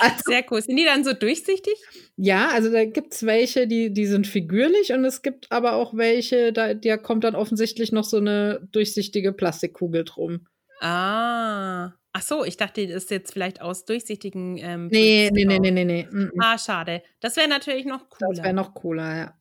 Also, 0.00 0.16
Sehr 0.26 0.44
cool. 0.50 0.62
Sind 0.62 0.76
die 0.76 0.84
dann 0.84 1.04
so 1.04 1.12
durchsichtig? 1.12 1.74
Ja, 2.16 2.48
also 2.48 2.70
da 2.70 2.84
gibt 2.84 3.14
es 3.14 3.24
welche, 3.24 3.66
die, 3.66 3.92
die 3.92 4.06
sind 4.06 4.26
figürlich 4.26 4.92
und 4.92 5.04
es 5.04 5.22
gibt 5.22 5.50
aber 5.50 5.74
auch 5.74 5.94
welche, 5.94 6.52
da, 6.52 6.74
da 6.74 6.96
kommt 6.96 7.24
dann 7.24 7.34
offensichtlich 7.34 7.92
noch 7.92 8.04
so 8.04 8.18
eine 8.18 8.66
durchsichtige 8.72 9.32
Plastikkugel 9.32 10.04
drum. 10.04 10.46
Ah. 10.80 11.92
Ach 12.14 12.22
so, 12.22 12.44
ich 12.44 12.58
dachte, 12.58 12.86
das 12.86 13.04
ist 13.04 13.10
jetzt 13.10 13.32
vielleicht 13.32 13.62
aus 13.62 13.86
durchsichtigen. 13.86 14.58
Ähm, 14.58 14.88
nee, 14.88 15.30
nee, 15.32 15.46
nee, 15.46 15.58
nee, 15.58 15.70
nee, 15.70 15.84
nee, 15.84 16.08
nee. 16.10 16.28
Ah, 16.38 16.58
schade. 16.58 17.02
Das 17.20 17.36
wäre 17.36 17.48
natürlich 17.48 17.86
noch 17.86 18.10
cooler. 18.10 18.34
Das 18.34 18.44
wäre 18.44 18.54
noch 18.54 18.74
cooler, 18.74 19.16
ja. 19.16 19.34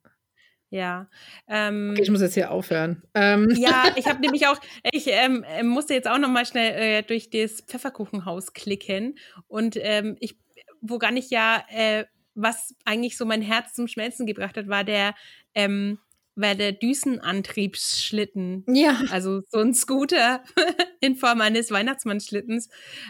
Ja. 0.72 1.10
Ähm, 1.50 1.90
okay, 1.92 2.02
ich 2.02 2.10
muss 2.10 2.22
jetzt 2.22 2.34
hier 2.34 2.50
aufhören. 2.50 3.04
Ähm. 3.14 3.54
Ja, 3.58 3.94
ich 3.98 4.08
habe 4.08 4.20
nämlich 4.22 4.48
auch, 4.48 4.58
ich 4.92 5.06
ähm, 5.08 5.44
äh, 5.44 5.64
musste 5.64 5.94
jetzt 5.94 6.08
auch 6.08 6.18
noch 6.18 6.30
mal 6.30 6.46
schnell 6.46 6.72
äh, 6.72 7.04
durch 7.04 7.30
das 7.30 7.62
Pfefferkuchenhaus 7.62 8.54
klicken 8.54 9.20
und 9.48 9.78
ähm, 9.80 10.16
ich, 10.22 10.40
woran 10.80 11.18
ich 11.18 11.30
ja, 11.30 11.64
äh, 11.70 12.06
was 12.36 12.74
eigentlich 12.86 13.18
so 13.18 13.26
mein 13.26 13.42
Herz 13.42 13.74
zum 13.74 13.90
Schmelzen 13.90 14.26
gebracht 14.26 14.56
hat, 14.56 14.70
war 14.70 14.86
der 14.86 15.14
ähm, 15.54 16.00
war 16.36 16.56
der 16.56 16.72
Düsenantriebsschlitten. 16.72 18.64
Ja. 18.68 19.02
Also 19.12 19.42
so 19.50 19.60
ein 19.60 19.74
Scooter 19.74 20.42
in 21.02 21.18
Form 21.18 21.42
eines 21.42 21.70
Weihnachtsmannschlittens. 21.72 22.70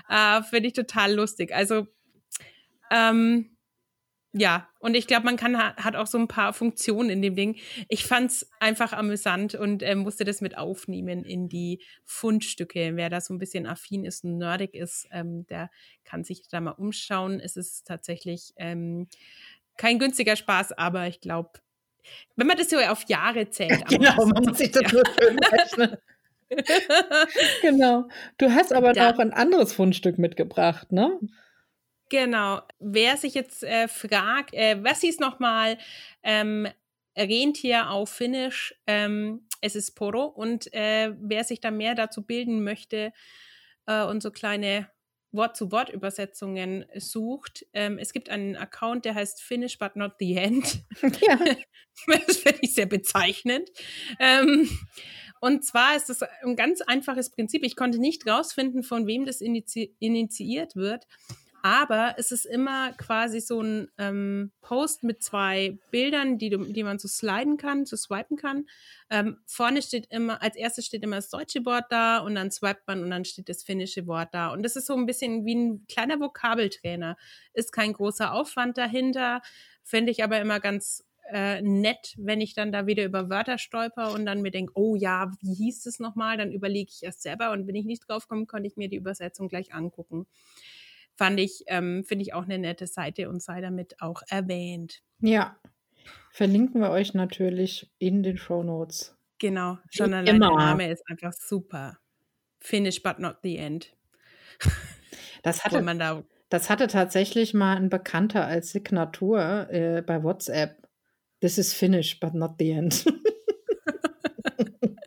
Äh, 0.09 0.41
Finde 0.41 0.67
ich 0.67 0.73
total 0.73 1.13
lustig. 1.13 1.53
Also 1.53 1.85
ähm, 2.89 3.55
ja, 4.33 4.69
und 4.79 4.95
ich 4.95 5.07
glaube, 5.07 5.25
man 5.25 5.35
kann 5.35 5.57
hat 5.57 5.95
auch 5.97 6.07
so 6.07 6.17
ein 6.17 6.29
paar 6.29 6.53
Funktionen 6.53 7.09
in 7.09 7.21
dem 7.21 7.35
Ding. 7.35 7.57
Ich 7.89 8.05
fand 8.05 8.31
es 8.31 8.49
einfach 8.61 8.93
amüsant 8.93 9.55
und 9.55 9.83
äh, 9.83 9.95
musste 9.95 10.23
das 10.23 10.39
mit 10.39 10.57
aufnehmen 10.57 11.25
in 11.25 11.49
die 11.49 11.83
Fundstücke. 12.05 12.95
Wer 12.95 13.09
da 13.09 13.19
so 13.19 13.33
ein 13.33 13.39
bisschen 13.39 13.67
affin 13.67 14.05
ist 14.05 14.23
und 14.23 14.37
nerdig 14.37 14.73
ist, 14.73 15.07
ähm, 15.11 15.45
der 15.47 15.69
kann 16.05 16.23
sich 16.23 16.47
da 16.47 16.61
mal 16.61 16.71
umschauen. 16.71 17.41
Es 17.41 17.57
ist 17.57 17.85
tatsächlich 17.85 18.53
ähm, 18.55 19.07
kein 19.77 19.99
günstiger 19.99 20.37
Spaß, 20.37 20.71
aber 20.73 21.07
ich 21.07 21.19
glaube, 21.19 21.59
wenn 22.37 22.47
man 22.47 22.57
das 22.57 22.69
so 22.69 22.77
auf 22.77 23.03
Jahre 23.09 23.49
zählt. 23.49 23.85
genau, 23.89 24.25
man 24.27 24.43
muss 24.43 24.57
sich 24.57 24.71
das 24.71 24.91
nur 24.93 25.03
schön 25.19 25.39
rechnen. 25.39 25.97
genau. 27.61 28.07
Du 28.37 28.49
hast 28.51 28.73
aber 28.73 28.93
da, 28.93 29.11
noch 29.11 29.19
ein 29.19 29.33
anderes 29.33 29.73
Fundstück 29.73 30.17
mitgebracht, 30.17 30.91
ne? 30.91 31.19
Genau. 32.11 32.61
Wer 32.79 33.15
sich 33.15 33.35
jetzt 33.35 33.63
äh, 33.63 33.87
fragt, 33.87 34.53
äh, 34.53 34.83
was 34.83 34.99
hieß 34.99 35.19
nochmal 35.19 35.77
ähm, 36.23 36.67
Rentier 37.17 37.89
auf 37.89 38.09
Finnisch? 38.09 38.75
Ähm, 38.85 39.47
es 39.61 39.77
ist 39.77 39.91
Poro. 39.91 40.25
Und 40.25 40.73
äh, 40.73 41.13
wer 41.21 41.45
sich 41.45 41.61
da 41.61 41.71
mehr 41.71 41.95
dazu 41.95 42.21
bilden 42.23 42.65
möchte 42.65 43.13
äh, 43.85 44.03
und 44.03 44.21
so 44.21 44.29
kleine 44.29 44.89
Wort-zu-Wort-Übersetzungen 45.31 46.83
sucht. 46.95 47.65
Ähm, 47.71 47.97
es 47.97 48.11
gibt 48.11 48.27
einen 48.27 48.57
Account, 48.57 49.05
der 49.05 49.15
heißt 49.15 49.41
Finish 49.41 49.79
but 49.79 49.95
not 49.95 50.15
the 50.19 50.35
end. 50.35 50.83
Ja. 51.21 51.39
das 52.27 52.37
finde 52.37 52.59
ich 52.61 52.73
sehr 52.73 52.87
bezeichnend. 52.87 53.69
Ähm, 54.19 54.69
und 55.39 55.63
zwar 55.63 55.95
ist 55.95 56.09
es 56.09 56.23
ein 56.43 56.57
ganz 56.57 56.81
einfaches 56.81 57.29
Prinzip. 57.29 57.63
Ich 57.63 57.77
konnte 57.77 57.99
nicht 57.99 58.27
rausfinden, 58.27 58.83
von 58.83 59.07
wem 59.07 59.25
das 59.25 59.39
initiiert 59.39 60.75
wird. 60.75 61.07
Aber 61.63 62.15
es 62.17 62.31
ist 62.31 62.45
immer 62.45 62.93
quasi 62.93 63.39
so 63.39 63.61
ein 63.61 63.87
ähm, 63.99 64.51
Post 64.61 65.03
mit 65.03 65.21
zwei 65.21 65.77
Bildern, 65.91 66.39
die, 66.39 66.49
die 66.49 66.83
man 66.83 66.97
so 66.97 67.07
sliden 67.07 67.57
kann, 67.57 67.85
so 67.85 67.95
swipen 67.95 68.35
kann. 68.35 68.65
Ähm, 69.11 69.37
vorne 69.45 69.81
steht 69.83 70.07
immer, 70.09 70.41
als 70.41 70.55
erstes 70.55 70.87
steht 70.87 71.03
immer 71.03 71.17
das 71.17 71.29
deutsche 71.29 71.63
Wort 71.65 71.85
da 71.89 72.17
und 72.19 72.33
dann 72.35 72.49
swipet 72.49 72.87
man 72.87 73.03
und 73.03 73.11
dann 73.11 73.25
steht 73.25 73.47
das 73.47 73.63
finnische 73.63 74.07
Wort 74.07 74.29
da. 74.33 74.49
Und 74.51 74.63
das 74.63 74.75
ist 74.75 74.87
so 74.87 74.95
ein 74.95 75.05
bisschen 75.05 75.45
wie 75.45 75.55
ein 75.55 75.85
kleiner 75.87 76.19
Vokabeltrainer. 76.19 77.15
Ist 77.53 77.71
kein 77.71 77.93
großer 77.93 78.33
Aufwand 78.33 78.77
dahinter, 78.77 79.41
finde 79.83 80.11
ich 80.11 80.23
aber 80.23 80.39
immer 80.41 80.59
ganz 80.59 81.05
äh, 81.31 81.61
nett, 81.61 82.15
wenn 82.17 82.41
ich 82.41 82.55
dann 82.55 82.71
da 82.71 82.87
wieder 82.87 83.05
über 83.05 83.29
Wörter 83.29 83.59
stolper 83.59 84.13
und 84.13 84.25
dann 84.25 84.41
mir 84.41 84.51
denke, 84.51 84.73
oh 84.75 84.95
ja, 84.95 85.31
wie 85.41 85.53
hieß 85.53 85.83
das 85.83 85.99
nochmal? 85.99 86.37
Dann 86.37 86.51
überlege 86.51 86.89
ich 86.91 87.03
erst 87.03 87.21
selber 87.21 87.51
und 87.51 87.67
wenn 87.67 87.75
ich 87.75 87.85
nicht 87.85 88.07
drauf 88.09 88.27
komme, 88.27 88.47
kann 88.47 88.65
ich 88.65 88.77
mir 88.77 88.89
die 88.89 88.97
Übersetzung 88.97 89.47
gleich 89.47 89.73
angucken 89.73 90.25
fand 91.15 91.39
ich, 91.39 91.63
ähm, 91.67 92.03
finde 92.03 92.23
ich 92.23 92.33
auch 92.33 92.43
eine 92.43 92.57
nette 92.57 92.87
Seite 92.87 93.29
und 93.29 93.41
sei 93.41 93.61
damit 93.61 94.01
auch 94.01 94.21
erwähnt. 94.29 95.01
Ja, 95.19 95.55
verlinken 96.31 96.81
wir 96.81 96.89
euch 96.89 97.13
natürlich 97.13 97.91
in 97.99 98.23
den 98.23 98.37
Show 98.37 98.63
Notes. 98.63 99.15
Genau, 99.39 99.77
schon 99.89 100.13
allein 100.13 100.39
der 100.39 100.49
Name 100.49 100.91
ist 100.91 101.03
einfach 101.09 101.33
super. 101.33 101.97
Finish 102.59 103.01
but 103.01 103.19
not 103.19 103.37
the 103.43 103.57
end. 103.57 103.95
Das 105.41 105.63
hatte, 105.65 105.81
man 105.81 105.97
da 105.97 106.23
das 106.49 106.69
hatte 106.69 106.87
tatsächlich 106.87 107.53
mal 107.53 107.77
ein 107.77 107.89
Bekannter 107.89 108.45
als 108.45 108.71
Signatur 108.71 109.67
äh, 109.71 110.03
bei 110.05 110.21
WhatsApp. 110.21 110.77
This 111.39 111.57
is 111.57 111.73
finish 111.73 112.19
but 112.19 112.33
not 112.33 112.55
the 112.59 112.71
end. 112.71 113.05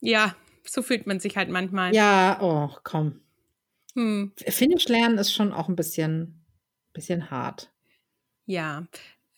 ja, 0.00 0.34
so 0.64 0.82
fühlt 0.82 1.06
man 1.06 1.20
sich 1.20 1.36
halt 1.36 1.48
manchmal. 1.48 1.94
Ja, 1.94 2.38
oh, 2.40 2.76
komm. 2.82 3.20
Hm. 3.98 4.32
Finnisch 4.36 4.86
lernen 4.86 5.18
ist 5.18 5.34
schon 5.34 5.52
auch 5.52 5.68
ein 5.68 5.74
bisschen, 5.74 6.46
bisschen 6.92 7.32
hart. 7.32 7.72
Ja. 8.46 8.86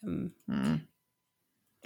Ähm. 0.03 0.35
Hm. 0.47 0.83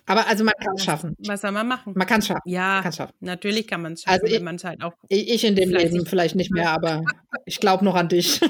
Aber 0.07 0.27
also 0.27 0.43
man 0.43 0.55
kann 0.61 0.75
es 0.75 0.85
schaffen. 0.85 1.15
Was 1.21 1.41
soll 1.41 1.53
man 1.53 1.69
machen? 1.69 1.95
Man 1.97 2.07
kann 2.07 2.19
es 2.19 2.27
schaffen. 2.27 2.43
Ja, 2.47 2.83
schaffen. 2.93 3.15
natürlich 3.21 3.69
kann 3.69 3.81
man 3.81 3.93
es 3.93 4.03
schaffen, 4.03 4.21
also 4.23 4.35
wenn 4.35 4.45
man 4.45 4.57
es 4.57 4.65
halt 4.65 4.83
auch. 4.83 4.93
Ich 5.09 5.45
in 5.45 5.55
dem 5.55 5.71
Leben 5.71 6.05
vielleicht 6.05 6.35
nicht 6.35 6.51
mehr, 6.51 6.71
aber 6.71 7.05
ich 7.47 7.61
glaube 7.61 7.85
noch 7.85 7.95
an 7.95 8.09
dich. 8.09 8.41
du 8.41 8.49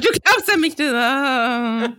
glaubst 0.00 0.52
an 0.52 0.60
mich. 0.60 0.76
Das. 0.76 1.90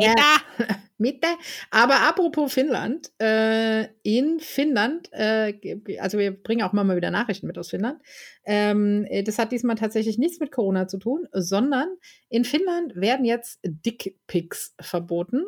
Ja. 0.00 0.36
Mitte. 1.02 1.26
Aber 1.70 2.08
apropos 2.08 2.54
Finnland, 2.54 3.12
äh, 3.20 3.88
in 4.02 4.40
Finnland, 4.40 5.10
äh, 5.12 5.52
also 6.00 6.16
wir 6.16 6.30
bringen 6.30 6.62
auch 6.62 6.72
mal 6.72 6.96
wieder 6.96 7.10
Nachrichten 7.10 7.46
mit 7.46 7.58
aus 7.58 7.70
Finnland. 7.70 8.00
Ähm, 8.44 9.04
äh, 9.10 9.22
das 9.22 9.38
hat 9.38 9.52
diesmal 9.52 9.76
tatsächlich 9.76 10.16
nichts 10.16 10.40
mit 10.40 10.50
Corona 10.50 10.88
zu 10.88 10.98
tun, 10.98 11.28
sondern 11.32 11.88
in 12.30 12.44
Finnland 12.44 12.96
werden 12.96 13.26
jetzt 13.26 13.60
Dickpics 13.62 14.74
verboten. 14.80 15.44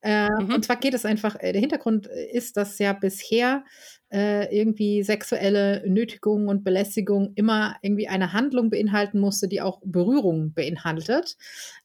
Äh, 0.00 0.28
mhm. 0.30 0.54
Und 0.54 0.64
zwar 0.64 0.76
geht 0.76 0.94
es 0.94 1.04
einfach, 1.04 1.36
äh, 1.40 1.52
der 1.52 1.60
Hintergrund 1.60 2.06
ist, 2.06 2.56
dass 2.56 2.78
ja 2.78 2.92
bisher 2.92 3.64
äh, 4.10 4.56
irgendwie 4.56 5.02
sexuelle 5.02 5.82
Nötigung 5.88 6.48
und 6.48 6.64
Belästigung 6.64 7.32
immer 7.34 7.76
irgendwie 7.82 8.08
eine 8.08 8.32
Handlung 8.32 8.70
beinhalten 8.70 9.18
musste, 9.18 9.48
die 9.48 9.60
auch 9.60 9.80
Berührung 9.84 10.52
beinhaltet. 10.54 11.36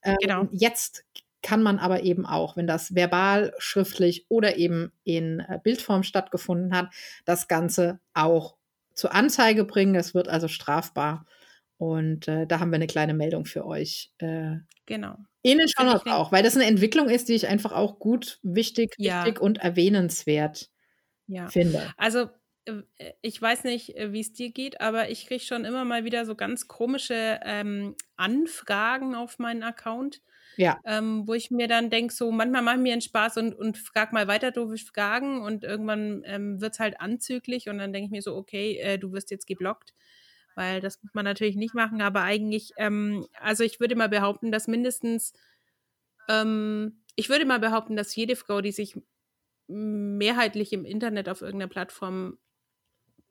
Ähm, 0.04 0.18
genau. 0.22 0.48
Jetzt 0.52 1.06
kann 1.44 1.62
man 1.62 1.78
aber 1.78 2.02
eben 2.04 2.26
auch, 2.26 2.58
wenn 2.58 2.66
das 2.66 2.96
verbal, 2.96 3.54
schriftlich 3.60 4.26
oder 4.30 4.58
eben 4.58 4.92
in 5.04 5.42
äh, 5.42 5.60
Bildform 5.62 6.02
stattgefunden 6.02 6.76
hat, 6.76 6.90
das 7.26 7.48
Ganze 7.48 8.00
auch 8.14 8.56
zur 8.96 9.14
Anzeige 9.14 9.66
bringen. 9.66 9.94
Das 9.94 10.16
wird 10.16 10.28
also 10.28 10.48
strafbar. 10.48 11.26
Und 11.78 12.28
äh, 12.28 12.48
da 12.48 12.60
haben 12.60 12.72
wir 12.72 12.76
eine 12.76 12.88
kleine 12.88 13.14
Meldung 13.14 13.46
für 13.46 13.66
euch. 13.66 14.12
Äh, 14.20 14.58
genau. 14.86 15.18
Ihnen 15.44 15.68
schon 15.68 15.88
auch, 15.90 16.32
weil 16.32 16.44
das 16.44 16.56
eine 16.56 16.66
Entwicklung 16.66 17.10
ist, 17.10 17.28
die 17.28 17.34
ich 17.34 17.48
einfach 17.48 17.74
auch 17.74 18.00
gut, 18.00 18.40
wichtig, 18.42 18.96
ja. 18.98 19.26
wichtig 19.26 19.42
und 19.42 19.58
erwähnenswert 19.58 20.70
ja. 21.28 21.50
finde. 21.50 21.92
Also 21.98 22.30
äh, 22.66 22.84
ich 23.22 23.42
weiß 23.42 23.66
nicht, 23.66 23.98
äh, 23.98 24.14
wie 24.14 24.22
es 24.22 24.32
dir 24.32 24.52
geht, 24.52 24.80
aber 24.80 25.10
ich 25.10 25.28
kriege 25.28 25.44
schon 25.44 25.66
immer 25.66 25.84
mal 25.84 26.06
wieder 26.06 26.26
so 26.26 26.36
ganz 26.36 26.68
komische 26.68 27.40
ähm, 27.44 27.96
Anfragen 28.16 29.16
auf 29.16 29.40
meinen 29.40 29.64
Account. 29.64 30.22
Ja. 30.56 30.80
Ähm, 30.86 31.28
wo 31.28 31.34
ich 31.34 31.50
mir 31.52 31.68
dann 31.68 31.90
denke, 31.90 32.14
so 32.14 32.32
manchmal 32.32 32.62
mache 32.62 32.76
ich 32.76 32.82
mir 32.82 32.94
einen 32.94 33.02
Spaß 33.02 33.38
und, 33.38 33.54
und 33.54 33.78
frag 33.78 34.14
mal 34.14 34.28
weiter 34.28 34.52
doofe 34.52 34.78
Fragen 34.78 35.42
und 35.42 35.64
irgendwann 35.64 36.22
ähm, 36.26 36.62
wird 36.62 36.74
es 36.74 36.80
halt 36.80 37.00
anzüglich 37.00 37.70
und 37.70 37.80
dann 37.80 37.92
denke 37.94 38.06
ich 38.06 38.12
mir 38.12 38.22
so, 38.22 38.36
okay, 38.36 38.78
äh, 38.78 38.98
du 38.98 39.12
wirst 39.14 39.32
jetzt 39.32 39.48
geblockt, 39.48 39.94
weil 40.56 40.82
das 40.82 41.02
muss 41.02 41.14
man 41.14 41.26
natürlich 41.26 41.56
nicht 41.56 41.74
machen, 41.74 42.02
aber 42.02 42.22
eigentlich, 42.22 42.72
ähm, 42.78 43.26
also 43.40 43.64
ich 43.64 43.80
würde 43.80 43.96
mal 43.96 44.10
behaupten, 44.10 44.52
dass 44.52 44.68
mindestens, 44.68 45.34
ähm, 46.30 47.02
ich 47.16 47.30
würde 47.30 47.46
mal 47.46 47.60
behaupten, 47.60 47.96
dass 47.96 48.16
jede 48.16 48.36
Frau, 48.36 48.62
die 48.62 48.72
sich 48.72 48.96
mehrheitlich 49.68 50.74
im 50.74 50.86
Internet 50.86 51.30
auf 51.30 51.42
irgendeiner 51.42 51.70
Plattform 51.70 52.38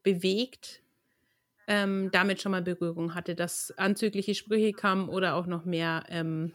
bewegt, 0.02 0.82
ähm, 1.68 2.10
damit 2.12 2.42
schon 2.42 2.52
mal 2.52 2.62
Berührung 2.62 3.14
hatte, 3.14 3.34
dass 3.34 3.72
anzügliche 3.78 4.34
Sprüche 4.34 4.72
kamen 4.72 5.08
oder 5.08 5.36
auch 5.36 5.46
noch 5.46 5.64
mehr 5.64 6.04
ähm, 6.08 6.52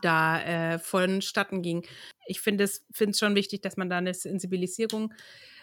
da 0.00 0.42
äh, 0.42 0.78
vonstatten 0.78 1.62
ging. 1.62 1.86
Ich 2.26 2.40
finde 2.40 2.64
es 2.64 2.84
finde 2.90 3.16
schon 3.16 3.34
wichtig, 3.34 3.62
dass 3.62 3.76
man 3.76 3.90
da 3.90 3.98
eine 3.98 4.14
Sensibilisierung 4.14 5.12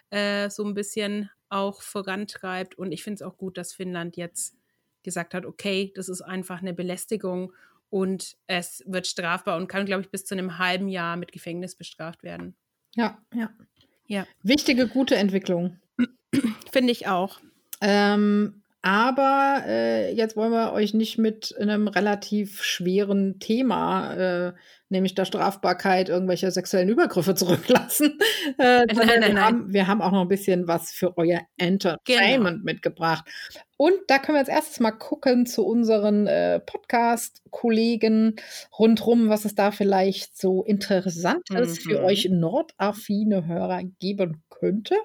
äh, 0.10 0.50
so 0.50 0.66
ein 0.66 0.74
bisschen 0.74 1.30
auch 1.50 1.82
vorantreibt. 1.82 2.78
Und 2.78 2.92
ich 2.92 3.04
finde 3.04 3.16
es 3.16 3.22
auch 3.22 3.38
gut, 3.38 3.58
dass 3.58 3.74
Finnland 3.74 4.18
jetzt 4.18 4.56
gesagt 5.04 5.34
hat, 5.34 5.46
okay, 5.46 5.92
das 5.96 6.10
ist 6.10 6.22
einfach 6.22 6.62
eine 6.62 6.74
Belästigung 6.74 7.54
und 7.90 8.36
es 8.48 8.84
wird 8.86 9.08
strafbar 9.08 9.58
und 9.58 9.68
kann, 9.68 9.86
glaube 9.86 10.02
ich, 10.02 10.10
bis 10.10 10.26
zu 10.26 10.36
einem 10.36 10.60
halben 10.60 10.90
Jahr 10.90 11.16
mit 11.16 11.32
Gefängnis 11.32 11.76
bestraft 11.76 12.24
werden. 12.24 12.56
Ja, 12.96 13.18
ja. 13.34 13.50
Ja. 14.08 14.26
Wichtige, 14.42 14.88
gute 14.88 15.16
Entwicklung. 15.16 15.80
Finde 16.72 16.92
ich 16.92 17.08
auch. 17.08 17.40
Ähm, 17.80 18.62
aber 18.82 19.64
äh, 19.66 20.14
jetzt 20.14 20.36
wollen 20.38 20.52
wir 20.52 20.72
euch 20.74 20.94
nicht 20.94 21.18
mit 21.18 21.56
einem 21.60 21.88
relativ 21.88 22.64
schweren 22.64 23.40
Thema, 23.40 24.14
äh, 24.14 24.54
nämlich 24.90 25.16
der 25.16 25.26
Strafbarkeit 25.26 26.10
irgendwelcher 26.10 26.52
sexuellen 26.52 26.90
Übergriffe 26.90 27.36
zurücklassen. 27.36 28.18
Äh, 28.58 28.86
nein, 28.86 28.88
nein, 28.96 29.08
wir, 29.08 29.20
nein. 29.20 29.40
Haben, 29.40 29.74
wir 29.74 29.88
haben 29.88 30.02
auch 30.02 30.12
noch 30.12 30.22
ein 30.22 30.28
bisschen 30.28 30.68
was 30.68 30.92
für 30.92 31.18
euer 31.18 31.42
Entertainment 31.58 32.58
Genau. 32.60 32.64
mitgebracht. 32.66 33.26
Und 33.78 33.94
da 34.08 34.20
können 34.20 34.36
wir 34.36 34.40
als 34.40 34.50
erstes 34.50 34.82
mal 34.82 34.92
gucken 34.92 35.46
zu 35.46 35.66
unseren 35.66 36.28
äh, 36.28 36.60
Podcast-Kollegen 36.60 38.36
rundrum, 38.78 39.30
was 39.30 39.46
es 39.46 39.56
da 39.56 39.72
vielleicht 39.72 40.38
so 40.38 40.64
Interessantes 40.64 41.80
für 41.80 42.00
Mhm. 42.00 42.06
euch 42.06 42.28
nordaffine 42.30 43.48
Hörer 43.48 43.82
geben 44.00 44.44
könnte. 44.50 44.96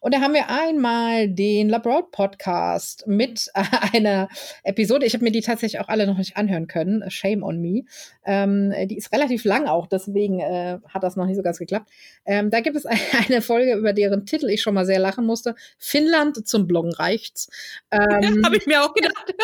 Und 0.00 0.12
da 0.12 0.20
haben 0.20 0.34
wir 0.34 0.48
einmal 0.50 1.28
den 1.28 1.68
Labroad 1.68 2.10
Podcast 2.10 3.06
mit 3.06 3.48
einer 3.94 4.28
Episode. 4.64 5.06
Ich 5.06 5.14
habe 5.14 5.22
mir 5.22 5.30
die 5.30 5.40
tatsächlich 5.42 5.80
auch 5.80 5.88
alle 5.88 6.06
noch 6.08 6.18
nicht 6.18 6.36
anhören 6.36 6.66
können. 6.66 7.08
Shame 7.08 7.44
on 7.44 7.60
me. 7.60 7.82
Ähm, 8.24 8.72
die 8.88 8.96
ist 8.96 9.12
relativ 9.12 9.25
lang 9.44 9.66
auch, 9.66 9.86
deswegen 9.86 10.40
äh, 10.40 10.78
hat 10.88 11.02
das 11.02 11.16
noch 11.16 11.26
nicht 11.26 11.36
so 11.36 11.42
ganz 11.42 11.58
geklappt. 11.58 11.90
Ähm, 12.24 12.50
da 12.50 12.60
gibt 12.60 12.76
es 12.76 12.86
eine 13.28 13.42
Folge, 13.42 13.74
über 13.74 13.92
deren 13.92 14.26
Titel 14.26 14.48
ich 14.48 14.62
schon 14.62 14.74
mal 14.74 14.86
sehr 14.86 14.98
lachen 14.98 15.26
musste. 15.26 15.54
Finnland 15.78 16.46
zum 16.46 16.66
Bloggen 16.66 16.92
reicht's. 16.92 17.48
Ähm, 17.90 18.00
Habe 18.44 18.56
ich 18.56 18.66
mir 18.66 18.82
auch 18.82 18.94
gedacht. 18.94 19.34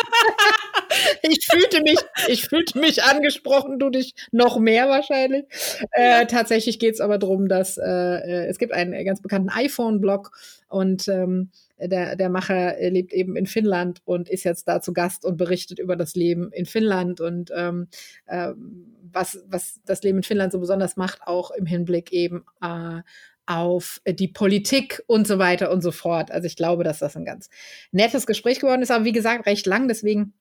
ich 1.21 1.45
fühlte 1.45 1.81
mich, 1.81 1.99
ich 2.27 2.47
fühlte 2.47 2.79
mich 2.79 3.03
angesprochen, 3.03 3.79
du 3.79 3.89
dich 3.89 4.15
noch 4.31 4.59
mehr 4.59 4.89
wahrscheinlich. 4.89 5.45
Äh, 5.91 6.25
tatsächlich 6.27 6.79
geht 6.79 6.95
es 6.95 7.01
aber 7.01 7.17
darum, 7.17 7.47
dass 7.47 7.77
äh, 7.77 7.83
äh, 7.83 8.47
es 8.47 8.57
gibt 8.57 8.73
einen 8.73 9.05
ganz 9.05 9.21
bekannten 9.21 9.49
iPhone-Blog 9.49 10.31
und 10.69 11.07
ähm, 11.07 11.51
der, 11.77 12.15
der 12.15 12.29
Macher 12.29 12.77
äh, 12.77 12.89
lebt 12.89 13.13
eben 13.13 13.35
in 13.35 13.45
Finnland 13.45 14.01
und 14.05 14.29
ist 14.29 14.43
jetzt 14.43 14.67
da 14.67 14.81
zu 14.81 14.93
Gast 14.93 15.25
und 15.25 15.37
berichtet 15.37 15.79
über 15.79 15.95
das 15.95 16.15
Leben 16.15 16.51
in 16.51 16.65
Finnland 16.65 17.21
und 17.21 17.51
ähm, 17.55 17.87
ähm, 18.27 18.93
was, 19.11 19.43
was 19.47 19.79
das 19.85 20.03
Leben 20.03 20.19
in 20.19 20.23
Finnland 20.23 20.51
so 20.51 20.59
besonders 20.59 20.97
macht, 20.97 21.21
auch 21.25 21.51
im 21.51 21.65
Hinblick 21.65 22.11
eben 22.11 22.45
äh, 22.61 23.01
auf 23.45 24.01
die 24.07 24.29
Politik 24.29 25.03
und 25.07 25.27
so 25.27 25.37
weiter 25.37 25.71
und 25.71 25.81
so 25.81 25.91
fort. 25.91 26.31
Also 26.31 26.47
ich 26.47 26.55
glaube, 26.55 26.83
dass 26.83 26.99
das 26.99 27.17
ein 27.17 27.25
ganz 27.25 27.49
nettes 27.91 28.25
Gespräch 28.25 28.59
geworden 28.59 28.81
ist, 28.81 28.91
aber 28.91 29.05
wie 29.05 29.11
gesagt, 29.11 29.45
recht 29.45 29.65
lang, 29.65 29.87
deswegen 29.87 30.33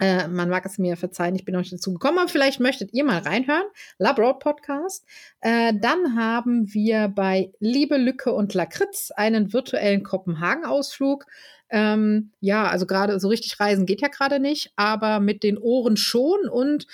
äh, 0.00 0.26
man 0.28 0.48
mag 0.48 0.66
es 0.66 0.78
mir 0.78 0.96
verzeihen, 0.96 1.34
ich 1.36 1.44
bin 1.44 1.52
noch 1.54 1.60
nicht 1.60 1.72
dazu 1.72 1.92
gekommen, 1.92 2.18
aber 2.18 2.28
vielleicht 2.28 2.60
möchtet 2.60 2.92
ihr 2.92 3.04
mal 3.04 3.18
reinhören. 3.18 3.64
Labroad 3.98 4.40
Podcast. 4.40 5.04
Äh, 5.40 5.72
dann 5.80 6.16
haben 6.16 6.72
wir 6.74 7.08
bei 7.08 7.52
Liebe, 7.60 7.96
Lücke 7.96 8.32
und 8.32 8.54
Lakritz 8.54 9.10
einen 9.12 9.52
virtuellen 9.52 10.02
Kopenhagen-Ausflug. 10.02 11.26
Ähm, 11.70 12.32
ja, 12.40 12.66
also 12.68 12.86
gerade 12.86 13.18
so 13.20 13.28
richtig 13.28 13.58
reisen 13.60 13.86
geht 13.86 14.00
ja 14.02 14.08
gerade 14.08 14.38
nicht, 14.40 14.72
aber 14.76 15.20
mit 15.20 15.42
den 15.42 15.58
Ohren 15.58 15.96
schon 15.96 16.48
und 16.48 16.86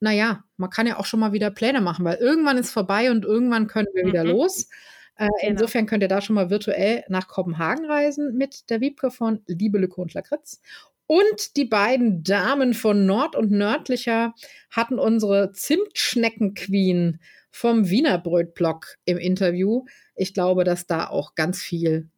naja, 0.00 0.44
man 0.56 0.70
kann 0.70 0.86
ja 0.86 0.98
auch 0.98 1.06
schon 1.06 1.20
mal 1.20 1.32
wieder 1.32 1.50
Pläne 1.50 1.80
machen, 1.80 2.04
weil 2.04 2.16
irgendwann 2.16 2.58
ist 2.58 2.70
vorbei 2.70 3.10
und 3.10 3.24
irgendwann 3.24 3.68
können 3.68 3.88
wir 3.94 4.04
wieder 4.06 4.24
Mhm. 4.24 4.30
los. 4.30 4.68
Äh, 5.16 5.26
Genau. 5.26 5.50
Insofern 5.52 5.86
könnt 5.86 6.02
ihr 6.02 6.08
da 6.08 6.20
schon 6.20 6.34
mal 6.34 6.50
virtuell 6.50 7.04
nach 7.08 7.28
Kopenhagen 7.28 7.84
reisen 7.86 8.36
mit 8.36 8.68
der 8.70 8.80
Wiebke 8.80 9.10
von 9.10 9.42
Liebe, 9.46 9.78
Lücke 9.78 10.00
und 10.00 10.12
Lakritz. 10.12 10.60
Und 11.06 11.56
die 11.56 11.66
beiden 11.66 12.22
Damen 12.22 12.74
von 12.74 13.04
Nord 13.06 13.36
und 13.36 13.50
Nördlicher 13.50 14.34
hatten 14.70 14.98
unsere 14.98 15.52
Zimtschnecken-Queen 15.52 17.20
vom 17.50 17.88
Wiener 17.90 18.18
Brötblock 18.18 18.96
im 19.04 19.18
Interview. 19.18 19.84
Ich 20.16 20.34
glaube, 20.34 20.64
dass 20.64 20.86
da 20.86 21.06
auch 21.08 21.34
ganz 21.34 21.60
viel 21.62 22.08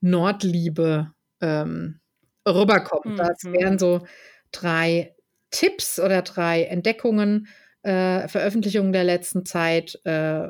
Nordliebe 0.00 1.12
ähm, 1.40 2.00
rüberkommt. 2.46 3.18
Das 3.18 3.42
Mhm. 3.44 3.52
wären 3.52 3.78
so 3.78 4.06
drei 4.52 5.14
Tipps 5.50 5.98
oder 5.98 6.22
drei 6.22 6.64
Entdeckungen, 6.64 7.48
äh, 7.82 8.28
Veröffentlichungen 8.28 8.92
der 8.92 9.04
letzten 9.04 9.44
Zeit 9.44 9.98
äh, 10.04 10.48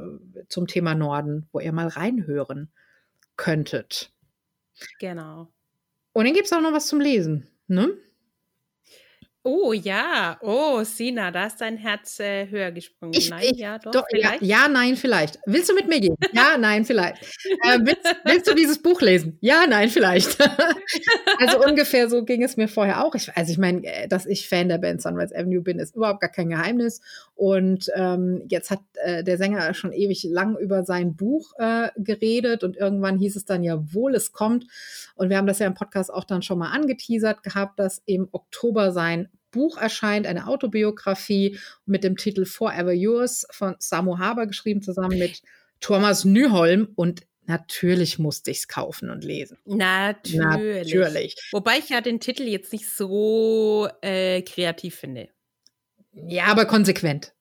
zum 0.49 0.67
Thema 0.67 0.95
Norden, 0.95 1.49
wo 1.53 1.61
ihr 1.61 1.73
mal 1.73 1.89
reinhören 1.89 2.71
könntet. 3.37 4.13
Genau. 5.01 5.53
Und 6.13 6.27
dann 6.27 6.35
gibt 6.35 6.47
es 6.47 6.53
auch 6.53 6.61
noch 6.61 6.73
was 6.73 6.89
zum 6.89 7.01
Lesen. 7.01 7.50
Ne? 7.71 7.87
Oh 9.43 9.73
ja, 9.73 10.39
oh 10.43 10.85
Sina, 10.85 11.31
da 11.31 11.47
ist 11.47 11.63
dein 11.63 11.79
Herz 11.79 12.21
äh, 12.21 12.47
höher 12.51 12.73
gesprungen. 12.73 13.15
Ich, 13.15 13.31
Nein, 13.31 13.43
ich, 13.43 13.59
ja, 13.59 13.79
doch, 13.79 13.91
doch, 13.91 14.05
ja, 14.13 14.29
vielleicht. 14.29 14.43
ja, 14.43 14.69
nein, 14.69 14.97
vielleicht. 14.97 15.39
Willst 15.47 15.71
du 15.71 15.75
mit 15.75 15.89
mir 15.89 15.99
gehen? 15.99 16.15
Ja, 16.35 16.59
nein, 16.59 16.85
vielleicht. 16.85 17.23
Äh, 17.63 17.79
willst, 17.81 18.05
willst 18.25 18.47
du 18.49 18.55
dieses 18.55 18.83
Buch 18.83 19.01
lesen? 19.01 19.39
Ja, 19.41 19.65
nein, 19.67 19.89
vielleicht. 19.89 20.39
also 21.39 21.65
ungefähr 21.65 22.11
so 22.11 22.23
ging 22.23 22.43
es 22.43 22.59
mir 22.59 22.69
vorher 22.69 23.03
auch. 23.03 23.15
Ich, 23.15 23.35
also 23.35 23.51
ich 23.51 23.57
meine, 23.57 23.83
äh, 23.85 24.09
dass 24.09 24.27
ich 24.27 24.47
Fan 24.47 24.69
der 24.69 24.77
Band 24.77 25.01
Sunrise 25.01 25.35
Avenue 25.35 25.63
bin, 25.63 25.79
ist 25.79 25.97
überhaupt 25.97 26.21
gar 26.21 26.31
kein 26.31 26.51
Geheimnis. 26.51 27.01
Und 27.35 27.87
ähm, 27.95 28.43
jetzt 28.49 28.71
hat 28.71 28.81
äh, 29.03 29.25
der 29.25 29.39
Sänger 29.39 29.73
schon 29.73 29.93
ewig 29.93 30.23
lang 30.25 30.59
über 30.59 30.85
sein 30.85 31.17
Buch 31.17 31.53
äh, 31.59 31.89
geredet 31.97 32.63
und 32.63 32.77
irgendwann 32.77 33.19
hieß 33.19 33.37
es 33.37 33.47
dann 33.47 33.63
ja 33.63 33.79
wohl, 33.95 34.15
es 34.15 34.33
kommt. 34.33 34.67
Und 35.15 35.31
wir 35.31 35.39
haben 35.39 35.47
das 35.47 35.61
ja 35.61 35.67
im 35.67 35.75
Podcast 35.75 36.13
auch 36.13 36.25
dann 36.25 36.43
schon 36.43 36.59
mal 36.59 36.73
angeteasert 36.73 37.43
gehabt, 37.43 37.79
dass 37.79 38.03
im 38.05 38.29
Oktober 38.33 38.93
sein 38.93 39.29
Buch 39.51 39.77
erscheint, 39.79 40.27
eine 40.27 40.47
Autobiografie 40.47 41.59
mit 41.87 42.05
dem 42.05 42.17
Titel 42.17 42.45
Forever 42.45 42.93
Yours 42.93 43.47
von 43.51 43.77
Samu 43.79 44.19
Haber 44.19 44.47
geschrieben, 44.47 44.83
zusammen 44.83 45.19
mit 45.19 45.43
Thomas 45.81 46.25
Nyholm. 46.25 46.89
Und 46.95 47.23
natürlich 47.47 48.19
musste 48.19 48.51
ich 48.51 48.59
es 48.59 48.69
kaufen 48.69 49.11
und 49.11 49.25
lesen. 49.25 49.59
Natürlich. 49.65 50.95
Natürlich. 50.95 51.49
Wobei 51.53 51.79
ich 51.79 51.89
ja 51.89 52.01
den 52.01 52.21
Titel 52.21 52.45
jetzt 52.45 52.73
nicht 52.73 52.89
so 52.89 53.89
äh, 54.03 54.43
kreativ 54.43 54.95
finde. 54.95 55.29
Ja, 56.13 56.47
aber 56.47 56.67
konsequent. 56.67 57.35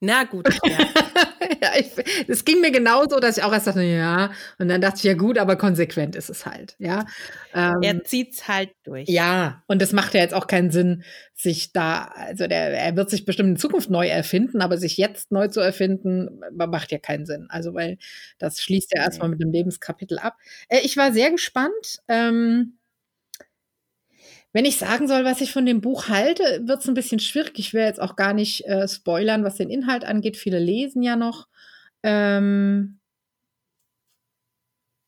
Na 0.00 0.24
gut, 0.24 0.48
ja. 0.64 0.78
ja, 1.62 1.70
ich, 1.78 1.90
es 2.28 2.44
ging 2.44 2.60
mir 2.60 2.70
genauso, 2.70 3.20
dass 3.20 3.36
ich 3.36 3.44
auch 3.44 3.52
erst 3.52 3.66
dachte, 3.66 3.82
ja, 3.82 4.30
und 4.58 4.68
dann 4.68 4.80
dachte 4.80 4.98
ich, 4.98 5.04
ja 5.04 5.14
gut, 5.14 5.38
aber 5.38 5.56
konsequent 5.56 6.16
ist 6.16 6.30
es 6.30 6.46
halt, 6.46 6.76
ja. 6.78 7.06
Ähm, 7.54 7.80
er 7.82 8.04
zieht's 8.04 8.48
halt 8.48 8.70
durch. 8.84 9.08
Ja, 9.08 9.62
und 9.66 9.82
es 9.82 9.92
macht 9.92 10.14
ja 10.14 10.20
jetzt 10.20 10.34
auch 10.34 10.46
keinen 10.46 10.70
Sinn, 10.70 11.04
sich 11.34 11.72
da, 11.72 12.04
also 12.04 12.46
der, 12.46 12.70
er 12.72 12.96
wird 12.96 13.10
sich 13.10 13.24
bestimmt 13.24 13.50
in 13.50 13.56
Zukunft 13.56 13.90
neu 13.90 14.06
erfinden, 14.06 14.62
aber 14.62 14.78
sich 14.78 14.96
jetzt 14.96 15.32
neu 15.32 15.48
zu 15.48 15.60
erfinden, 15.60 16.40
macht 16.54 16.92
ja 16.92 16.98
keinen 16.98 17.26
Sinn. 17.26 17.46
Also, 17.50 17.74
weil 17.74 17.98
das 18.38 18.60
schließt 18.60 18.92
ja 18.94 19.02
erstmal 19.02 19.28
mit 19.28 19.40
dem 19.40 19.50
Lebenskapitel 19.50 20.18
ab. 20.18 20.36
Äh, 20.68 20.80
ich 20.84 20.96
war 20.96 21.12
sehr 21.12 21.30
gespannt. 21.30 22.02
Ähm, 22.08 22.78
wenn 24.52 24.64
ich 24.64 24.76
sagen 24.76 25.08
soll, 25.08 25.24
was 25.24 25.40
ich 25.40 25.52
von 25.52 25.64
dem 25.64 25.80
Buch 25.80 26.08
halte, 26.08 26.62
wird 26.66 26.80
es 26.80 26.88
ein 26.88 26.94
bisschen 26.94 27.20
schwierig. 27.20 27.58
Ich 27.58 27.72
will 27.72 27.82
jetzt 27.82 28.00
auch 28.00 28.16
gar 28.16 28.34
nicht 28.34 28.66
äh, 28.66 28.86
spoilern, 28.86 29.44
was 29.44 29.56
den 29.56 29.70
Inhalt 29.70 30.04
angeht. 30.04 30.36
Viele 30.36 30.58
lesen 30.58 31.02
ja 31.02 31.16
noch. 31.16 31.48
Ähm, 32.02 32.98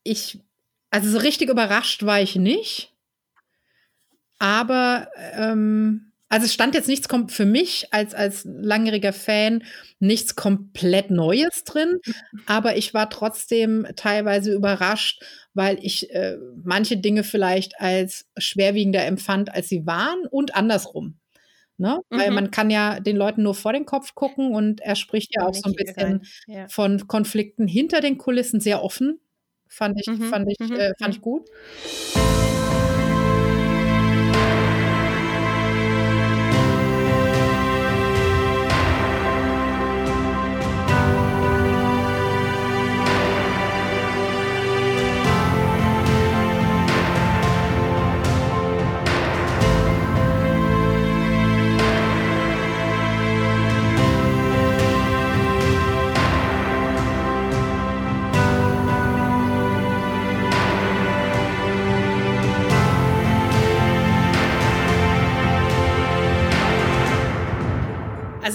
ich, 0.02 0.40
also 0.90 1.11
so 1.11 1.18
richtig 1.18 1.50
überrascht 1.50 2.04
war 2.04 2.20
ich 2.20 2.37
nicht. 2.37 2.94
Aber 4.38 5.09
ähm, 5.33 6.12
Also 6.35 6.47
es 6.47 6.55
stand 6.55 6.75
jetzt 6.75 6.88
nichts 6.88 7.07
für 7.29 7.44
mich 7.44 7.87
als, 7.92 8.12
als 8.12 8.44
langjähriger 8.44 9.12
Fan 9.12 9.62
nichts 10.01 10.35
komplett 10.35 11.12
Neues 11.12 11.62
drin, 11.62 12.01
aber 12.47 12.77
ich 12.77 12.92
war 12.92 13.09
trotzdem 13.09 13.87
teilweise 13.94 14.53
überrascht, 14.53 15.23
weil 15.53 15.79
ich 15.81 16.11
äh, 16.11 16.37
manche 16.64 16.97
Dinge 16.97 17.23
vielleicht 17.23 17.81
als 17.81 18.27
schwerwiegender 18.37 19.05
empfand, 19.05 19.55
als 19.55 19.68
sie 19.68 19.87
waren 19.87 20.27
und 20.29 20.57
andersrum. 20.57 21.20
Ne? 21.77 22.01
Mhm. 22.11 22.18
Weil 22.18 22.31
man 22.33 22.51
kann 22.51 22.68
ja 22.68 22.99
den 22.99 23.16
Leuten 23.16 23.44
nur 23.44 23.55
vor 23.55 23.73
den 23.73 23.87
Kopf 23.87 24.16
gucken 24.16 24.57
und 24.57 24.81
er 24.81 24.97
spricht 24.97 25.37
ja 25.37 25.47
auch 25.47 25.55
so 25.55 25.70
ein 25.70 25.77
bisschen 25.77 26.27
ja. 26.49 26.66
von 26.66 27.07
Konflikten 27.07 27.68
hinter 27.68 28.01
den 28.01 28.18
Kulissen 28.18 28.59
sehr 28.59 28.83
offen. 28.83 29.20
Fand 29.68 30.01
ich, 30.01 30.09
mhm. 30.09 30.25
fand 30.25 30.51
ich, 30.51 30.59
mhm. 30.59 30.75
äh, 30.75 30.92
fand 30.99 31.14
ich 31.14 31.20
gut. 31.20 31.49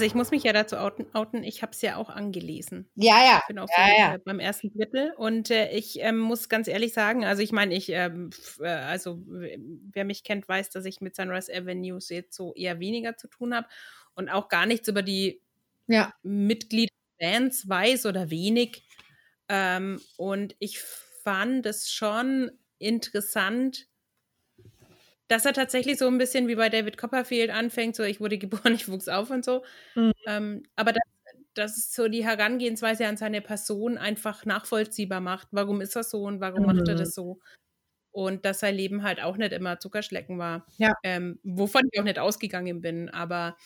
Also 0.00 0.08
ich 0.08 0.14
muss 0.14 0.30
mich 0.30 0.44
ja 0.44 0.54
dazu 0.54 0.78
outen. 0.78 1.14
outen 1.14 1.44
ich 1.44 1.60
habe 1.60 1.72
es 1.72 1.82
ja 1.82 1.96
auch 1.96 2.08
angelesen. 2.08 2.88
Ja, 2.94 3.22
ja. 3.22 3.38
Ich 3.42 3.48
bin 3.48 3.58
auch 3.58 3.68
ja, 3.76 3.84
so, 3.84 3.92
ja. 3.98 4.14
Äh, 4.14 4.18
beim 4.20 4.40
ersten 4.40 4.72
Drittel. 4.72 5.12
Und 5.18 5.50
äh, 5.50 5.72
ich 5.72 6.02
äh, 6.02 6.10
muss 6.12 6.48
ganz 6.48 6.68
ehrlich 6.68 6.94
sagen, 6.94 7.26
also 7.26 7.42
ich 7.42 7.52
meine, 7.52 7.74
ich, 7.74 7.90
ähm, 7.90 8.30
äh, 8.60 8.66
also 8.66 9.22
wer 9.26 10.06
mich 10.06 10.24
kennt, 10.24 10.48
weiß, 10.48 10.70
dass 10.70 10.86
ich 10.86 11.02
mit 11.02 11.16
Sunrise 11.16 11.52
Avenues 11.54 12.08
jetzt 12.08 12.34
so 12.34 12.54
eher 12.54 12.80
weniger 12.80 13.18
zu 13.18 13.28
tun 13.28 13.54
habe 13.54 13.68
und 14.14 14.30
auch 14.30 14.48
gar 14.48 14.64
nichts 14.64 14.88
über 14.88 15.02
die 15.02 15.42
ja. 15.86 16.14
Mitglieder 16.22 16.94
Bands 17.18 17.68
weiß 17.68 18.06
oder 18.06 18.30
wenig. 18.30 18.82
Ähm, 19.50 20.00
und 20.16 20.56
ich 20.60 20.80
fand 20.80 21.66
es 21.66 21.92
schon 21.92 22.50
interessant, 22.78 23.86
dass 25.30 25.44
er 25.44 25.52
tatsächlich 25.52 25.96
so 25.96 26.08
ein 26.08 26.18
bisschen 26.18 26.48
wie 26.48 26.56
bei 26.56 26.68
David 26.68 26.98
Copperfield 26.98 27.50
anfängt, 27.50 27.94
so 27.94 28.02
ich 28.02 28.20
wurde 28.20 28.36
geboren, 28.36 28.74
ich 28.74 28.88
wuchs 28.88 29.08
auf 29.08 29.30
und 29.30 29.44
so. 29.44 29.62
Mhm. 29.94 30.12
Ähm, 30.26 30.62
aber 30.74 30.92
das, 30.92 31.02
das 31.54 31.78
ist 31.78 31.94
so 31.94 32.08
die 32.08 32.24
Herangehensweise 32.24 33.06
an 33.06 33.16
seine 33.16 33.40
Person 33.40 33.96
einfach 33.96 34.44
nachvollziehbar 34.44 35.20
macht. 35.20 35.46
Warum 35.52 35.80
ist 35.80 35.94
er 35.94 36.02
so 36.02 36.24
und 36.24 36.40
warum 36.40 36.62
mhm. 36.62 36.66
macht 36.66 36.88
er 36.88 36.94
mhm. 36.94 36.98
das 36.98 37.14
so? 37.14 37.38
Und 38.10 38.44
dass 38.44 38.58
sein 38.58 38.74
Leben 38.74 39.04
halt 39.04 39.22
auch 39.22 39.36
nicht 39.36 39.52
immer 39.52 39.78
Zuckerschlecken 39.78 40.36
war. 40.38 40.66
Ja. 40.78 40.94
Ähm, 41.04 41.38
wovon 41.44 41.82
ich 41.92 42.00
auch 42.00 42.04
nicht 42.04 42.18
ausgegangen 42.18 42.80
bin. 42.80 43.08
Aber 43.08 43.56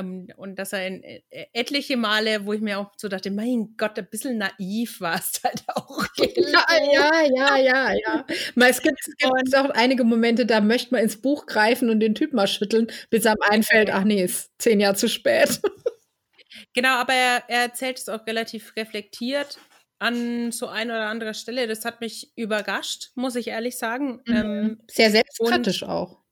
und 0.00 0.56
dass 0.56 0.72
er 0.72 0.86
in, 0.86 1.02
äh, 1.02 1.22
etliche 1.52 1.96
Male, 1.96 2.44
wo 2.46 2.52
ich 2.52 2.60
mir 2.60 2.78
auch 2.78 2.92
so 2.96 3.08
dachte, 3.08 3.30
mein 3.30 3.74
Gott, 3.76 3.98
ein 3.98 4.08
bisschen 4.10 4.38
naiv 4.38 5.00
war 5.00 5.16
es 5.16 5.40
halt 5.44 5.62
auch. 5.68 6.04
Ja, 6.36 6.64
ja, 6.92 7.22
ja, 7.34 7.56
ja, 7.56 7.92
ja. 7.92 8.26
es 8.68 8.82
gibt, 8.82 8.98
es 9.00 9.16
gibt 9.16 9.56
auch 9.56 9.70
einige 9.70 10.04
Momente, 10.04 10.46
da 10.46 10.60
möchte 10.60 10.94
man 10.94 11.02
ins 11.02 11.20
Buch 11.20 11.46
greifen 11.46 11.90
und 11.90 12.00
den 12.00 12.14
Typ 12.14 12.32
mal 12.32 12.46
schütteln, 12.46 12.88
bis 13.10 13.26
einem 13.26 13.40
einfällt, 13.40 13.90
ach 13.90 14.04
nee, 14.04 14.22
ist 14.22 14.50
zehn 14.58 14.80
Jahre 14.80 14.96
zu 14.96 15.08
spät. 15.08 15.60
Genau, 16.72 16.96
aber 16.96 17.12
er, 17.12 17.42
er 17.48 17.62
erzählt 17.62 17.98
es 17.98 18.08
auch 18.08 18.26
relativ 18.26 18.74
reflektiert 18.76 19.58
an 19.98 20.52
so 20.52 20.66
ein 20.66 20.90
oder 20.90 21.06
anderer 21.06 21.34
Stelle. 21.34 21.66
Das 21.66 21.84
hat 21.84 22.00
mich 22.00 22.32
überrascht, 22.36 23.10
muss 23.14 23.36
ich 23.36 23.48
ehrlich 23.48 23.78
sagen. 23.78 24.20
Mhm. 24.26 24.36
Ähm, 24.36 24.78
Sehr 24.90 25.10
selbstkritisch 25.10 25.82
auch. 25.82 26.23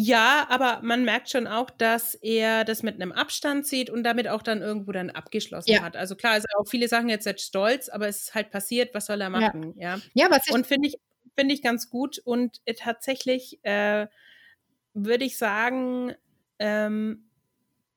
Ja, 0.00 0.46
aber 0.48 0.78
man 0.84 1.04
merkt 1.04 1.28
schon 1.28 1.48
auch, 1.48 1.70
dass 1.70 2.14
er 2.14 2.64
das 2.64 2.84
mit 2.84 2.94
einem 2.94 3.10
Abstand 3.10 3.66
sieht 3.66 3.90
und 3.90 4.04
damit 4.04 4.28
auch 4.28 4.42
dann 4.42 4.62
irgendwo 4.62 4.92
dann 4.92 5.10
abgeschlossen 5.10 5.72
ja. 5.72 5.82
hat. 5.82 5.96
Also 5.96 6.14
klar, 6.14 6.36
ist 6.36 6.46
auch 6.56 6.68
viele 6.68 6.86
Sachen 6.86 7.08
jetzt 7.08 7.26
jetzt 7.26 7.44
stolz, 7.44 7.88
aber 7.88 8.06
es 8.06 8.22
ist 8.22 8.34
halt 8.36 8.52
passiert, 8.52 8.94
was 8.94 9.06
soll 9.06 9.20
er 9.20 9.28
machen? 9.28 9.74
Ja, 9.76 9.96
ja. 9.96 10.00
ja 10.14 10.30
was 10.30 10.48
und 10.52 10.68
finde 10.68 10.86
ich, 10.86 11.00
finde 11.36 11.52
ich 11.52 11.62
ganz 11.62 11.90
gut 11.90 12.20
und 12.20 12.60
äh, 12.64 12.74
tatsächlich 12.74 13.58
äh, 13.64 14.06
würde 14.94 15.24
ich 15.24 15.36
sagen, 15.36 16.14
ähm, 16.60 17.24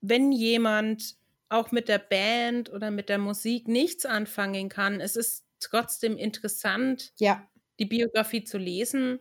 wenn 0.02 0.32
jemand 0.32 1.18
auch 1.50 1.72
mit 1.72 1.88
der 1.88 2.00
Band 2.00 2.74
oder 2.74 2.90
mit 2.90 3.10
der 3.10 3.20
Musik 3.20 3.68
nichts 3.68 4.08
anfangen 4.08 4.70
kann, 4.70 5.02
es 5.02 5.16
ist 5.16 5.46
trotzdem 5.60 6.18
interessant, 6.18 7.14
ja. 7.20 7.48
die 7.78 7.86
Biografie 7.86 8.44
zu 8.44 8.58
lesen 8.58 9.20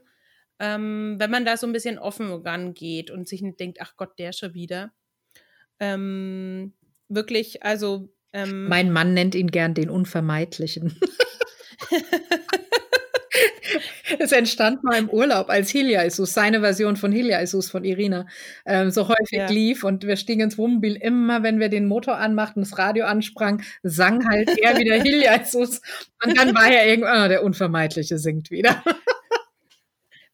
ähm, 0.61 1.17
wenn 1.19 1.31
man 1.31 1.47
da 1.47 1.57
so 1.57 1.67
ein 1.67 1.73
bisschen 1.73 1.99
offen 1.99 2.31
rangeht 2.31 3.11
und 3.11 3.27
sich 3.27 3.41
nicht 3.41 3.59
denkt, 3.59 3.79
ach 3.81 3.97
Gott, 3.97 4.19
der 4.19 4.33
schon 4.33 4.55
wieder. 4.55 4.93
Ähm, 5.81 6.75
wirklich, 7.09 7.65
also. 7.65 8.13
Ähm, 8.35 8.69
mein 8.69 8.93
Mann 8.93 9.15
nennt 9.15 9.35
ihn 9.35 9.51
gern 9.51 9.73
den 9.73 9.89
Unvermeidlichen. 9.89 11.01
es 14.19 14.33
entstand 14.33 14.85
mal 14.85 14.99
im 14.99 15.09
Urlaub, 15.09 15.49
als 15.49 15.73
Heliaisus, 15.73 16.35
seine 16.35 16.61
Version 16.61 16.97
von 16.97 17.11
Heliaisus 17.11 17.71
von 17.71 17.83
Irina, 17.85 18.27
ähm, 18.67 18.91
so 18.91 19.09
häufig 19.09 19.39
ja. 19.39 19.49
lief 19.49 19.83
und 19.83 20.07
wir 20.07 20.17
stiegen 20.17 20.43
ins 20.43 20.59
Wohnmobil. 20.59 20.97
Immer, 20.97 21.43
wenn 21.43 21.59
wir 21.59 21.71
den 21.71 21.89
Motor 21.89 22.19
anmachten, 22.19 22.61
das 22.61 22.77
Radio 22.77 23.07
ansprang, 23.07 23.63
sang 23.83 24.29
halt 24.29 24.51
er 24.59 24.77
wieder 24.79 24.95
Heliaisus. 25.03 25.81
Und 26.23 26.37
dann 26.37 26.55
war 26.55 26.71
er 26.71 26.87
irgendwann, 26.87 27.25
oh, 27.25 27.29
der 27.29 27.43
Unvermeidliche 27.43 28.19
singt 28.19 28.51
wieder 28.51 28.85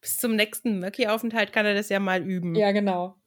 bis 0.07 0.15
zum 0.15 0.37
nächsten 0.37 0.79
Möcki-Aufenthalt 0.79 1.51
kann 1.51 1.65
er 1.65 1.73
das 1.73 1.89
ja 1.89 1.99
mal 1.99 2.21
üben. 2.21 2.55
Ja, 2.55 2.71
genau. 2.71 3.17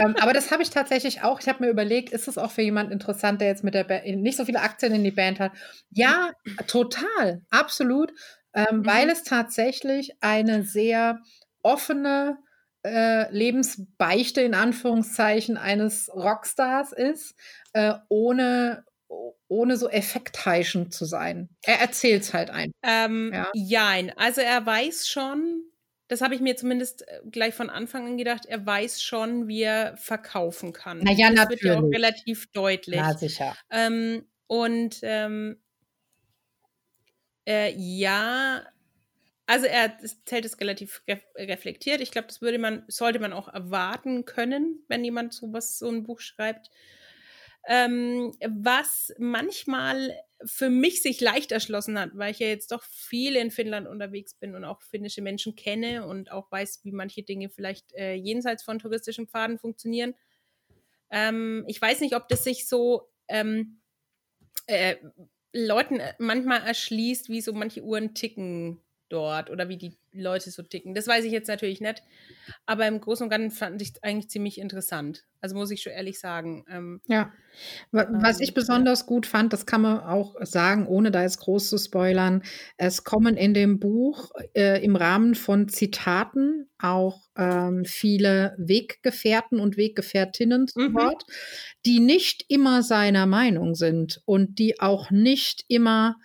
ähm, 0.00 0.16
aber 0.20 0.32
das 0.32 0.50
habe 0.50 0.64
ich 0.64 0.70
tatsächlich 0.70 1.22
auch. 1.22 1.40
Ich 1.40 1.48
habe 1.48 1.64
mir 1.64 1.70
überlegt, 1.70 2.10
ist 2.10 2.26
es 2.26 2.38
auch 2.38 2.50
für 2.50 2.62
jemanden 2.62 2.92
interessant, 2.92 3.40
der 3.40 3.48
jetzt 3.48 3.62
mit 3.62 3.74
der 3.74 3.84
Band 3.84 4.04
nicht 4.04 4.36
so 4.36 4.44
viele 4.44 4.60
Aktien 4.60 4.92
in 4.92 5.04
die 5.04 5.12
Band 5.12 5.38
hat? 5.38 5.52
Ja, 5.90 6.32
total, 6.66 7.42
absolut, 7.50 8.12
ähm, 8.52 8.78
mhm. 8.78 8.86
weil 8.86 9.10
es 9.10 9.22
tatsächlich 9.22 10.16
eine 10.20 10.64
sehr 10.64 11.20
offene 11.62 12.38
äh, 12.84 13.32
Lebensbeichte 13.32 14.40
in 14.40 14.54
Anführungszeichen 14.54 15.56
eines 15.56 16.10
Rockstars 16.12 16.90
ist, 16.90 17.36
äh, 17.74 17.94
ohne 18.08 18.84
ohne 19.46 19.76
so 19.76 19.88
effektheischend 19.88 20.94
zu 20.94 21.04
sein. 21.04 21.50
Er 21.62 21.80
erzählt 21.80 22.22
es 22.22 22.32
halt 22.32 22.48
einfach. 22.48 22.72
Ähm, 22.82 23.30
ja. 23.32 23.50
Jein. 23.54 24.10
Also 24.16 24.40
er 24.40 24.64
weiß 24.64 25.06
schon, 25.06 25.62
das 26.12 26.20
habe 26.20 26.34
ich 26.34 26.42
mir 26.42 26.56
zumindest 26.56 27.08
äh, 27.08 27.20
gleich 27.30 27.54
von 27.54 27.70
Anfang 27.70 28.06
an 28.06 28.18
gedacht, 28.18 28.44
er 28.44 28.66
weiß 28.66 29.02
schon, 29.02 29.48
wie 29.48 29.62
er 29.62 29.96
verkaufen 29.96 30.74
kann. 30.74 30.98
Naja, 30.98 31.28
das 31.30 31.36
natürlich. 31.36 31.62
wird 31.62 31.74
ja 31.74 31.80
auch 31.80 31.90
relativ 31.90 32.52
deutlich. 32.52 32.96
Ja, 32.96 33.16
sicher. 33.16 33.56
Ähm, 33.70 34.26
und 34.46 34.98
ähm, 35.00 35.56
äh, 37.48 37.72
ja, 37.74 38.62
also 39.46 39.64
er 39.64 39.96
zählt 40.26 40.44
es 40.44 40.60
relativ 40.60 41.02
ref 41.08 41.24
reflektiert. 41.34 42.02
Ich 42.02 42.10
glaube, 42.10 42.28
das 42.28 42.42
würde 42.42 42.58
man, 42.58 42.84
sollte 42.88 43.18
man 43.18 43.32
auch 43.32 43.48
erwarten 43.48 44.26
können, 44.26 44.84
wenn 44.88 45.02
jemand 45.04 45.32
sowas, 45.32 45.78
so 45.78 45.88
ein 45.88 46.02
Buch 46.02 46.20
schreibt. 46.20 46.68
Ähm, 47.66 48.34
was 48.46 49.14
manchmal 49.16 50.14
für 50.44 50.70
mich 50.70 51.02
sich 51.02 51.20
leicht 51.20 51.52
erschlossen 51.52 51.98
hat, 51.98 52.10
weil 52.14 52.32
ich 52.32 52.38
ja 52.38 52.48
jetzt 52.48 52.72
doch 52.72 52.82
viel 52.82 53.36
in 53.36 53.50
Finnland 53.50 53.86
unterwegs 53.86 54.34
bin 54.34 54.54
und 54.54 54.64
auch 54.64 54.82
finnische 54.82 55.22
Menschen 55.22 55.54
kenne 55.54 56.06
und 56.06 56.30
auch 56.30 56.50
weiß, 56.50 56.80
wie 56.84 56.92
manche 56.92 57.22
Dinge 57.22 57.48
vielleicht 57.48 57.92
äh, 57.94 58.14
jenseits 58.14 58.62
von 58.62 58.78
touristischen 58.78 59.28
Pfaden 59.28 59.58
funktionieren. 59.58 60.14
Ähm, 61.10 61.64
ich 61.68 61.80
weiß 61.80 62.00
nicht, 62.00 62.16
ob 62.16 62.28
das 62.28 62.44
sich 62.44 62.68
so 62.68 63.08
ähm, 63.28 63.80
äh, 64.66 64.96
Leuten 65.52 66.00
äh, 66.00 66.14
manchmal 66.18 66.62
erschließt, 66.62 67.28
wie 67.28 67.40
so 67.40 67.52
manche 67.52 67.82
Uhren 67.82 68.14
ticken 68.14 68.80
dort 69.12 69.50
oder 69.50 69.68
wie 69.68 69.76
die 69.76 69.96
Leute 70.12 70.50
so 70.50 70.62
ticken. 70.62 70.94
Das 70.94 71.06
weiß 71.06 71.24
ich 71.24 71.32
jetzt 71.32 71.48
natürlich 71.48 71.80
nicht. 71.80 72.02
Aber 72.66 72.86
im 72.86 73.00
Großen 73.00 73.24
und 73.24 73.30
Ganzen 73.30 73.50
fand 73.50 73.82
ich 73.82 73.90
es 73.90 74.02
eigentlich 74.02 74.30
ziemlich 74.30 74.58
interessant. 74.58 75.24
Also 75.40 75.56
muss 75.56 75.70
ich 75.70 75.82
schon 75.82 75.92
ehrlich 75.92 76.18
sagen. 76.18 76.64
Ähm, 76.70 77.00
ja. 77.06 77.32
Was 77.90 78.40
ich 78.40 78.48
ähm, 78.50 78.54
besonders 78.54 79.00
ja. 79.00 79.06
gut 79.06 79.26
fand, 79.26 79.52
das 79.52 79.66
kann 79.66 79.82
man 79.82 80.00
auch 80.00 80.36
sagen, 80.40 80.86
ohne 80.86 81.10
da 81.10 81.22
jetzt 81.22 81.38
groß 81.38 81.68
zu 81.68 81.78
spoilern. 81.78 82.42
Es 82.76 83.04
kommen 83.04 83.36
in 83.36 83.54
dem 83.54 83.78
Buch 83.78 84.30
äh, 84.54 84.82
im 84.82 84.96
Rahmen 84.96 85.34
von 85.34 85.68
Zitaten 85.68 86.70
auch 86.78 87.28
ähm, 87.36 87.84
viele 87.84 88.54
Weggefährten 88.58 89.60
und 89.60 89.76
Weggefährtinnen 89.76 90.68
zu 90.68 90.80
mhm. 90.80 90.94
Wort, 90.94 91.24
die 91.84 92.00
nicht 92.00 92.44
immer 92.48 92.82
seiner 92.82 93.26
Meinung 93.26 93.74
sind 93.74 94.20
und 94.24 94.58
die 94.58 94.80
auch 94.80 95.10
nicht 95.10 95.64
immer 95.68 96.16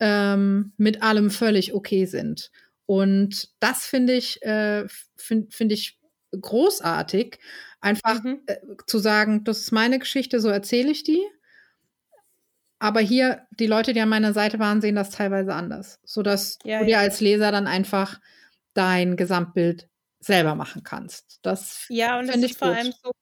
ähm, 0.00 0.72
mit 0.76 1.02
allem 1.02 1.30
völlig 1.30 1.74
okay 1.74 2.06
sind. 2.06 2.50
Und 2.86 3.50
das 3.60 3.86
finde 3.86 4.14
ich, 4.14 4.42
äh, 4.42 4.86
finde 5.16 5.48
find 5.50 5.72
ich 5.72 5.98
großartig, 6.40 7.38
einfach 7.80 8.20
Mhm. 8.24 8.46
äh, 8.46 8.56
zu 8.86 8.98
sagen, 8.98 9.44
das 9.44 9.60
ist 9.60 9.72
meine 9.72 9.98
Geschichte, 9.98 10.40
so 10.40 10.48
erzähle 10.48 10.90
ich 10.90 11.02
die. 11.04 11.22
Aber 12.78 13.00
hier, 13.00 13.46
die 13.50 13.66
Leute, 13.66 13.92
die 13.92 14.00
an 14.00 14.08
meiner 14.08 14.32
Seite 14.34 14.58
waren, 14.58 14.80
sehen 14.80 14.96
das 14.96 15.10
teilweise 15.10 15.54
anders, 15.54 15.98
sodass 16.04 16.58
Ja, 16.64 16.80
du 16.80 16.84
dir 16.84 16.98
ja. 16.98 17.00
als 17.00 17.20
Leser 17.20 17.50
dann 17.50 17.66
einfach 17.66 18.20
dein 18.74 19.16
Gesamtbild 19.16 19.88
selber 20.20 20.54
machen 20.54 20.82
kannst. 20.82 21.38
Das 21.42 21.88
Ja, 21.88 22.18
und 22.18 22.28
ich 22.42 22.42
ist 22.42 22.58
vor 22.58 22.68
gut. 22.68 22.68
allem 22.68 22.92
so, 22.92 23.12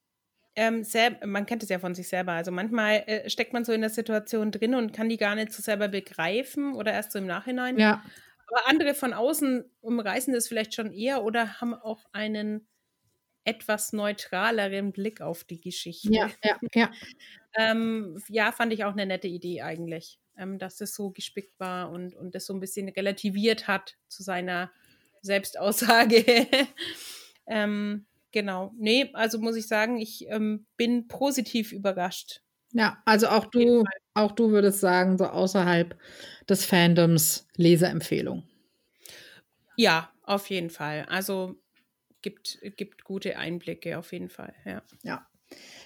ähm, 0.56 0.84
selb 0.84 1.24
man 1.24 1.46
kennt 1.46 1.62
es 1.62 1.68
ja 1.68 1.78
von 1.78 1.94
sich 1.94 2.08
selber. 2.08 2.32
Also 2.32 2.50
manchmal 2.52 3.02
äh, 3.06 3.28
steckt 3.28 3.52
man 3.52 3.64
so 3.64 3.72
in 3.72 3.80
der 3.80 3.90
Situation 3.90 4.50
drin 4.50 4.74
und 4.74 4.92
kann 4.92 5.08
die 5.08 5.16
gar 5.16 5.34
nicht 5.34 5.52
so 5.52 5.62
selber 5.62 5.88
begreifen 5.88 6.74
oder 6.74 6.92
erst 6.92 7.12
so 7.12 7.18
im 7.18 7.26
Nachhinein. 7.26 7.78
Ja, 7.78 8.02
Aber 8.48 8.68
andere 8.68 8.94
von 8.94 9.12
außen 9.12 9.64
umreißen 9.80 10.32
das 10.32 10.48
vielleicht 10.48 10.74
schon 10.74 10.92
eher 10.92 11.24
oder 11.24 11.60
haben 11.60 11.74
auch 11.74 12.04
einen 12.12 12.66
etwas 13.44 13.92
neutraleren 13.92 14.92
Blick 14.92 15.20
auf 15.20 15.44
die 15.44 15.60
Geschichte. 15.60 16.12
ja, 16.12 16.30
ja, 16.42 16.58
ja. 16.74 16.90
Ähm, 17.56 18.20
ja, 18.26 18.50
fand 18.50 18.72
ich 18.72 18.82
auch 18.82 18.94
eine 18.94 19.06
nette 19.06 19.28
Idee 19.28 19.62
eigentlich, 19.62 20.18
ähm, 20.36 20.58
dass 20.58 20.76
das 20.78 20.92
so 20.92 21.12
gespickt 21.12 21.60
war 21.60 21.90
und, 21.90 22.12
und 22.16 22.34
das 22.34 22.46
so 22.46 22.52
ein 22.52 22.58
bisschen 22.58 22.88
relativiert 22.88 23.68
hat 23.68 23.96
zu 24.08 24.24
seiner 24.24 24.72
Selbstaussage. 25.22 26.24
ähm, 27.46 28.06
genau. 28.34 28.74
Nee, 28.76 29.10
also 29.14 29.38
muss 29.38 29.56
ich 29.56 29.66
sagen, 29.66 29.98
ich 29.98 30.26
ähm, 30.28 30.66
bin 30.76 31.08
positiv 31.08 31.72
überrascht. 31.72 32.42
Ja, 32.72 33.00
also 33.06 33.28
auch 33.28 33.46
du, 33.46 33.84
auch 34.14 34.32
du 34.32 34.50
würdest 34.50 34.80
sagen, 34.80 35.16
so 35.16 35.24
außerhalb 35.26 35.96
des 36.48 36.66
Fandoms 36.66 37.46
Leserempfehlung. 37.56 38.42
Ja, 39.76 40.10
auf 40.24 40.50
jeden 40.50 40.70
Fall. 40.70 41.06
Also 41.08 41.54
gibt, 42.20 42.58
gibt 42.76 43.04
gute 43.04 43.38
Einblicke, 43.38 43.96
auf 43.98 44.12
jeden 44.12 44.28
Fall, 44.28 44.52
ja. 44.66 44.82
Ja. 45.02 45.26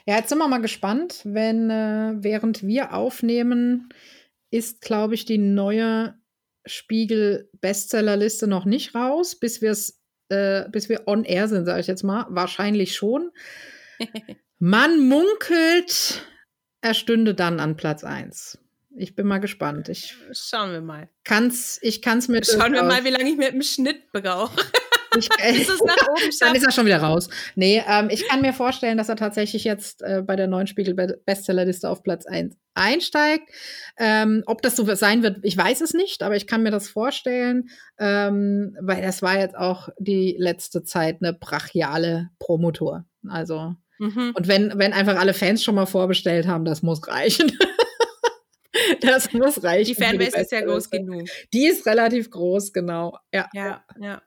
Ja, 0.06 0.16
jetzt 0.16 0.30
sind 0.30 0.38
wir 0.38 0.48
mal 0.48 0.62
gespannt, 0.62 1.20
wenn 1.24 1.68
äh, 1.68 2.14
während 2.16 2.66
wir 2.66 2.94
aufnehmen, 2.94 3.90
ist, 4.50 4.80
glaube 4.80 5.14
ich, 5.14 5.26
die 5.26 5.36
neue 5.36 6.14
Spiegel-Bestsellerliste 6.64 8.46
noch 8.46 8.64
nicht 8.64 8.94
raus, 8.94 9.38
bis 9.38 9.60
wir 9.60 9.72
es, 9.72 9.97
äh, 10.28 10.68
bis 10.70 10.88
wir 10.88 11.06
on 11.06 11.24
air 11.24 11.48
sind, 11.48 11.64
sage 11.64 11.80
ich 11.80 11.86
jetzt 11.86 12.02
mal. 12.02 12.26
Wahrscheinlich 12.28 12.94
schon. 12.94 13.30
Man 14.58 15.00
munkelt, 15.00 16.26
er 16.80 16.94
stünde 16.94 17.34
dann 17.34 17.60
an 17.60 17.76
Platz 17.76 18.04
1. 18.04 18.58
Ich 18.96 19.14
bin 19.14 19.26
mal 19.26 19.38
gespannt. 19.38 19.88
Ich 19.88 20.16
Schauen 20.32 20.72
wir 20.72 20.80
mal. 20.80 21.08
kann's, 21.22 21.78
ich 21.82 22.02
kann's 22.02 22.26
mir 22.26 22.42
Schauen 22.44 22.72
wir 22.72 22.82
mal, 22.82 23.04
wie 23.04 23.10
lange 23.10 23.30
ich 23.30 23.36
mit 23.36 23.52
dem 23.52 23.62
Schnitt 23.62 24.10
brauche. 24.12 24.60
Ich, 25.16 25.28
Bis 25.56 25.68
es 25.68 25.82
nach 25.82 25.96
oben 26.08 26.30
Dann 26.40 26.54
ist 26.54 26.64
er 26.66 26.72
schon 26.72 26.86
wieder 26.86 27.02
raus. 27.02 27.28
Nee, 27.54 27.82
ähm, 27.88 28.08
ich 28.10 28.28
kann 28.28 28.40
mir 28.40 28.52
vorstellen, 28.52 28.98
dass 28.98 29.08
er 29.08 29.16
tatsächlich 29.16 29.64
jetzt 29.64 30.02
äh, 30.02 30.22
bei 30.22 30.36
der 30.36 30.46
neuen 30.46 30.66
Spiegel-Bestsellerliste 30.66 31.88
auf 31.88 32.02
Platz 32.02 32.26
1 32.26 32.56
einsteigt. 32.74 33.48
Ähm, 33.98 34.42
ob 34.46 34.62
das 34.62 34.76
so 34.76 34.84
sein 34.94 35.22
wird, 35.22 35.38
ich 35.42 35.56
weiß 35.56 35.80
es 35.80 35.94
nicht, 35.94 36.22
aber 36.22 36.36
ich 36.36 36.46
kann 36.46 36.62
mir 36.62 36.70
das 36.70 36.88
vorstellen, 36.88 37.68
ähm, 37.98 38.76
weil 38.80 39.02
das 39.02 39.22
war 39.22 39.38
jetzt 39.38 39.56
auch 39.56 39.88
die 39.98 40.36
letzte 40.38 40.84
Zeit 40.84 41.18
eine 41.20 41.32
brachiale 41.32 42.30
Promotor. 42.38 43.04
Also, 43.28 43.74
Mhm. 43.98 44.32
und 44.36 44.46
wenn, 44.46 44.72
wenn 44.76 44.92
einfach 44.92 45.18
alle 45.18 45.34
Fans 45.34 45.62
schon 45.64 45.74
mal 45.74 45.86
vorbestellt 45.86 46.46
haben, 46.46 46.64
das 46.64 46.82
muss 46.82 47.06
reichen. 47.08 47.50
das 49.00 49.32
muss 49.32 49.62
reichen. 49.62 49.94
Die 49.94 50.02
Fanbase 50.02 50.38
ist 50.38 50.52
ja 50.52 50.60
groß 50.60 50.90
genug. 50.90 51.26
Die 51.52 51.66
ist 51.66 51.84
relativ 51.86 52.30
groß, 52.30 52.72
genau. 52.72 53.18
Ja. 53.32 53.48
Ja, 53.52 53.84
ja. 54.00 54.22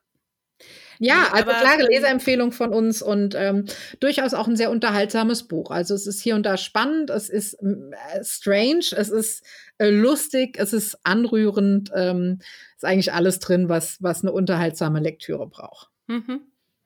Ja, 1.04 1.16
Nee, 1.16 1.40
also 1.40 1.50
aber, 1.50 1.60
klare 1.60 1.84
Leseempfehlung 1.90 2.52
von 2.52 2.74
uns 2.74 3.02
und 3.02 3.34
ähm, 3.36 3.66
durchaus 4.00 4.36
auch 4.36 4.48
ein 4.48 4.56
sehr 4.56 4.70
unterhaltsames 4.70 5.48
Buch. 5.48 5.72
Also 5.72 5.96
es 5.96 6.06
ist 6.06 6.22
hier 6.22 6.36
und 6.36 6.46
da 6.46 6.58
spannend, 6.58 7.10
es 7.10 7.28
ist 7.28 7.56
äh, 7.56 8.24
strange, 8.24 8.86
es 8.96 9.10
ist 9.10 9.44
äh, 9.80 9.90
lustig, 9.90 10.58
es 10.60 10.74
ist 10.74 11.00
anrührend, 11.04 11.92
ähm, 11.96 12.38
ist 12.76 12.86
eigentlich 12.86 13.14
alles 13.14 13.40
drin, 13.40 13.68
was, 13.68 13.98
was 14.04 14.22
eine 14.22 14.32
unterhaltsame 14.32 15.00
Lektüre 15.00 15.48
braucht. 15.48 15.90
Mhm. 16.06 16.42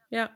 Ja. 0.09 0.30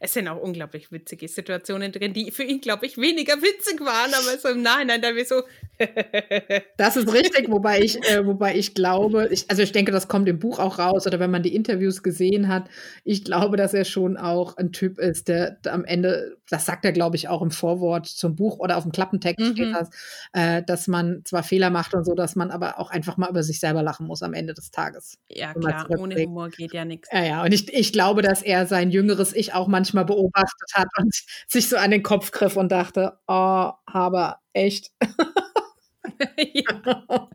Es 0.00 0.12
sind 0.12 0.28
auch 0.28 0.40
unglaublich 0.40 0.92
witzige 0.92 1.28
Situationen 1.28 1.92
drin, 1.92 2.12
die 2.12 2.30
für 2.30 2.42
ihn, 2.42 2.60
glaube 2.60 2.86
ich, 2.86 2.98
weniger 2.98 3.34
witzig 3.40 3.80
waren, 3.80 4.12
aber 4.14 4.38
so 4.38 4.48
im 4.48 4.62
Nachhinein 4.62 5.00
dann 5.02 5.16
wir 5.16 5.24
so. 5.24 5.42
Das 6.78 6.96
ist 6.96 7.12
richtig, 7.12 7.50
wobei 7.50 7.80
ich, 7.80 8.02
äh, 8.10 8.24
wobei 8.26 8.56
ich 8.56 8.74
glaube, 8.74 9.28
ich, 9.30 9.50
also 9.50 9.62
ich 9.62 9.72
denke, 9.72 9.92
das 9.92 10.08
kommt 10.08 10.28
im 10.28 10.38
Buch 10.38 10.58
auch 10.58 10.78
raus 10.78 11.06
oder 11.06 11.20
wenn 11.20 11.30
man 11.30 11.42
die 11.42 11.54
Interviews 11.54 12.02
gesehen 12.02 12.48
hat, 12.48 12.68
ich 13.04 13.24
glaube, 13.24 13.56
dass 13.56 13.74
er 13.74 13.84
schon 13.84 14.16
auch 14.16 14.56
ein 14.56 14.72
Typ 14.72 14.98
ist, 14.98 15.28
der, 15.28 15.52
der 15.52 15.74
am 15.74 15.84
Ende, 15.84 16.36
das 16.48 16.66
sagt 16.66 16.84
er, 16.84 16.92
glaube 16.92 17.16
ich, 17.16 17.28
auch 17.28 17.42
im 17.42 17.50
Vorwort 17.50 18.06
zum 18.06 18.36
Buch 18.36 18.58
oder 18.58 18.76
auf 18.76 18.84
dem 18.84 18.92
Klappentext 18.92 19.36
Mhm. 19.38 19.52
steht 19.52 19.74
das, 19.74 19.90
äh, 20.32 20.62
dass 20.62 20.86
man 20.88 21.22
zwar 21.24 21.42
Fehler 21.42 21.70
macht 21.70 21.94
und 21.94 22.04
so, 22.04 22.14
dass 22.14 22.36
man 22.36 22.50
aber 22.50 22.78
auch 22.78 22.90
einfach 22.90 23.16
mal 23.16 23.28
über 23.28 23.42
sich 23.42 23.60
selber 23.60 23.82
lachen 23.82 24.06
muss 24.06 24.22
am 24.22 24.34
Ende 24.34 24.54
des 24.54 24.70
Tages. 24.70 25.18
ja, 25.28 25.52
klar, 25.54 25.86
ohne. 25.98 26.16
Humor 26.16 26.48
geht 26.48 26.72
ja 26.72 26.84
nichts. 26.84 27.08
Ja, 27.12 27.24
ja, 27.24 27.42
und 27.44 27.52
ich, 27.52 27.72
ich 27.72 27.92
glaube, 27.92 28.22
dass 28.22 28.42
er 28.42 28.66
sein 28.66 28.90
jüngeres 28.90 29.34
Ich 29.34 29.52
auch 29.52 29.66
manchmal 29.66 29.85
beobachtet 29.94 30.70
hat 30.74 30.88
und 30.98 31.14
sich 31.48 31.68
so 31.68 31.76
an 31.76 31.90
den 31.90 32.02
Kopf 32.02 32.30
griff 32.32 32.56
und 32.56 32.70
dachte, 32.72 33.18
oh, 33.26 33.70
aber 33.86 34.40
echt. 34.52 34.90
ja. 36.38 37.28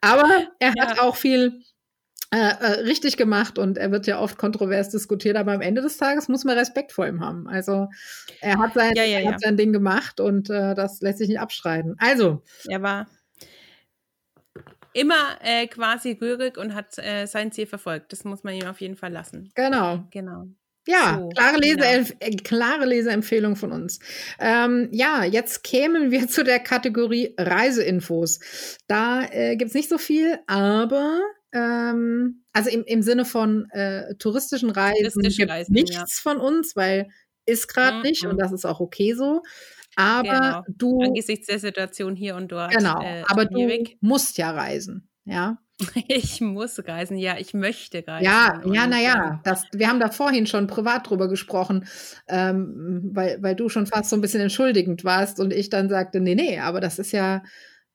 Aber 0.00 0.46
er 0.58 0.70
hat 0.78 0.96
Ja. 0.96 1.02
auch 1.02 1.16
viel 1.16 1.62
äh, 2.30 2.38
äh, 2.38 2.80
richtig 2.82 3.16
gemacht 3.18 3.58
und 3.58 3.76
er 3.78 3.90
wird 3.92 4.06
ja 4.06 4.18
oft 4.18 4.38
kontrovers 4.38 4.88
diskutiert, 4.88 5.36
aber 5.36 5.52
am 5.52 5.60
Ende 5.60 5.82
des 5.82 5.98
Tages 5.98 6.28
muss 6.28 6.44
man 6.44 6.56
Respekt 6.58 6.92
vor 6.92 7.06
ihm 7.06 7.20
haben. 7.20 7.46
Also 7.46 7.88
er 8.40 8.58
hat 8.58 8.74
sein, 8.74 8.92
Ja, 8.96 9.02
er 9.04 9.28
hat 9.32 9.40
sein 9.40 9.56
Ding 9.58 9.72
gemacht 9.72 10.18
und 10.20 10.48
äh, 10.50 10.74
das 10.74 11.00
lässt 11.02 11.18
sich 11.18 11.28
nicht 11.28 11.40
abstreiten. 11.40 11.94
Also, 11.98 12.42
Er 12.68 12.82
war 12.82 13.06
immer 14.94 15.38
äh, 15.40 15.66
quasi 15.66 16.12
rührig 16.20 16.56
und 16.58 16.74
hat 16.74 16.98
äh, 16.98 17.26
sein 17.26 17.52
Ziel 17.52 17.66
verfolgt. 17.66 18.12
Das 18.12 18.24
muss 18.24 18.44
man 18.44 18.54
ihm 18.54 18.66
auf 18.66 18.80
jeden 18.80 18.96
Fall 18.96 19.12
lassen. 19.12 19.50
genau. 19.54 20.04
Genau. 20.10 20.46
Ja, 20.86 21.18
So, 21.20 21.28
klare, 21.28 21.60
genau. 21.60 21.84
Lese, 21.84 22.14
äh, 22.20 22.36
klare 22.36 22.84
Leseempfehlung 22.86 23.56
von 23.56 23.72
uns. 23.72 24.00
Ähm, 24.40 24.88
ja, 24.92 25.24
jetzt 25.24 25.62
kämen 25.62 26.10
wir 26.10 26.26
zu 26.28 26.44
der 26.44 26.58
Kategorie 26.58 27.34
Reiseinfos. 27.38 28.40
Da 28.88 29.22
äh, 29.30 29.56
gibt 29.56 29.68
es 29.68 29.74
nicht 29.74 29.88
so 29.88 29.98
viel, 29.98 30.38
aber 30.46 31.20
ähm, 31.52 32.44
also 32.52 32.70
im, 32.70 32.84
im 32.84 33.02
Sinne 33.02 33.24
von 33.24 33.68
äh, 33.70 34.14
touristischen 34.16 34.70
Reisen 34.70 35.02
Touristische 35.22 35.36
gibt 35.42 35.50
Reisen, 35.50 35.72
nichts 35.72 35.94
ja. 35.94 36.04
von 36.06 36.38
uns, 36.38 36.74
weil 36.76 37.08
ist 37.46 37.68
gerade 37.68 37.96
Mhm. 37.98 38.02
nicht 38.02 38.26
und 38.26 38.38
das 38.38 38.52
ist 38.52 38.64
auch 38.64 38.80
okay 38.80 39.14
so. 39.14 39.42
Aber 39.94 40.22
Genau. 40.22 40.62
du, 40.68 41.02
Angesichts 41.02 41.46
der 41.48 41.58
Situation 41.58 42.16
hier 42.16 42.34
und 42.36 42.50
dort. 42.50 42.72
genau, 42.72 43.02
äh, 43.02 43.22
aber 43.28 43.44
du 43.44 43.68
musst 44.00 44.38
ja 44.38 44.50
reisen. 44.50 45.08
Ja, 45.24 45.58
Ich 46.08 46.40
muss 46.40 46.78
reisen, 46.86 47.16
ja, 47.16 47.36
ich 47.38 47.54
möchte 47.54 48.04
reisen. 48.06 48.24
Ja, 48.24 48.60
ja, 48.64 48.84
ähm, 48.84 48.90
naja, 48.90 49.40
das, 49.44 49.64
wir 49.72 49.88
haben 49.88 50.00
da 50.00 50.10
vorhin 50.10 50.46
schon 50.46 50.66
privat 50.66 51.08
drüber 51.08 51.28
gesprochen, 51.28 51.86
ähm, 52.28 53.10
weil, 53.12 53.42
weil 53.42 53.54
du 53.54 53.68
schon 53.68 53.86
fast 53.86 54.10
so 54.10 54.16
ein 54.16 54.20
bisschen 54.20 54.40
entschuldigend 54.40 55.04
warst 55.04 55.40
und 55.40 55.52
ich 55.52 55.70
dann 55.70 55.88
sagte, 55.88 56.20
nee, 56.20 56.34
nee, 56.34 56.58
aber 56.58 56.80
das 56.80 56.98
ist 56.98 57.12
ja, 57.12 57.42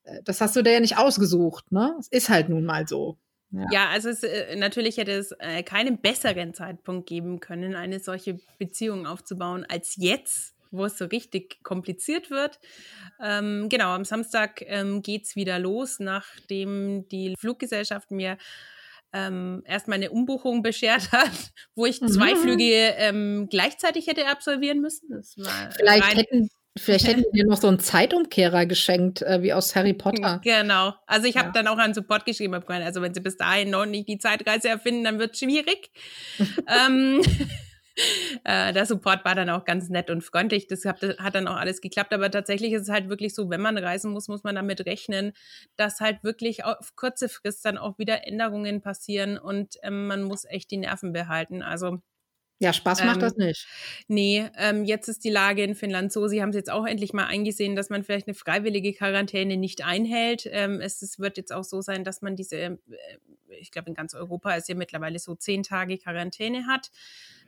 äh, 0.04 0.20
das 0.24 0.40
hast 0.40 0.56
du 0.56 0.62
dir 0.62 0.72
ja 0.72 0.80
nicht 0.80 0.98
ausgesucht, 0.98 1.70
ne? 1.72 1.94
Es 1.98 2.08
ist 2.08 2.28
halt 2.28 2.48
nun 2.48 2.64
mal 2.64 2.86
so. 2.86 3.18
Ja, 3.70 3.88
also 3.88 4.10
es, 4.10 4.22
äh, 4.22 4.56
natürlich 4.56 4.98
hätte 4.98 5.12
es 5.12 5.32
äh, 5.38 5.62
keinen 5.62 5.98
besseren 6.00 6.52
Zeitpunkt 6.52 7.08
geben 7.08 7.40
können, 7.40 7.74
eine 7.74 7.98
solche 7.98 8.38
Beziehung 8.58 9.06
aufzubauen, 9.06 9.64
als 9.66 9.96
jetzt, 9.96 10.54
wo 10.70 10.84
es 10.84 10.98
so 10.98 11.06
richtig 11.06 11.62
kompliziert 11.62 12.30
wird. 12.30 12.58
Ähm, 13.22 13.68
genau, 13.68 13.90
am 13.90 14.04
Samstag 14.04 14.62
ähm, 14.66 15.02
geht 15.02 15.24
es 15.24 15.36
wieder 15.36 15.58
los, 15.58 15.98
nachdem 16.00 17.08
die 17.08 17.34
Fluggesellschaft 17.38 18.10
mir 18.10 18.38
ähm, 19.12 19.62
erstmal 19.64 19.96
eine 19.96 20.10
Umbuchung 20.10 20.62
beschert 20.62 21.12
hat, 21.12 21.30
wo 21.74 21.86
ich 21.86 22.00
zwei 22.00 22.34
Mhm. 22.34 22.38
Flüge 22.38 22.72
ähm, 22.96 23.48
gleichzeitig 23.50 24.06
hätte 24.06 24.26
absolvieren 24.26 24.80
müssen. 24.80 25.08
Vielleicht 25.76 26.14
hätten, 26.16 26.50
vielleicht 26.76 27.06
hätten 27.08 27.24
wir 27.32 27.46
noch 27.46 27.56
so 27.60 27.68
einen 27.68 27.78
Zeitumkehrer 27.78 28.66
geschenkt, 28.66 29.22
äh, 29.22 29.42
wie 29.42 29.52
aus 29.54 29.74
Harry 29.74 29.94
Potter. 29.94 30.40
Genau. 30.44 30.92
Also 31.06 31.26
ich 31.26 31.36
habe 31.38 31.48
Ja. 31.48 31.52
dann 31.52 31.68
auch 31.68 31.78
an 31.78 31.94
Support 31.94 32.26
geschrieben, 32.26 32.54
also 32.54 33.00
wenn 33.00 33.14
sie 33.14 33.20
bis 33.20 33.36
dahin 33.38 33.70
noch 33.70 33.86
nicht 33.86 34.08
die 34.08 34.18
Zeitreise 34.18 34.68
erfinden, 34.68 35.04
dann 35.04 35.18
wird 35.18 35.32
es 35.32 35.40
schwierig. 35.40 35.90
ähm, 36.68 37.22
äh, 38.44 38.72
der 38.72 38.86
Support 38.86 39.24
war 39.24 39.34
dann 39.34 39.50
auch 39.50 39.64
ganz 39.64 39.88
nett 39.88 40.10
und 40.10 40.22
freundlich. 40.22 40.66
Das 40.66 40.84
hat, 40.84 41.02
hat 41.02 41.34
dann 41.34 41.48
auch 41.48 41.56
alles 41.56 41.80
geklappt. 41.80 42.12
Aber 42.12 42.30
tatsächlich 42.30 42.72
ist 42.72 42.82
es 42.82 42.88
halt 42.88 43.08
wirklich 43.08 43.34
so, 43.34 43.50
wenn 43.50 43.60
man 43.60 43.78
reisen 43.78 44.12
muss, 44.12 44.28
muss 44.28 44.44
man 44.44 44.54
damit 44.54 44.86
rechnen, 44.86 45.32
dass 45.76 46.00
halt 46.00 46.22
wirklich 46.24 46.64
auf 46.64 46.94
kurze 46.96 47.28
Frist 47.28 47.64
dann 47.64 47.78
auch 47.78 47.98
wieder 47.98 48.26
Änderungen 48.26 48.80
passieren 48.80 49.38
und 49.38 49.76
ähm, 49.82 50.06
man 50.06 50.22
muss 50.22 50.44
echt 50.44 50.70
die 50.70 50.76
Nerven 50.78 51.12
behalten. 51.12 51.62
Also 51.62 51.98
Ja, 52.60 52.72
Spaß 52.72 53.02
macht 53.04 53.22
Ähm, 53.22 53.22
das 53.22 53.36
nicht. 53.36 53.68
Nee, 54.08 54.48
ähm, 54.56 54.84
jetzt 54.84 55.08
ist 55.08 55.24
die 55.24 55.30
Lage 55.30 55.62
in 55.62 55.74
Finnland 55.74 56.12
so, 56.12 56.28
sie 56.28 56.42
haben 56.42 56.50
es 56.50 56.56
jetzt 56.56 56.70
auch 56.70 56.86
endlich 56.86 57.12
mal 57.12 57.26
eingesehen, 57.26 57.76
dass 57.76 57.90
man 57.90 58.04
vielleicht 58.04 58.28
eine 58.28 58.34
freiwillige 58.34 58.92
Quarantäne 58.94 59.56
nicht 59.56 59.84
einhält. 59.84 60.48
Ähm, 60.50 60.80
es, 60.80 61.02
es 61.02 61.18
wird 61.18 61.36
jetzt 61.36 61.52
auch 61.52 61.64
so 61.64 61.80
sein, 61.80 62.04
dass 62.04 62.22
man 62.22 62.36
diese, 62.36 62.56
äh, 62.56 62.78
ich 63.60 63.70
glaube 63.70 63.88
in 63.88 63.94
ganz 63.94 64.14
Europa 64.14 64.52
ist 64.54 64.68
ja 64.68 64.74
mittlerweile 64.74 65.18
so 65.18 65.34
zehn 65.34 65.62
Tage 65.62 65.98
Quarantäne 65.98 66.66
hat. 66.66 66.90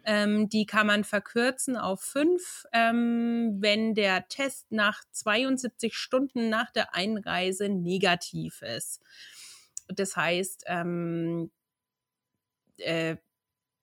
Ähm, 0.04 0.48
die 0.48 0.66
kann 0.66 0.86
man 0.86 1.04
verkürzen 1.04 1.76
auf 1.76 2.00
fünf, 2.00 2.66
ähm, 2.72 3.58
wenn 3.60 3.94
der 3.94 4.28
Test 4.28 4.70
nach 4.70 5.02
72 5.12 5.94
Stunden 5.94 6.48
nach 6.48 6.70
der 6.70 6.94
Einreise 6.94 7.68
negativ 7.68 8.62
ist. 8.62 9.02
Das 9.88 10.16
heißt, 10.16 10.64
ähm, 10.66 11.50
äh, 12.78 13.16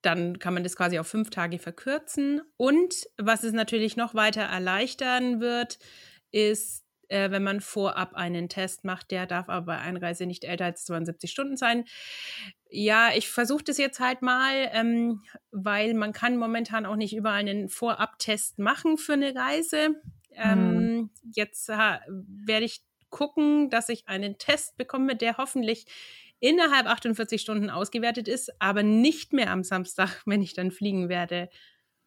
dann 0.02 0.40
kann 0.40 0.54
man 0.54 0.64
das 0.64 0.76
quasi 0.76 1.00
auf 1.00 1.08
fünf 1.08 1.30
Tage 1.30 1.60
verkürzen. 1.60 2.42
Und 2.56 3.08
was 3.18 3.44
es 3.44 3.54
natürlich 3.54 3.98
noch 3.98 4.14
weiter 4.14 4.44
erleichtern 4.44 5.42
wird, 5.42 5.80
ist, 6.32 6.87
äh, 7.10 7.32
wenn 7.32 7.44
man 7.44 7.62
vorab 7.62 8.14
einen 8.14 8.50
Test 8.50 8.84
macht. 8.84 9.12
Der 9.12 9.26
darf 9.26 9.50
aber 9.50 9.66
bei 9.66 9.78
Einreise 9.78 10.26
nicht 10.26 10.44
älter 10.44 10.66
als 10.66 10.86
72 10.86 11.32
Stunden 11.32 11.58
sein. 11.58 11.86
Ja, 12.70 13.12
ich 13.16 13.30
versuche 13.30 13.64
das 13.64 13.78
jetzt 13.78 14.00
halt 14.00 14.22
mal, 14.22 14.70
ähm, 14.74 15.24
weil 15.52 15.94
man 15.94 16.14
kann 16.14 16.38
momentan 16.38 16.86
auch 16.86 16.96
nicht 16.96 17.16
überall 17.16 17.40
einen 17.40 17.70
Vorab-Test 17.70 18.60
machen 18.60 18.98
für 18.98 19.14
eine 19.14 19.34
Reise. 19.36 19.96
Ähm, 20.34 20.98
mhm. 20.98 21.10
Jetzt 21.34 21.70
werde 21.70 22.66
ich 22.66 22.82
gucken, 23.10 23.70
dass 23.70 23.90
ich 23.90 24.08
einen 24.08 24.38
Test 24.38 24.78
bekomme, 24.78 25.16
der 25.16 25.38
hoffentlich 25.38 25.86
innerhalb 26.40 26.86
48 26.88 27.42
Stunden 27.42 27.70
ausgewertet 27.70 28.28
ist, 28.28 28.62
aber 28.62 28.84
nicht 28.84 29.34
mehr 29.34 29.52
am 29.52 29.64
Samstag, 29.64 30.22
wenn 30.26 30.42
ich 30.42 30.54
dann 30.54 30.72
fliegen 30.72 31.10
werde. 31.10 31.50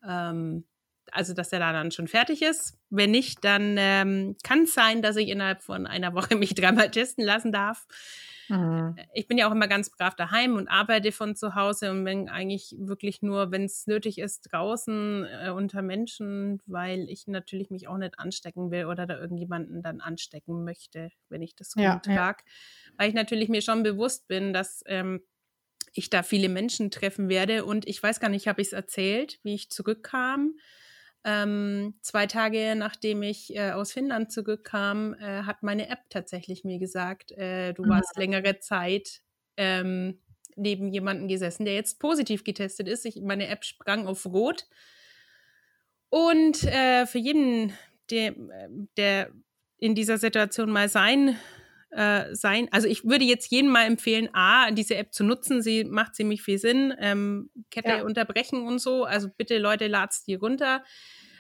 Ähm, 0.06 0.64
also, 1.12 1.34
dass 1.34 1.50
der 1.50 1.58
da 1.58 1.72
dann 1.72 1.90
schon 1.90 2.08
fertig 2.08 2.42
ist. 2.42 2.78
Wenn 2.90 3.10
nicht, 3.10 3.44
dann 3.44 3.76
ähm, 3.78 4.36
kann 4.42 4.62
es 4.62 4.74
sein, 4.74 5.02
dass 5.02 5.16
ich 5.16 5.28
innerhalb 5.28 5.62
von 5.62 5.86
einer 5.86 6.14
Woche 6.14 6.34
mich 6.36 6.54
dreimal 6.54 6.90
testen 6.90 7.24
lassen 7.24 7.52
darf. 7.52 7.86
Mhm. 8.50 8.96
Ich 9.14 9.28
bin 9.28 9.38
ja 9.38 9.48
auch 9.48 9.52
immer 9.52 9.68
ganz 9.68 9.90
brav 9.90 10.16
daheim 10.16 10.56
und 10.56 10.68
arbeite 10.68 11.12
von 11.12 11.36
zu 11.36 11.54
Hause 11.54 11.90
und 11.90 12.04
bin 12.04 12.28
eigentlich 12.28 12.74
wirklich 12.78 13.22
nur, 13.22 13.52
wenn 13.52 13.64
es 13.64 13.86
nötig 13.86 14.18
ist, 14.18 14.52
draußen 14.52 15.24
äh, 15.24 15.50
unter 15.50 15.82
Menschen, 15.82 16.60
weil 16.66 17.08
ich 17.08 17.28
natürlich 17.28 17.70
mich 17.70 17.86
auch 17.86 17.96
nicht 17.96 18.18
anstecken 18.18 18.70
will 18.70 18.86
oder 18.86 19.06
da 19.06 19.18
irgendjemanden 19.18 19.82
dann 19.82 20.00
anstecken 20.00 20.64
möchte, 20.64 21.10
wenn 21.28 21.42
ich 21.42 21.54
das 21.54 21.74
ja, 21.76 22.00
trage. 22.00 22.42
Ja. 22.44 22.92
Weil 22.96 23.08
ich 23.08 23.14
natürlich 23.14 23.48
mir 23.48 23.62
schon 23.62 23.84
bewusst 23.84 24.26
bin, 24.26 24.52
dass 24.52 24.82
ähm, 24.86 25.22
ich 25.92 26.10
da 26.10 26.22
viele 26.22 26.48
Menschen 26.48 26.90
treffen 26.90 27.28
werde 27.28 27.64
und 27.64 27.86
ich 27.86 28.02
weiß 28.02 28.20
gar 28.20 28.28
nicht, 28.28 28.48
habe 28.48 28.60
ich 28.60 28.68
es 28.68 28.72
erzählt, 28.72 29.38
wie 29.42 29.54
ich 29.54 29.70
zurückkam. 29.70 30.54
Ähm, 31.22 31.94
zwei 32.00 32.26
Tage 32.26 32.74
nachdem 32.76 33.22
ich 33.22 33.54
äh, 33.54 33.72
aus 33.72 33.92
Finnland 33.92 34.32
zurückkam, 34.32 35.14
äh, 35.14 35.42
hat 35.42 35.62
meine 35.62 35.88
App 35.88 36.08
tatsächlich 36.08 36.64
mir 36.64 36.78
gesagt, 36.78 37.32
äh, 37.32 37.74
du 37.74 37.84
mhm. 37.84 37.90
warst 37.90 38.16
längere 38.16 38.58
Zeit 38.60 39.20
ähm, 39.56 40.20
neben 40.56 40.88
jemandem 40.88 41.28
gesessen, 41.28 41.64
der 41.64 41.74
jetzt 41.74 42.00
positiv 42.00 42.44
getestet 42.44 42.88
ist. 42.88 43.04
Ich, 43.04 43.20
meine 43.20 43.48
App 43.48 43.64
sprang 43.64 44.06
auf 44.06 44.24
Rot. 44.26 44.66
Und 46.08 46.64
äh, 46.64 47.06
für 47.06 47.18
jeden, 47.18 47.72
der, 48.10 48.34
der 48.96 49.30
in 49.76 49.94
dieser 49.94 50.18
Situation 50.18 50.70
mal 50.70 50.88
sein 50.88 51.36
äh, 51.90 52.34
sein. 52.34 52.68
Also 52.70 52.88
ich 52.88 53.04
würde 53.04 53.24
jetzt 53.24 53.50
jedem 53.50 53.70
mal 53.70 53.86
empfehlen, 53.86 54.28
A, 54.32 54.70
diese 54.70 54.96
App 54.96 55.12
zu 55.12 55.24
nutzen. 55.24 55.62
Sie 55.62 55.84
macht 55.84 56.14
ziemlich 56.14 56.42
viel 56.42 56.58
Sinn. 56.58 56.94
Ähm, 56.98 57.50
Kette 57.70 57.88
ja. 57.88 58.02
unterbrechen 58.04 58.66
und 58.66 58.78
so. 58.78 59.04
Also 59.04 59.28
bitte 59.36 59.58
Leute, 59.58 59.86
lad's 59.88 60.24
die 60.24 60.34
runter. 60.34 60.84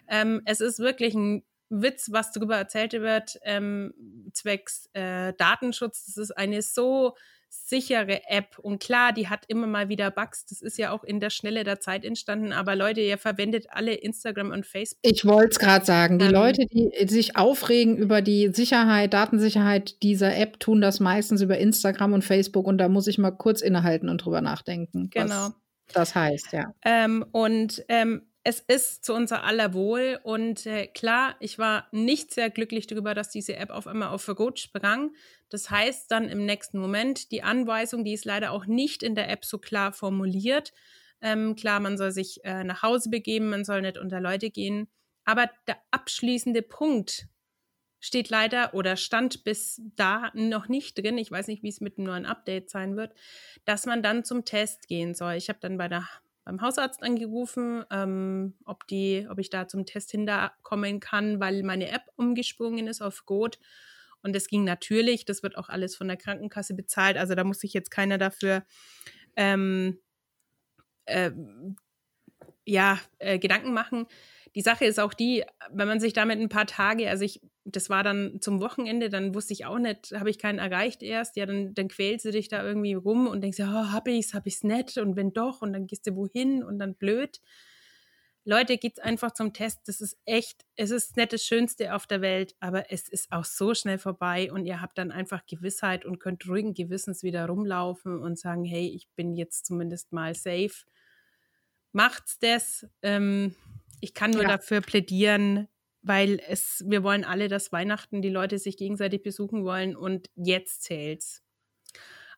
Ähm, 0.08 0.42
es 0.44 0.60
ist 0.60 0.80
wirklich 0.80 1.14
ein 1.14 1.44
Witz, 1.68 2.08
was 2.10 2.32
darüber 2.32 2.56
erzählt 2.56 2.92
wird, 2.94 3.38
ähm, 3.44 3.94
zwecks 4.32 4.90
äh, 4.92 5.32
Datenschutz. 5.38 6.06
Das 6.06 6.16
ist 6.16 6.32
eine 6.32 6.62
so 6.62 7.14
sichere 7.50 8.22
App. 8.28 8.58
Und 8.58 8.80
klar, 8.80 9.12
die 9.12 9.28
hat 9.28 9.44
immer 9.48 9.66
mal 9.66 9.88
wieder 9.88 10.10
Bugs. 10.10 10.46
Das 10.46 10.62
ist 10.62 10.78
ja 10.78 10.92
auch 10.92 11.02
in 11.02 11.18
der 11.18 11.30
Schnelle 11.30 11.64
der 11.64 11.80
Zeit 11.80 12.04
entstanden. 12.04 12.52
Aber 12.52 12.76
Leute, 12.76 13.00
ihr 13.00 13.18
verwendet 13.18 13.66
alle 13.70 13.92
Instagram 13.94 14.50
und 14.52 14.66
Facebook. 14.66 15.00
Ich 15.02 15.24
wollte 15.24 15.50
es 15.50 15.58
gerade 15.58 15.84
sagen. 15.84 16.20
Die 16.20 16.26
ähm, 16.26 16.32
Leute, 16.32 16.64
die 16.66 16.90
sich 17.08 17.36
aufregen 17.36 17.96
über 17.96 18.22
die 18.22 18.50
Sicherheit, 18.54 19.12
Datensicherheit 19.12 20.00
dieser 20.02 20.36
App, 20.36 20.60
tun 20.60 20.80
das 20.80 21.00
meistens 21.00 21.42
über 21.42 21.58
Instagram 21.58 22.12
und 22.12 22.24
Facebook. 22.24 22.66
Und 22.66 22.78
da 22.78 22.88
muss 22.88 23.08
ich 23.08 23.18
mal 23.18 23.32
kurz 23.32 23.60
innehalten 23.60 24.08
und 24.08 24.24
drüber 24.24 24.40
nachdenken. 24.40 25.10
Genau. 25.10 25.50
das 25.92 26.14
heißt, 26.14 26.52
ja. 26.52 26.72
Ähm, 26.84 27.24
und 27.32 27.84
ähm, 27.88 28.22
es 28.42 28.60
ist 28.60 29.04
zu 29.04 29.14
unser 29.14 29.44
aller 29.44 29.74
Wohl. 29.74 30.18
Und 30.22 30.66
äh, 30.66 30.86
klar, 30.86 31.36
ich 31.40 31.58
war 31.58 31.88
nicht 31.92 32.32
sehr 32.32 32.50
glücklich 32.50 32.86
darüber, 32.86 33.14
dass 33.14 33.30
diese 33.30 33.56
App 33.56 33.70
auf 33.70 33.86
einmal 33.86 34.08
auf 34.08 34.28
Rot 34.28 34.58
sprang. 34.58 35.14
Das 35.50 35.70
heißt 35.70 36.10
dann 36.10 36.28
im 36.28 36.46
nächsten 36.46 36.78
Moment, 36.78 37.32
die 37.32 37.42
Anweisung, 37.42 38.04
die 38.04 38.14
ist 38.14 38.24
leider 38.24 38.52
auch 38.52 38.66
nicht 38.66 39.02
in 39.02 39.14
der 39.14 39.28
App 39.28 39.44
so 39.44 39.58
klar 39.58 39.92
formuliert. 39.92 40.72
Ähm, 41.20 41.54
klar, 41.54 41.80
man 41.80 41.98
soll 41.98 42.12
sich 42.12 42.42
äh, 42.44 42.64
nach 42.64 42.82
Hause 42.82 43.10
begeben, 43.10 43.50
man 43.50 43.64
soll 43.64 43.82
nicht 43.82 43.98
unter 43.98 44.20
Leute 44.20 44.50
gehen. 44.50 44.88
Aber 45.24 45.50
der 45.66 45.76
abschließende 45.90 46.62
Punkt 46.62 47.26
steht 48.00 48.30
leider 48.30 48.72
oder 48.72 48.96
stand 48.96 49.44
bis 49.44 49.82
da 49.96 50.30
noch 50.34 50.68
nicht 50.68 50.96
drin. 50.96 51.18
Ich 51.18 51.30
weiß 51.30 51.46
nicht, 51.48 51.62
wie 51.62 51.68
es 51.68 51.82
mit 51.82 51.98
einem 51.98 52.06
neuen 52.06 52.26
Update 52.26 52.70
sein 52.70 52.96
wird, 52.96 53.12
dass 53.66 53.84
man 53.84 54.02
dann 54.02 54.24
zum 54.24 54.46
Test 54.46 54.88
gehen 54.88 55.14
soll. 55.14 55.34
Ich 55.34 55.50
habe 55.50 55.58
dann 55.60 55.76
bei 55.76 55.88
der 55.88 56.08
beim 56.44 56.60
Hausarzt 56.60 57.02
angerufen, 57.02 57.84
ähm, 57.90 58.54
ob, 58.64 58.86
die, 58.86 59.26
ob 59.30 59.38
ich 59.38 59.50
da 59.50 59.68
zum 59.68 59.86
Test 59.86 60.10
hinkommen 60.10 61.00
kann, 61.00 61.40
weil 61.40 61.62
meine 61.62 61.90
App 61.90 62.04
umgesprungen 62.16 62.86
ist 62.86 63.02
auf 63.02 63.26
Goat. 63.26 63.58
Und 64.22 64.34
das 64.34 64.48
ging 64.48 64.64
natürlich. 64.64 65.24
Das 65.24 65.42
wird 65.42 65.56
auch 65.56 65.68
alles 65.68 65.96
von 65.96 66.08
der 66.08 66.16
Krankenkasse 66.16 66.74
bezahlt. 66.74 67.16
Also 67.16 67.34
da 67.34 67.44
muss 67.44 67.60
sich 67.60 67.72
jetzt 67.72 67.90
keiner 67.90 68.18
dafür 68.18 68.64
ähm, 69.36 69.98
äh, 71.06 71.30
ja, 72.64 72.98
äh, 73.18 73.38
Gedanken 73.38 73.72
machen. 73.72 74.06
Die 74.54 74.62
Sache 74.62 74.84
ist 74.84 74.98
auch 74.98 75.14
die, 75.14 75.44
wenn 75.70 75.86
man 75.86 76.00
sich 76.00 76.12
damit 76.12 76.40
ein 76.40 76.48
paar 76.48 76.66
Tage, 76.66 77.08
also 77.08 77.24
ich, 77.24 77.40
das 77.64 77.88
war 77.88 78.02
dann 78.02 78.40
zum 78.40 78.60
Wochenende, 78.60 79.08
dann 79.08 79.34
wusste 79.34 79.52
ich 79.52 79.64
auch 79.64 79.78
nicht, 79.78 80.12
habe 80.12 80.30
ich 80.30 80.38
keinen 80.38 80.58
erreicht 80.58 81.02
erst, 81.02 81.36
ja, 81.36 81.46
dann, 81.46 81.72
dann 81.74 81.88
quälst 81.88 82.24
du 82.24 82.32
dich 82.32 82.48
da 82.48 82.64
irgendwie 82.64 82.94
rum 82.94 83.28
und 83.28 83.42
denkst, 83.42 83.58
ja, 83.58 83.70
oh, 83.70 83.92
hab 83.92 84.08
ich's, 84.08 84.34
hab 84.34 84.46
ich's 84.46 84.64
nicht 84.64 84.98
und 84.98 85.14
wenn 85.14 85.32
doch 85.32 85.62
und 85.62 85.72
dann 85.72 85.86
gehst 85.86 86.06
du 86.06 86.16
wohin 86.16 86.64
und 86.64 86.78
dann 86.78 86.96
blöd. 86.96 87.40
Leute, 88.44 88.78
geht's 88.78 88.98
einfach 88.98 89.32
zum 89.32 89.52
Test. 89.52 89.80
Das 89.86 90.00
ist 90.00 90.16
echt, 90.24 90.64
es 90.74 90.90
ist 90.90 91.16
nicht 91.16 91.32
das 91.32 91.44
Schönste 91.44 91.94
auf 91.94 92.06
der 92.06 92.22
Welt, 92.22 92.56
aber 92.58 92.90
es 92.90 93.08
ist 93.08 93.30
auch 93.30 93.44
so 93.44 93.74
schnell 93.74 93.98
vorbei 93.98 94.50
und 94.50 94.64
ihr 94.64 94.80
habt 94.80 94.96
dann 94.96 95.12
einfach 95.12 95.46
Gewissheit 95.46 96.06
und 96.06 96.18
könnt 96.18 96.48
ruhigen 96.48 96.72
Gewissens 96.74 97.22
wieder 97.22 97.46
rumlaufen 97.46 98.18
und 98.18 98.38
sagen, 98.38 98.64
hey, 98.64 98.88
ich 98.88 99.08
bin 99.14 99.34
jetzt 99.36 99.66
zumindest 99.66 100.12
mal 100.12 100.34
safe. 100.34 100.72
Macht's 101.92 102.38
das. 102.38 102.86
Ähm, 103.02 103.54
ich 104.00 104.14
kann 104.14 104.30
nur 104.30 104.42
ja. 104.42 104.48
dafür 104.48 104.80
plädieren, 104.80 105.68
weil 106.02 106.40
es, 106.48 106.84
wir 106.86 107.02
wollen 107.02 107.24
alle, 107.24 107.48
dass 107.48 107.72
Weihnachten 107.72 108.22
die 108.22 108.30
Leute 108.30 108.58
sich 108.58 108.76
gegenseitig 108.76 109.22
besuchen 109.22 109.64
wollen 109.64 109.96
und 109.96 110.30
jetzt 110.34 110.82
zählt's. 110.82 111.42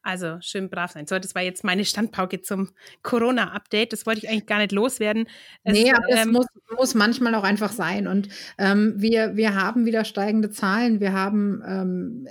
Also 0.04 0.38
schön 0.40 0.68
brav 0.68 0.90
sein. 0.90 1.06
So, 1.06 1.16
das 1.18 1.36
war 1.36 1.42
jetzt 1.42 1.62
meine 1.62 1.84
Standpauke 1.84 2.42
zum 2.42 2.70
Corona-Update. 3.02 3.92
Das 3.92 4.04
wollte 4.04 4.18
ich 4.18 4.28
eigentlich 4.28 4.46
gar 4.46 4.58
nicht 4.58 4.72
loswerden. 4.72 5.28
Es, 5.62 5.74
nee, 5.74 5.92
aber 5.92 6.08
ähm, 6.08 6.18
es 6.18 6.26
muss, 6.26 6.46
muss, 6.76 6.94
manchmal 6.94 7.36
auch 7.36 7.44
einfach 7.44 7.70
sein. 7.70 8.08
Und 8.08 8.28
ähm, 8.58 8.94
wir, 8.96 9.36
wir 9.36 9.54
haben 9.54 9.86
wieder 9.86 10.04
steigende 10.04 10.50
Zahlen. 10.50 10.98
Wir 10.98 11.12
haben 11.12 11.62
ähm, 11.64 12.28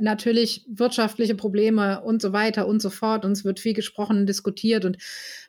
natürlich 0.00 0.64
wirtschaftliche 0.68 1.34
Probleme 1.34 2.02
und 2.02 2.20
so 2.20 2.32
weiter 2.32 2.66
und 2.66 2.80
so 2.80 2.90
fort. 2.90 3.24
Und 3.24 3.32
es 3.32 3.44
wird 3.44 3.60
viel 3.60 3.74
gesprochen 3.74 4.18
und 4.18 4.26
diskutiert 4.26 4.84
und 4.84 4.98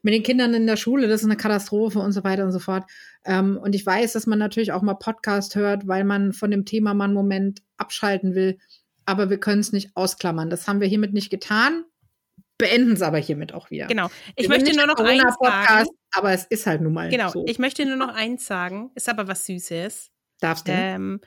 mit 0.02 0.14
den 0.14 0.24
Kindern 0.24 0.54
in 0.54 0.68
der 0.68 0.78
Schule, 0.78 1.08
das 1.08 1.22
ist 1.22 1.26
eine 1.26 1.38
Katastrophe 1.38 2.00
und 2.00 2.12
so 2.12 2.24
weiter 2.24 2.44
und 2.44 2.52
so 2.52 2.60
fort. 2.60 2.84
Ähm, 3.26 3.58
und 3.58 3.76
ich 3.76 3.86
weiß, 3.86 4.14
dass 4.14 4.28
man 4.28 4.40
natürlich 4.40 4.72
auch 4.72 4.82
mal 4.82 4.96
Podcast 4.96 5.56
hört, 5.56 5.88
weil 5.88 6.04
man 6.04 6.34
von 6.34 6.52
dem 6.52 6.66
Thema 6.66 6.94
mal 6.94 7.06
einen 7.06 7.14
Moment 7.14 7.62
abschalten 7.78 8.36
will. 8.36 8.58
Aber 9.06 9.30
wir 9.30 9.40
können 9.40 9.62
es 9.62 9.72
nicht 9.72 9.96
ausklammern. 9.96 10.50
Das 10.50 10.68
haben 10.68 10.82
wir 10.82 10.88
hiermit 10.88 11.14
nicht 11.14 11.30
getan. 11.30 11.84
Beenden 12.58 12.94
es 12.94 13.02
aber 13.02 13.18
hiermit 13.18 13.54
auch 13.54 13.70
wieder. 13.70 13.88
Genau. 13.88 14.10
Ich 14.36 14.50
wir 14.50 14.58
möchte 14.58 14.76
nur 14.76 14.88
noch 14.88 14.98
eins 14.98 15.36
sagen. 15.42 15.90
Aber 16.14 16.32
es 16.32 16.46
ist 16.46 16.66
halt 16.66 16.82
nun 16.82 16.94
mal 16.94 17.10
genau. 17.10 17.30
so. 17.30 17.44
Ich 17.48 17.60
möchte 17.60 17.86
nur 17.86 17.98
noch 17.98 18.14
eins 18.16 18.48
sagen. 18.48 18.92
Ist 18.96 19.10
aber 19.10 19.28
was 19.28 19.46
Süßes. 19.46 20.10
Darfst 20.40 20.68
du? 20.68 20.72
Ähm, 20.72 21.20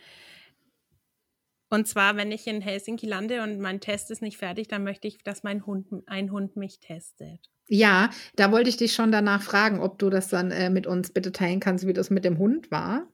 und 1.70 1.86
zwar, 1.86 2.16
wenn 2.16 2.32
ich 2.32 2.46
in 2.46 2.60
Helsinki 2.60 3.06
lande 3.06 3.42
und 3.42 3.60
mein 3.60 3.80
Test 3.80 4.10
ist 4.10 4.22
nicht 4.22 4.38
fertig, 4.38 4.68
dann 4.68 4.84
möchte 4.84 5.06
ich, 5.06 5.22
dass 5.22 5.42
mein 5.42 5.66
Hund, 5.66 5.86
ein 6.06 6.32
Hund 6.32 6.56
mich 6.56 6.80
testet. 6.80 7.50
Ja, 7.68 8.10
da 8.36 8.50
wollte 8.50 8.70
ich 8.70 8.78
dich 8.78 8.94
schon 8.94 9.12
danach 9.12 9.42
fragen, 9.42 9.80
ob 9.80 9.98
du 9.98 10.08
das 10.08 10.28
dann 10.28 10.50
äh, 10.50 10.70
mit 10.70 10.86
uns 10.86 11.12
bitte 11.12 11.32
teilen 11.32 11.60
kannst, 11.60 11.86
wie 11.86 11.92
das 11.92 12.08
mit 12.08 12.24
dem 12.24 12.38
Hund 12.38 12.70
war. 12.70 13.06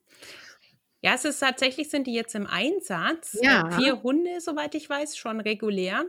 Ja, 1.00 1.14
es 1.14 1.24
ist 1.24 1.40
tatsächlich, 1.40 1.90
sind 1.90 2.06
die 2.06 2.14
jetzt 2.14 2.34
im 2.34 2.46
Einsatz. 2.46 3.36
Ja. 3.42 3.70
Vier 3.72 4.02
Hunde, 4.02 4.40
soweit 4.40 4.74
ich 4.74 4.88
weiß, 4.88 5.16
schon 5.16 5.40
regulär. 5.40 6.04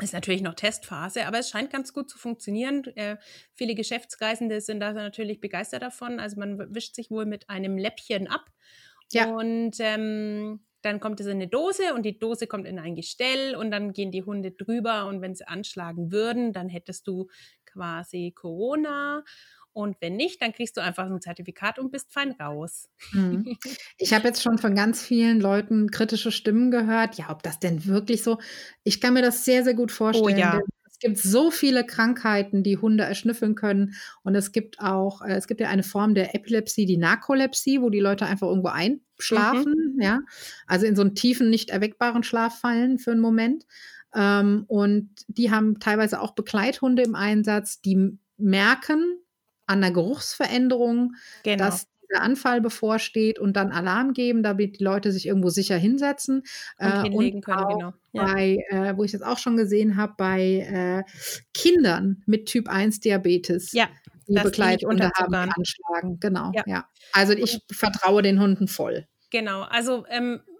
Ist 0.00 0.12
natürlich 0.12 0.42
noch 0.42 0.54
Testphase, 0.54 1.26
aber 1.26 1.38
es 1.38 1.50
scheint 1.50 1.70
ganz 1.70 1.92
gut 1.92 2.08
zu 2.08 2.18
funktionieren. 2.18 2.84
Äh, 2.96 3.16
viele 3.54 3.74
Geschäftsreisende 3.74 4.60
sind 4.60 4.80
da 4.80 4.92
natürlich 4.92 5.40
begeistert 5.40 5.82
davon. 5.82 6.20
Also 6.20 6.38
man 6.38 6.74
wischt 6.74 6.94
sich 6.94 7.10
wohl 7.10 7.26
mit 7.26 7.50
einem 7.50 7.76
Läppchen 7.76 8.28
ab. 8.28 8.46
Ja. 9.12 9.26
Und 9.26 9.76
ähm, 9.80 10.60
dann 10.86 11.00
kommt 11.00 11.20
es 11.20 11.26
in 11.26 11.32
eine 11.32 11.48
Dose 11.48 11.92
und 11.94 12.04
die 12.04 12.18
Dose 12.18 12.46
kommt 12.46 12.66
in 12.66 12.78
ein 12.78 12.94
Gestell 12.94 13.56
und 13.56 13.70
dann 13.70 13.92
gehen 13.92 14.10
die 14.12 14.22
Hunde 14.22 14.52
drüber 14.52 15.06
und 15.06 15.20
wenn 15.20 15.34
sie 15.34 15.46
anschlagen 15.46 16.12
würden, 16.12 16.52
dann 16.54 16.68
hättest 16.70 17.06
du 17.06 17.28
quasi 17.66 18.32
Corona 18.34 19.24
Und 19.76 19.98
wenn 20.00 20.16
nicht, 20.16 20.40
dann 20.40 20.52
kriegst 20.54 20.78
du 20.78 20.80
einfach 20.80 21.04
ein 21.04 21.20
Zertifikat 21.20 21.78
und 21.78 21.92
bist 21.92 22.10
fein 22.10 22.32
raus. 22.40 22.88
Mhm. 23.12 23.58
Ich 23.98 24.14
habe 24.14 24.28
jetzt 24.28 24.42
schon 24.42 24.56
von 24.56 24.74
ganz 24.74 25.02
vielen 25.04 25.38
Leuten 25.38 25.90
kritische 25.90 26.32
Stimmen 26.32 26.70
gehört. 26.70 27.16
Ja, 27.16 27.28
ob 27.30 27.42
das 27.42 27.58
denn 27.58 27.84
wirklich 27.84 28.22
so? 28.22 28.38
Ich 28.84 29.02
kann 29.02 29.12
mir 29.12 29.20
das 29.20 29.44
sehr, 29.44 29.64
sehr 29.64 29.74
gut 29.74 29.92
vorstellen. 29.92 30.34
Oh 30.34 30.40
ja. 30.40 30.60
Es 30.96 31.00
gibt 31.00 31.18
so 31.18 31.50
viele 31.50 31.84
Krankheiten, 31.84 32.62
die 32.62 32.78
Hunde 32.78 33.04
erschnüffeln 33.04 33.54
können. 33.54 33.94
Und 34.22 34.34
es 34.34 34.50
gibt 34.50 34.80
auch, 34.80 35.20
äh, 35.20 35.34
es 35.34 35.46
gibt 35.46 35.60
ja 35.60 35.68
eine 35.68 35.82
Form 35.82 36.14
der 36.14 36.34
Epilepsie, 36.34 36.86
die 36.86 36.96
Narkolepsie, 36.96 37.82
wo 37.82 37.90
die 37.90 38.00
Leute 38.00 38.24
einfach 38.24 38.48
irgendwo 38.48 38.68
einschlafen, 38.68 39.94
mhm. 39.94 40.00
ja. 40.00 40.20
Also 40.66 40.86
in 40.86 40.96
so 40.96 41.02
einen 41.02 41.14
tiefen, 41.14 41.50
nicht 41.50 41.68
erweckbaren 41.68 42.22
Schlaf 42.22 42.60
fallen 42.60 42.98
für 42.98 43.12
einen 43.12 43.20
Moment. 43.20 43.66
Ähm, 44.14 44.64
und 44.68 45.10
die 45.28 45.50
haben 45.50 45.80
teilweise 45.80 46.18
auch 46.22 46.30
Begleithunde 46.30 47.02
im 47.02 47.14
Einsatz, 47.14 47.82
die 47.82 48.18
merken 48.38 49.18
an 49.66 49.82
der 49.82 49.90
Geruchsveränderung, 49.90 51.14
genau. 51.42 51.64
dass 51.64 51.88
der 52.12 52.22
Anfall 52.22 52.60
bevorsteht 52.60 53.38
und 53.38 53.56
dann 53.56 53.72
Alarm 53.72 54.12
geben, 54.12 54.42
damit 54.42 54.78
die 54.80 54.84
Leute 54.84 55.12
sich 55.12 55.26
irgendwo 55.26 55.50
sicher 55.50 55.76
hinsetzen. 55.76 56.42
Und 56.78 56.86
äh, 56.86 57.02
hinlegen 57.02 57.36
und 57.36 57.44
können, 57.44 57.68
genau. 57.68 57.92
Ja. 58.12 58.24
Bei, 58.24 58.58
äh, 58.68 58.96
wo 58.96 59.04
ich 59.04 59.12
das 59.12 59.22
auch 59.22 59.38
schon 59.38 59.56
gesehen 59.56 59.96
habe, 59.96 60.14
bei 60.16 61.04
äh, 61.06 61.12
Kindern 61.54 62.22
mit 62.26 62.46
Typ 62.46 62.68
1 62.68 63.00
Diabetes. 63.00 63.72
Ja. 63.72 63.88
Die 64.28 64.34
Begleithunde 64.34 65.10
haben 65.14 65.34
anschlagen. 65.34 66.18
Genau, 66.18 66.50
ja. 66.52 66.64
ja. 66.66 66.88
Also 67.12 67.32
ich 67.32 67.60
vertraue 67.70 68.22
den 68.22 68.40
Hunden 68.40 68.66
voll. 68.66 69.06
Genau, 69.30 69.62
also 69.62 70.04
ähm, 70.08 70.40
äh, 70.46 70.55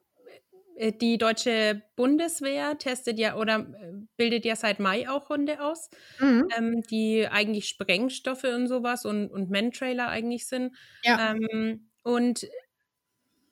die 0.77 1.19
deutsche 1.19 1.83
Bundeswehr 1.97 2.77
testet 2.79 3.19
ja 3.19 3.37
oder 3.37 3.61
äh, 3.61 3.93
bildet 4.17 4.45
ja 4.45 4.57
seit 4.57 4.79
Mai 4.79 5.09
auch 5.09 5.29
Hunde 5.29 5.61
aus, 5.63 5.89
mhm. 6.21 6.49
ähm, 6.57 6.83
die 6.91 7.27
eigentlich 7.27 7.69
Sprengstoffe 7.69 8.45
und 8.45 8.69
sowas 8.69 9.05
und, 9.05 9.29
und 9.31 9.51
Men-Trailer 9.51 10.09
eigentlich 10.09 10.47
sind. 10.47 10.75
Ja. 11.03 11.33
Ähm, 11.33 11.89
und 12.03 12.47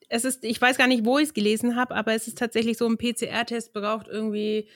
es 0.08 0.24
ist, 0.24 0.44
ich 0.44 0.60
weiß 0.60 0.76
gar 0.76 0.86
nicht, 0.86 1.04
wo 1.04 1.18
ich 1.18 1.28
es 1.28 1.34
gelesen 1.34 1.76
habe, 1.76 1.94
aber 1.94 2.14
es 2.14 2.28
ist 2.28 2.38
tatsächlich 2.38 2.76
so, 2.76 2.86
ein 2.86 2.98
PCR-Test 2.98 3.72
braucht 3.72 4.06
irgendwie 4.06 4.68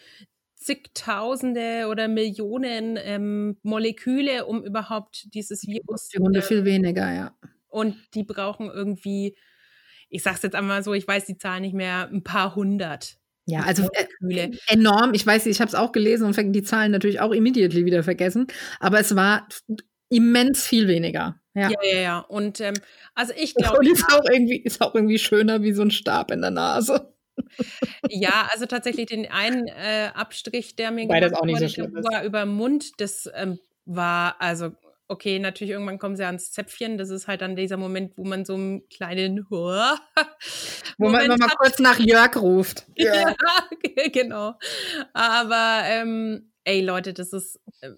zigtausende 0.57 1.87
oder 1.89 2.09
Millionen 2.09 2.99
ähm, 3.01 3.59
Moleküle, 3.63 4.47
um 4.47 4.65
überhaupt 4.65 5.33
dieses 5.35 5.67
Virus. 5.67 6.09
Die 6.09 6.19
Hunde 6.19 6.41
äh, 6.41 6.43
viel 6.43 6.65
weniger, 6.65 7.13
ja. 7.13 7.37
Und 7.69 7.97
die 8.15 8.25
brauchen 8.25 8.71
irgendwie 8.71 9.37
ich 10.09 10.23
sag's 10.23 10.43
jetzt 10.43 10.55
einmal 10.55 10.83
so, 10.83 10.95
ich 10.95 11.07
weiß 11.07 11.27
die 11.27 11.39
Zahl 11.39 11.61
nicht 11.61 11.75
mehr, 11.75 12.09
ein 12.13 12.23
paar 12.23 12.55
hundert. 12.55 13.19
Ja, 13.47 13.61
also 13.61 13.89
äh, 13.95 14.51
enorm. 14.67 15.15
Ich 15.15 15.27
weiß, 15.27 15.47
ich 15.47 15.61
habe 15.61 15.69
es 15.69 15.75
auch 15.75 15.93
gelesen 15.93 16.27
und 16.27 16.53
die 16.53 16.63
Zahlen 16.63 16.93
natürlich 16.93 17.21
auch 17.21 17.33
immediately 17.33 17.87
wieder 17.87 18.03
vergessen. 18.03 18.47
Aber 18.79 19.01
es 19.01 19.17
war 19.17 19.49
immens 20.11 20.67
viel 20.67 20.87
weniger. 20.87 21.41
Ja, 21.55 21.71
ja, 21.71 21.77
ja. 21.83 22.01
ja. 22.01 22.19
Und 22.19 22.61
ähm, 22.61 22.75
also 23.15 23.33
ich 23.37 23.55
glaube. 23.55 23.79
Und 23.79 23.89
ist 23.89 24.05
auch, 24.13 24.25
irgendwie, 24.31 24.59
ist 24.59 24.83
auch 24.83 24.95
irgendwie 24.95 25.19
schöner 25.19 25.63
wie 25.63 25.73
so 25.73 25.81
ein 25.83 25.91
Stab 25.91 26.31
in 26.31 26.43
der 26.43 26.51
Nase. 26.51 27.15
Ja, 28.09 28.49
also 28.53 28.67
tatsächlich 28.67 29.07
den 29.07 29.31
einen 29.31 29.69
äh, 29.69 30.11
Abstrich, 30.15 30.77
der 30.77 30.91
mir 30.91 31.09
Weil 31.09 31.21
das 31.21 31.33
auch 31.33 31.45
nicht 31.45 31.61
so 31.61 31.69
schlimm 31.69 31.95
war 31.95 32.25
über 32.25 32.45
den 32.45 32.51
Mund, 32.55 33.01
das 33.01 33.31
ähm, 33.35 33.59
war 33.85 34.37
also 34.41 34.73
okay, 35.09 35.39
natürlich 35.39 35.73
irgendwann 35.73 35.99
kommen 35.99 36.17
sie 36.17 36.25
ans 36.25 36.53
Zäpfchen. 36.53 36.99
Das 36.99 37.11
ist 37.11 37.27
halt 37.27 37.41
dann 37.41 37.57
dieser 37.57 37.77
Moment, 37.77 38.17
wo 38.17 38.25
man 38.25 38.45
so 38.45 38.55
einen 38.55 38.89
kleinen 38.89 39.47
Wo 39.51 41.09
man 41.09 41.25
immer 41.25 41.39
mal 41.39 41.49
kurz 41.57 41.79
nach 41.79 41.99
Jörg 41.99 42.37
ruft. 42.37 42.87
Ja, 42.97 43.15
ja 43.15 43.35
genau. 44.13 44.55
Aber 45.13 45.83
ähm, 45.85 46.53
ey 46.65 46.83
Leute, 46.83 47.15
das 47.15 47.33
ist, 47.33 47.61
äh, 47.81 47.93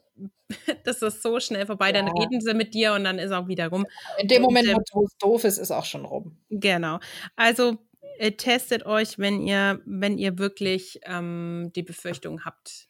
das 0.84 1.02
ist 1.02 1.22
so 1.22 1.40
schnell 1.40 1.66
vorbei. 1.66 1.92
Dann 1.92 2.08
reden 2.08 2.40
sie 2.40 2.54
mit 2.54 2.74
dir 2.74 2.94
und 2.94 3.04
dann 3.04 3.18
ist 3.18 3.32
auch 3.32 3.48
wieder 3.48 3.68
rum. 3.68 3.86
In 4.18 4.28
dem 4.28 4.42
Moment, 4.42 4.68
und, 4.68 4.74
ähm, 4.74 4.84
wo 4.92 5.04
es 5.04 5.16
doof 5.18 5.44
ist, 5.44 5.58
ist 5.58 5.70
auch 5.70 5.84
schon 5.84 6.04
rum. 6.04 6.38
Genau. 6.48 7.00
Also 7.36 7.78
äh, 8.18 8.32
testet 8.32 8.86
euch, 8.86 9.18
wenn 9.18 9.42
ihr, 9.42 9.80
wenn 9.84 10.18
ihr 10.18 10.38
wirklich 10.38 11.00
ähm, 11.04 11.72
die 11.74 11.82
Befürchtung 11.82 12.44
habt. 12.44 12.88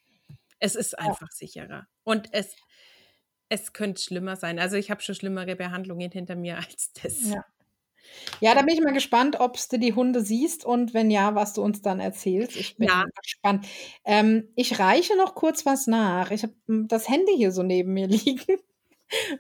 Es 0.59 0.75
ist 0.75 0.99
einfach 0.99 1.29
ja. 1.31 1.37
sicherer. 1.37 1.87
Und 2.05 2.29
es 2.33 2.55
es 3.51 3.75
könnte 3.75 4.01
schlimmer 4.01 4.37
sein. 4.37 4.59
Also 4.59 4.77
ich 4.77 4.91
habe 4.91 5.03
schon 5.03 5.15
schlimmere 5.15 5.57
Behandlungen 5.57 6.11
hinter 6.11 6.37
mir 6.37 6.57
als 6.57 6.93
das. 6.95 7.29
Ja. 7.29 7.45
Ja, 8.41 8.55
da 8.55 8.63
bin 8.63 8.75
ich 8.75 8.81
mal 8.81 8.93
gespannt, 8.93 9.39
ob 9.39 9.57
du 9.69 9.79
die 9.79 9.93
Hunde 9.93 10.21
siehst 10.23 10.65
und 10.65 10.95
wenn 10.95 11.11
ja, 11.11 11.35
was 11.35 11.53
du 11.53 11.63
uns 11.63 11.83
dann 11.83 12.01
erzählst. 12.01 12.57
Ich 12.57 12.77
bin 12.77 12.89
ja. 12.89 13.05
gespannt. 13.23 13.67
Ähm, 14.05 14.49
ich 14.57 14.79
reiche 14.79 15.17
noch 15.17 15.35
kurz 15.35 15.65
was 15.65 15.87
nach. 15.87 16.31
Ich 16.31 16.43
habe 16.43 16.55
hm, 16.67 16.89
das 16.89 17.09
Handy 17.09 17.37
hier 17.37 17.53
so 17.53 17.63
neben 17.63 17.93
mir 17.93 18.07
liegen. 18.09 18.59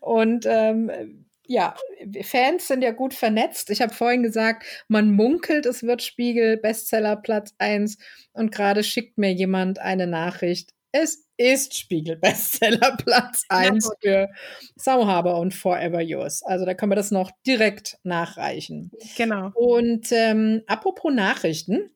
Und 0.00 0.46
ähm, 0.46 1.26
ja, 1.46 1.74
Fans 2.22 2.68
sind 2.68 2.82
ja 2.82 2.92
gut 2.92 3.14
vernetzt. 3.14 3.70
Ich 3.70 3.80
habe 3.80 3.92
vorhin 3.92 4.22
gesagt, 4.22 4.64
man 4.88 5.12
munkelt, 5.12 5.66
es 5.66 5.82
wird 5.82 6.02
Spiegel 6.02 6.56
Bestseller 6.56 7.16
Platz 7.16 7.54
1 7.58 7.98
und 8.32 8.52
gerade 8.52 8.84
schickt 8.84 9.18
mir 9.18 9.32
jemand 9.32 9.80
eine 9.80 10.06
Nachricht. 10.06 10.74
Es 10.93 11.26
ist 11.36 11.76
Spiegel 11.78 12.16
Bestseller 12.16 12.97
Platz 12.97 13.45
1 13.49 13.91
für 14.03 14.28
Sauhaber 14.76 15.38
und 15.38 15.55
Forever 15.55 16.01
Yours. 16.01 16.43
Also 16.43 16.64
da 16.64 16.74
können 16.74 16.93
wir 16.93 16.97
das 16.97 17.11
noch 17.11 17.30
direkt 17.47 17.99
nachreichen. 18.03 18.91
Genau. 19.16 19.51
Und 19.55 20.11
ähm, 20.11 20.62
apropos 20.66 21.12
Nachrichten, 21.12 21.91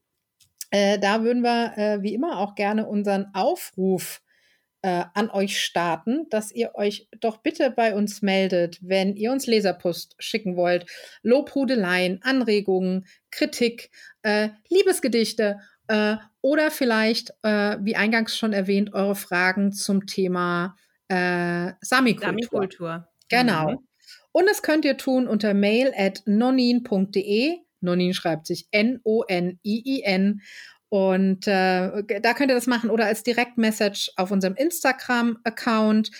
äh, 0.71 0.99
da 0.99 1.23
würden 1.23 1.43
wir 1.43 1.73
äh, 1.77 2.03
wie 2.03 2.15
immer 2.15 2.39
auch 2.39 2.55
gerne 2.55 2.87
unseren 2.87 3.27
Aufruf 3.35 4.23
äh, 4.83 5.05
an 5.15 5.31
euch 5.31 5.61
starten, 5.61 6.27
dass 6.29 6.53
ihr 6.53 6.75
euch 6.75 7.09
doch 7.21 7.39
bitte 7.39 7.71
bei 7.71 7.95
uns 7.95 8.23
meldet, 8.23 8.79
wenn 8.83 9.17
ihr 9.17 9.33
uns 9.33 9.47
Leserpost 9.47 10.15
schicken 10.19 10.57
wollt. 10.57 10.87
Lobhudeleien, 11.23 12.21
Anregungen, 12.23 13.07
Kritik, 13.31 13.91
äh, 14.23 14.51
Liebesgedichte 14.69 15.59
äh, 15.89 16.16
oder 16.41 16.70
vielleicht, 16.70 17.30
äh, 17.43 17.78
wie 17.80 17.97
eingangs 17.97 18.37
schon 18.37 18.53
erwähnt, 18.53 18.93
eure 18.93 19.14
Fragen 19.14 19.72
zum 19.72 20.07
Thema 20.07 20.76
äh, 21.09 21.72
Samikultur. 21.80 22.26
Samikultur. 22.26 23.09
Genau. 23.28 23.70
Mhm. 23.70 23.78
Und 24.32 24.49
das 24.49 24.62
könnt 24.62 24.85
ihr 24.85 24.97
tun 24.97 25.28
unter 25.28 25.55
mail 25.55 25.93
at 25.97 26.22
nonin.de. 26.26 27.59
Nonin 27.80 28.14
schreibt 28.14 28.47
sich 28.47 28.66
N-O-N-I-I-N. 28.72 30.41
Und 30.89 31.47
äh, 31.47 32.20
da 32.20 32.35
könnt 32.35 32.51
ihr 32.51 32.55
das 32.55 32.66
machen 32.66 32.91
oder 32.91 33.07
als 33.07 33.22
Direktmessage 33.22 34.12
auf 34.16 34.30
unserem 34.30 34.55
Instagram-Account 34.55 36.11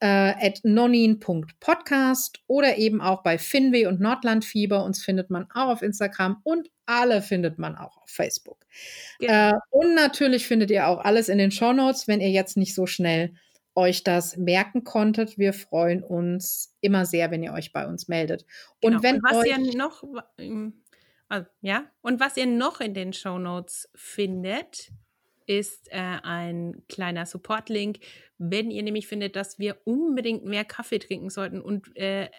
äh, 0.00 0.06
at 0.06 0.60
nonin.podcast 0.64 2.40
oder 2.46 2.78
eben 2.78 3.00
auch 3.00 3.22
bei 3.22 3.38
Finweh 3.38 3.86
und 3.86 4.00
Nordlandfieber. 4.00 4.84
Uns 4.84 5.02
findet 5.02 5.30
man 5.30 5.46
auch 5.54 5.68
auf 5.68 5.82
Instagram 5.82 6.40
und 6.42 6.68
alle 6.86 7.22
findet 7.22 7.58
man 7.58 7.76
auch 7.76 7.98
auf 7.98 8.10
Facebook. 8.10 8.66
Ja. 9.20 9.50
Äh, 9.50 9.54
und 9.70 9.94
natürlich 9.94 10.46
findet 10.46 10.70
ihr 10.70 10.88
auch 10.88 11.04
alles 11.04 11.28
in 11.28 11.38
den 11.38 11.50
Show 11.50 11.72
Notes, 11.72 12.08
wenn 12.08 12.20
ihr 12.20 12.30
jetzt 12.30 12.56
nicht 12.56 12.74
so 12.74 12.86
schnell 12.86 13.34
euch 13.74 14.02
das 14.02 14.36
merken 14.36 14.84
konntet. 14.84 15.38
Wir 15.38 15.52
freuen 15.52 16.02
uns 16.02 16.74
immer 16.80 17.06
sehr, 17.06 17.30
wenn 17.30 17.42
ihr 17.42 17.52
euch 17.52 17.72
bei 17.72 17.86
uns 17.86 18.08
meldet. 18.08 18.44
Genau. 18.80 18.96
Und 18.96 19.02
wenn 19.02 19.16
und 19.16 19.24
was 19.24 19.36
euch 19.36 19.48
ihr 19.48 19.76
noch 19.76 20.02
also, 21.30 21.46
ja, 21.60 21.84
und 22.02 22.18
was 22.18 22.36
ihr 22.36 22.46
noch 22.46 22.80
in 22.80 22.92
den 22.92 23.12
Show 23.12 23.38
Notes 23.38 23.88
findet, 23.94 24.90
ist 25.50 25.90
äh, 25.90 25.96
ein 25.96 26.84
kleiner 26.88 27.26
Support-Link. 27.26 27.98
Wenn 28.38 28.70
ihr 28.70 28.84
nämlich 28.84 29.08
findet, 29.08 29.34
dass 29.34 29.58
wir 29.58 29.78
unbedingt 29.84 30.44
mehr 30.44 30.64
Kaffee 30.64 31.00
trinken 31.00 31.28
sollten 31.28 31.60
und 31.60 31.96
äh, 31.96 32.30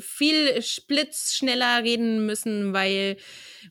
viel 0.00 0.60
splitzschneller 0.62 1.82
reden 1.82 2.26
müssen, 2.26 2.72
weil 2.72 3.16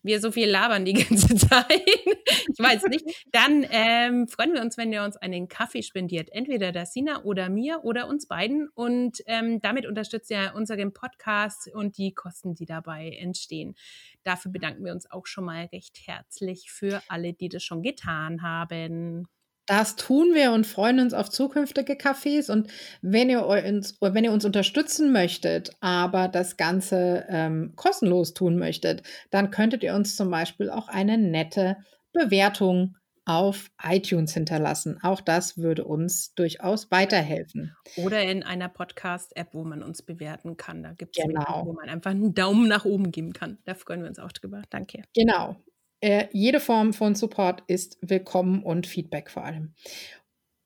wir 0.01 0.19
so 0.19 0.31
viel 0.31 0.49
labern 0.49 0.85
die 0.85 0.93
ganze 1.03 1.35
Zeit. 1.35 1.81
ich 1.81 2.59
weiß 2.59 2.83
nicht. 2.83 3.05
Dann 3.31 3.65
ähm, 3.69 4.27
freuen 4.27 4.53
wir 4.53 4.61
uns, 4.61 4.77
wenn 4.77 4.91
ihr 4.91 5.03
uns 5.03 5.17
einen 5.17 5.47
Kaffee 5.47 5.83
spendiert. 5.83 6.29
Entweder 6.31 6.71
der 6.71 6.85
Sina 6.85 7.23
oder 7.23 7.49
mir 7.49 7.83
oder 7.83 8.07
uns 8.07 8.27
beiden. 8.27 8.69
Und 8.69 9.19
ähm, 9.25 9.61
damit 9.61 9.85
unterstützt 9.85 10.29
ihr 10.31 10.53
unseren 10.55 10.93
Podcast 10.93 11.69
und 11.73 11.97
die 11.97 12.13
Kosten, 12.13 12.55
die 12.55 12.65
dabei 12.65 13.09
entstehen. 13.09 13.75
Dafür 14.23 14.51
bedanken 14.51 14.85
wir 14.85 14.93
uns 14.93 15.09
auch 15.09 15.25
schon 15.25 15.45
mal 15.45 15.65
recht 15.65 15.99
herzlich 16.05 16.71
für 16.71 17.01
alle, 17.07 17.33
die 17.33 17.49
das 17.49 17.63
schon 17.63 17.81
getan 17.81 18.41
haben. 18.41 19.27
Das 19.65 19.95
tun 19.95 20.33
wir 20.33 20.51
und 20.51 20.67
freuen 20.67 20.99
uns 20.99 21.13
auf 21.13 21.29
zukünftige 21.29 21.93
Cafés. 21.93 22.51
Und 22.51 22.69
wenn 23.01 23.29
ihr 23.29 23.45
uns, 23.45 23.97
wenn 24.01 24.23
ihr 24.23 24.31
uns 24.31 24.43
unterstützen 24.43 25.11
möchtet, 25.13 25.71
aber 25.79 26.27
das 26.27 26.57
Ganze 26.57 27.25
ähm, 27.29 27.73
kostenlos 27.75 28.33
tun 28.33 28.57
möchtet, 28.57 29.03
dann 29.31 29.51
könntet 29.51 29.83
ihr 29.83 29.95
uns 29.95 30.15
zum 30.15 30.29
Beispiel 30.29 30.69
auch 30.69 30.89
eine 30.89 31.17
nette 31.17 31.77
Bewertung 32.11 32.97
auf 33.25 33.71
iTunes 33.81 34.33
hinterlassen. 34.33 34.99
Auch 35.01 35.21
das 35.21 35.57
würde 35.57 35.85
uns 35.85 36.33
durchaus 36.35 36.91
weiterhelfen. 36.91 37.75
Oder 37.95 38.21
in 38.23 38.43
einer 38.43 38.67
Podcast-App, 38.67 39.53
wo 39.53 39.63
man 39.63 39.81
uns 39.81 40.01
bewerten 40.01 40.57
kann. 40.57 40.83
Da 40.83 40.91
gibt 40.91 41.17
es 41.17 41.23
genau. 41.23 41.65
wo 41.65 41.73
man 41.73 41.87
einfach 41.87 42.11
einen 42.11 42.33
Daumen 42.33 42.67
nach 42.67 42.85
oben 42.85 43.11
geben 43.11 43.33
kann. 43.33 43.59
Da 43.65 43.75
freuen 43.75 44.01
wir 44.01 44.09
uns 44.09 44.19
auch 44.19 44.31
drüber. 44.31 44.61
Danke. 44.69 45.03
Genau. 45.15 45.55
Äh, 46.03 46.27
jede 46.33 46.59
Form 46.59 46.91
von 46.91 47.15
Support 47.15 47.63
ist 47.67 47.97
willkommen 48.01 48.61
und 48.61 48.87
Feedback 48.87 49.31
vor 49.31 49.45
allem. 49.45 49.73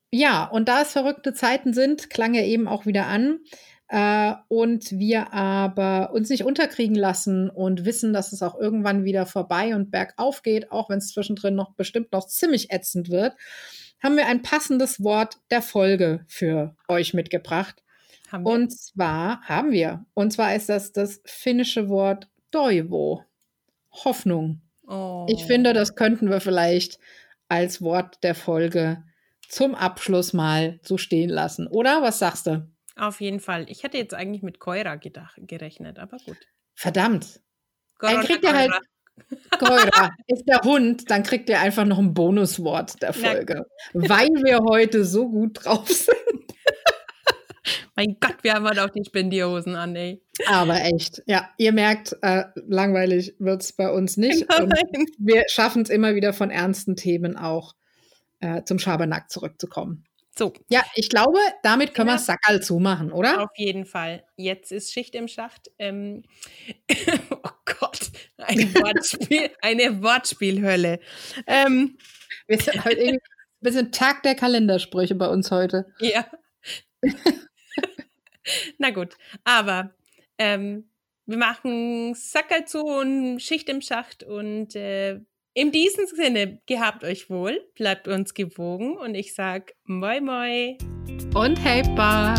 ja, 0.09 0.45
und 0.45 0.67
da 0.67 0.81
es 0.81 0.93
verrückte 0.93 1.31
Zeiten 1.31 1.75
sind, 1.75 2.09
klang 2.09 2.33
er 2.33 2.47
eben 2.47 2.67
auch 2.67 2.87
wieder 2.87 3.05
an. 3.05 3.41
Äh, 3.87 4.33
und 4.47 4.89
wir 4.97 5.33
aber 5.33 6.11
uns 6.11 6.31
nicht 6.31 6.43
unterkriegen 6.43 6.95
lassen 6.95 7.51
und 7.51 7.85
wissen, 7.85 8.13
dass 8.13 8.33
es 8.33 8.41
auch 8.41 8.59
irgendwann 8.59 9.03
wieder 9.03 9.27
vorbei 9.27 9.75
und 9.75 9.91
bergauf 9.91 10.41
geht, 10.41 10.71
auch 10.71 10.89
wenn 10.89 10.97
es 10.97 11.09
zwischendrin 11.09 11.53
noch 11.53 11.75
bestimmt 11.75 12.11
noch 12.13 12.25
ziemlich 12.25 12.71
ätzend 12.71 13.11
wird, 13.11 13.35
haben 14.01 14.17
wir 14.17 14.25
ein 14.25 14.41
passendes 14.41 15.03
Wort 15.03 15.37
der 15.51 15.61
Folge 15.61 16.25
für 16.27 16.75
euch 16.87 17.13
mitgebracht. 17.13 17.83
Und 18.43 18.71
zwar 18.71 19.43
haben 19.43 19.69
wir. 19.69 20.03
Und 20.15 20.33
zwar 20.33 20.55
ist 20.55 20.67
das 20.67 20.93
das 20.93 21.21
finnische 21.25 21.89
Wort 21.89 22.27
Toivo. 22.49 23.23
Hoffnung. 23.91 24.61
Oh. 24.87 25.25
Ich 25.29 25.45
finde, 25.45 25.73
das 25.73 25.95
könnten 25.95 26.29
wir 26.29 26.39
vielleicht 26.39 26.99
als 27.49 27.81
Wort 27.81 28.23
der 28.23 28.35
Folge 28.35 29.03
zum 29.47 29.75
Abschluss 29.75 30.33
mal 30.33 30.79
so 30.81 30.97
stehen 30.97 31.29
lassen. 31.29 31.67
Oder? 31.67 32.01
Was 32.01 32.19
sagst 32.19 32.47
du? 32.47 32.67
Auf 32.95 33.21
jeden 33.21 33.39
Fall. 33.39 33.65
Ich 33.69 33.83
hätte 33.83 33.97
jetzt 33.97 34.13
eigentlich 34.13 34.43
mit 34.43 34.59
Keura 34.59 34.95
gedacht, 34.95 35.35
gerechnet, 35.37 35.99
aber 35.99 36.17
gut. 36.25 36.37
Verdammt. 36.73 37.41
Dann 37.99 38.21
kriegt 38.21 38.43
ihr 38.43 38.53
halt. 38.53 38.71
Keura 39.59 40.11
ist 40.27 40.47
der 40.47 40.61
Hund, 40.61 41.09
dann 41.09 41.23
kriegt 41.23 41.49
ihr 41.49 41.59
einfach 41.59 41.85
noch 41.85 41.97
ein 41.97 42.13
Bonuswort 42.13 43.01
der 43.01 43.13
Folge. 43.13 43.65
Na. 43.93 44.09
Weil 44.09 44.29
wir 44.43 44.59
heute 44.59 45.03
so 45.05 45.27
gut 45.29 45.65
drauf 45.65 45.89
sind. 45.89 46.15
mein 47.95 48.17
Gott, 48.19 48.37
wir 48.43 48.53
haben 48.53 48.67
heute 48.67 48.83
auch 48.83 48.89
die 48.89 49.03
Spendierhosen 49.05 49.75
an, 49.75 49.95
ey. 49.95 50.21
Aber 50.47 50.81
echt, 50.81 51.23
ja, 51.25 51.49
ihr 51.57 51.71
merkt, 51.71 52.15
äh, 52.21 52.45
langweilig 52.67 53.35
wird 53.39 53.61
es 53.61 53.73
bei 53.73 53.91
uns 53.91 54.17
nicht. 54.17 54.53
Und 54.59 54.73
wir 55.17 55.43
schaffen 55.49 55.81
es 55.81 55.89
immer 55.89 56.15
wieder 56.15 56.33
von 56.33 56.51
ernsten 56.51 56.95
Themen 56.95 57.37
auch 57.37 57.75
äh, 58.39 58.63
zum 58.63 58.79
Schabernack 58.79 59.31
zurückzukommen. 59.31 60.07
So. 60.37 60.53
Ja, 60.69 60.85
ich 60.93 61.09
glaube, 61.09 61.39
damit 61.63 61.95
können 61.95 62.09
ja. 62.09 62.15
wir 62.15 62.19
Sackerl 62.19 62.61
zumachen, 62.61 63.11
oder? 63.11 63.41
Auf 63.43 63.57
jeden 63.57 63.85
Fall. 63.85 64.23
Jetzt 64.35 64.71
ist 64.71 64.93
Schicht 64.93 65.15
im 65.15 65.27
Schacht. 65.27 65.71
Ähm, 65.79 66.23
oh 67.31 67.49
Gott, 67.79 68.11
ein 68.37 68.59
Wortspiel, 68.75 69.49
eine 69.61 70.03
Wortspielhölle. 70.03 70.99
Ähm, 71.47 71.97
wir 72.45 72.59
sind 72.59 72.85
halt 72.85 72.97
irgendwie 72.97 73.17
ein 73.17 73.61
bisschen 73.61 73.91
Tag 73.91 74.21
der 74.23 74.35
Kalendersprüche 74.35 75.15
bei 75.15 75.27
uns 75.27 75.49
heute. 75.49 75.87
Ja. 75.99 76.27
Na 78.77 78.91
gut, 78.91 79.17
aber 79.43 79.93
ähm, 80.37 80.89
wir 81.25 81.37
machen 81.37 82.13
Sackerl 82.13 82.65
zu 82.65 82.83
und 82.83 83.39
Schicht 83.39 83.69
im 83.69 83.81
Schacht 83.81 84.23
und 84.23 84.75
äh, 84.75 85.19
in 85.53 85.71
diesem 85.71 86.05
Sinne, 86.05 86.61
gehabt 86.67 87.03
euch 87.03 87.29
wohl, 87.29 87.59
bleibt 87.73 88.07
uns 88.07 88.33
gewogen 88.35 88.95
und 88.95 89.15
ich 89.15 89.33
sag 89.33 89.73
Moi 89.85 90.21
Moi 90.21 90.77
und 91.33 91.57
Hey 91.63 91.81
Pa. 91.95 92.35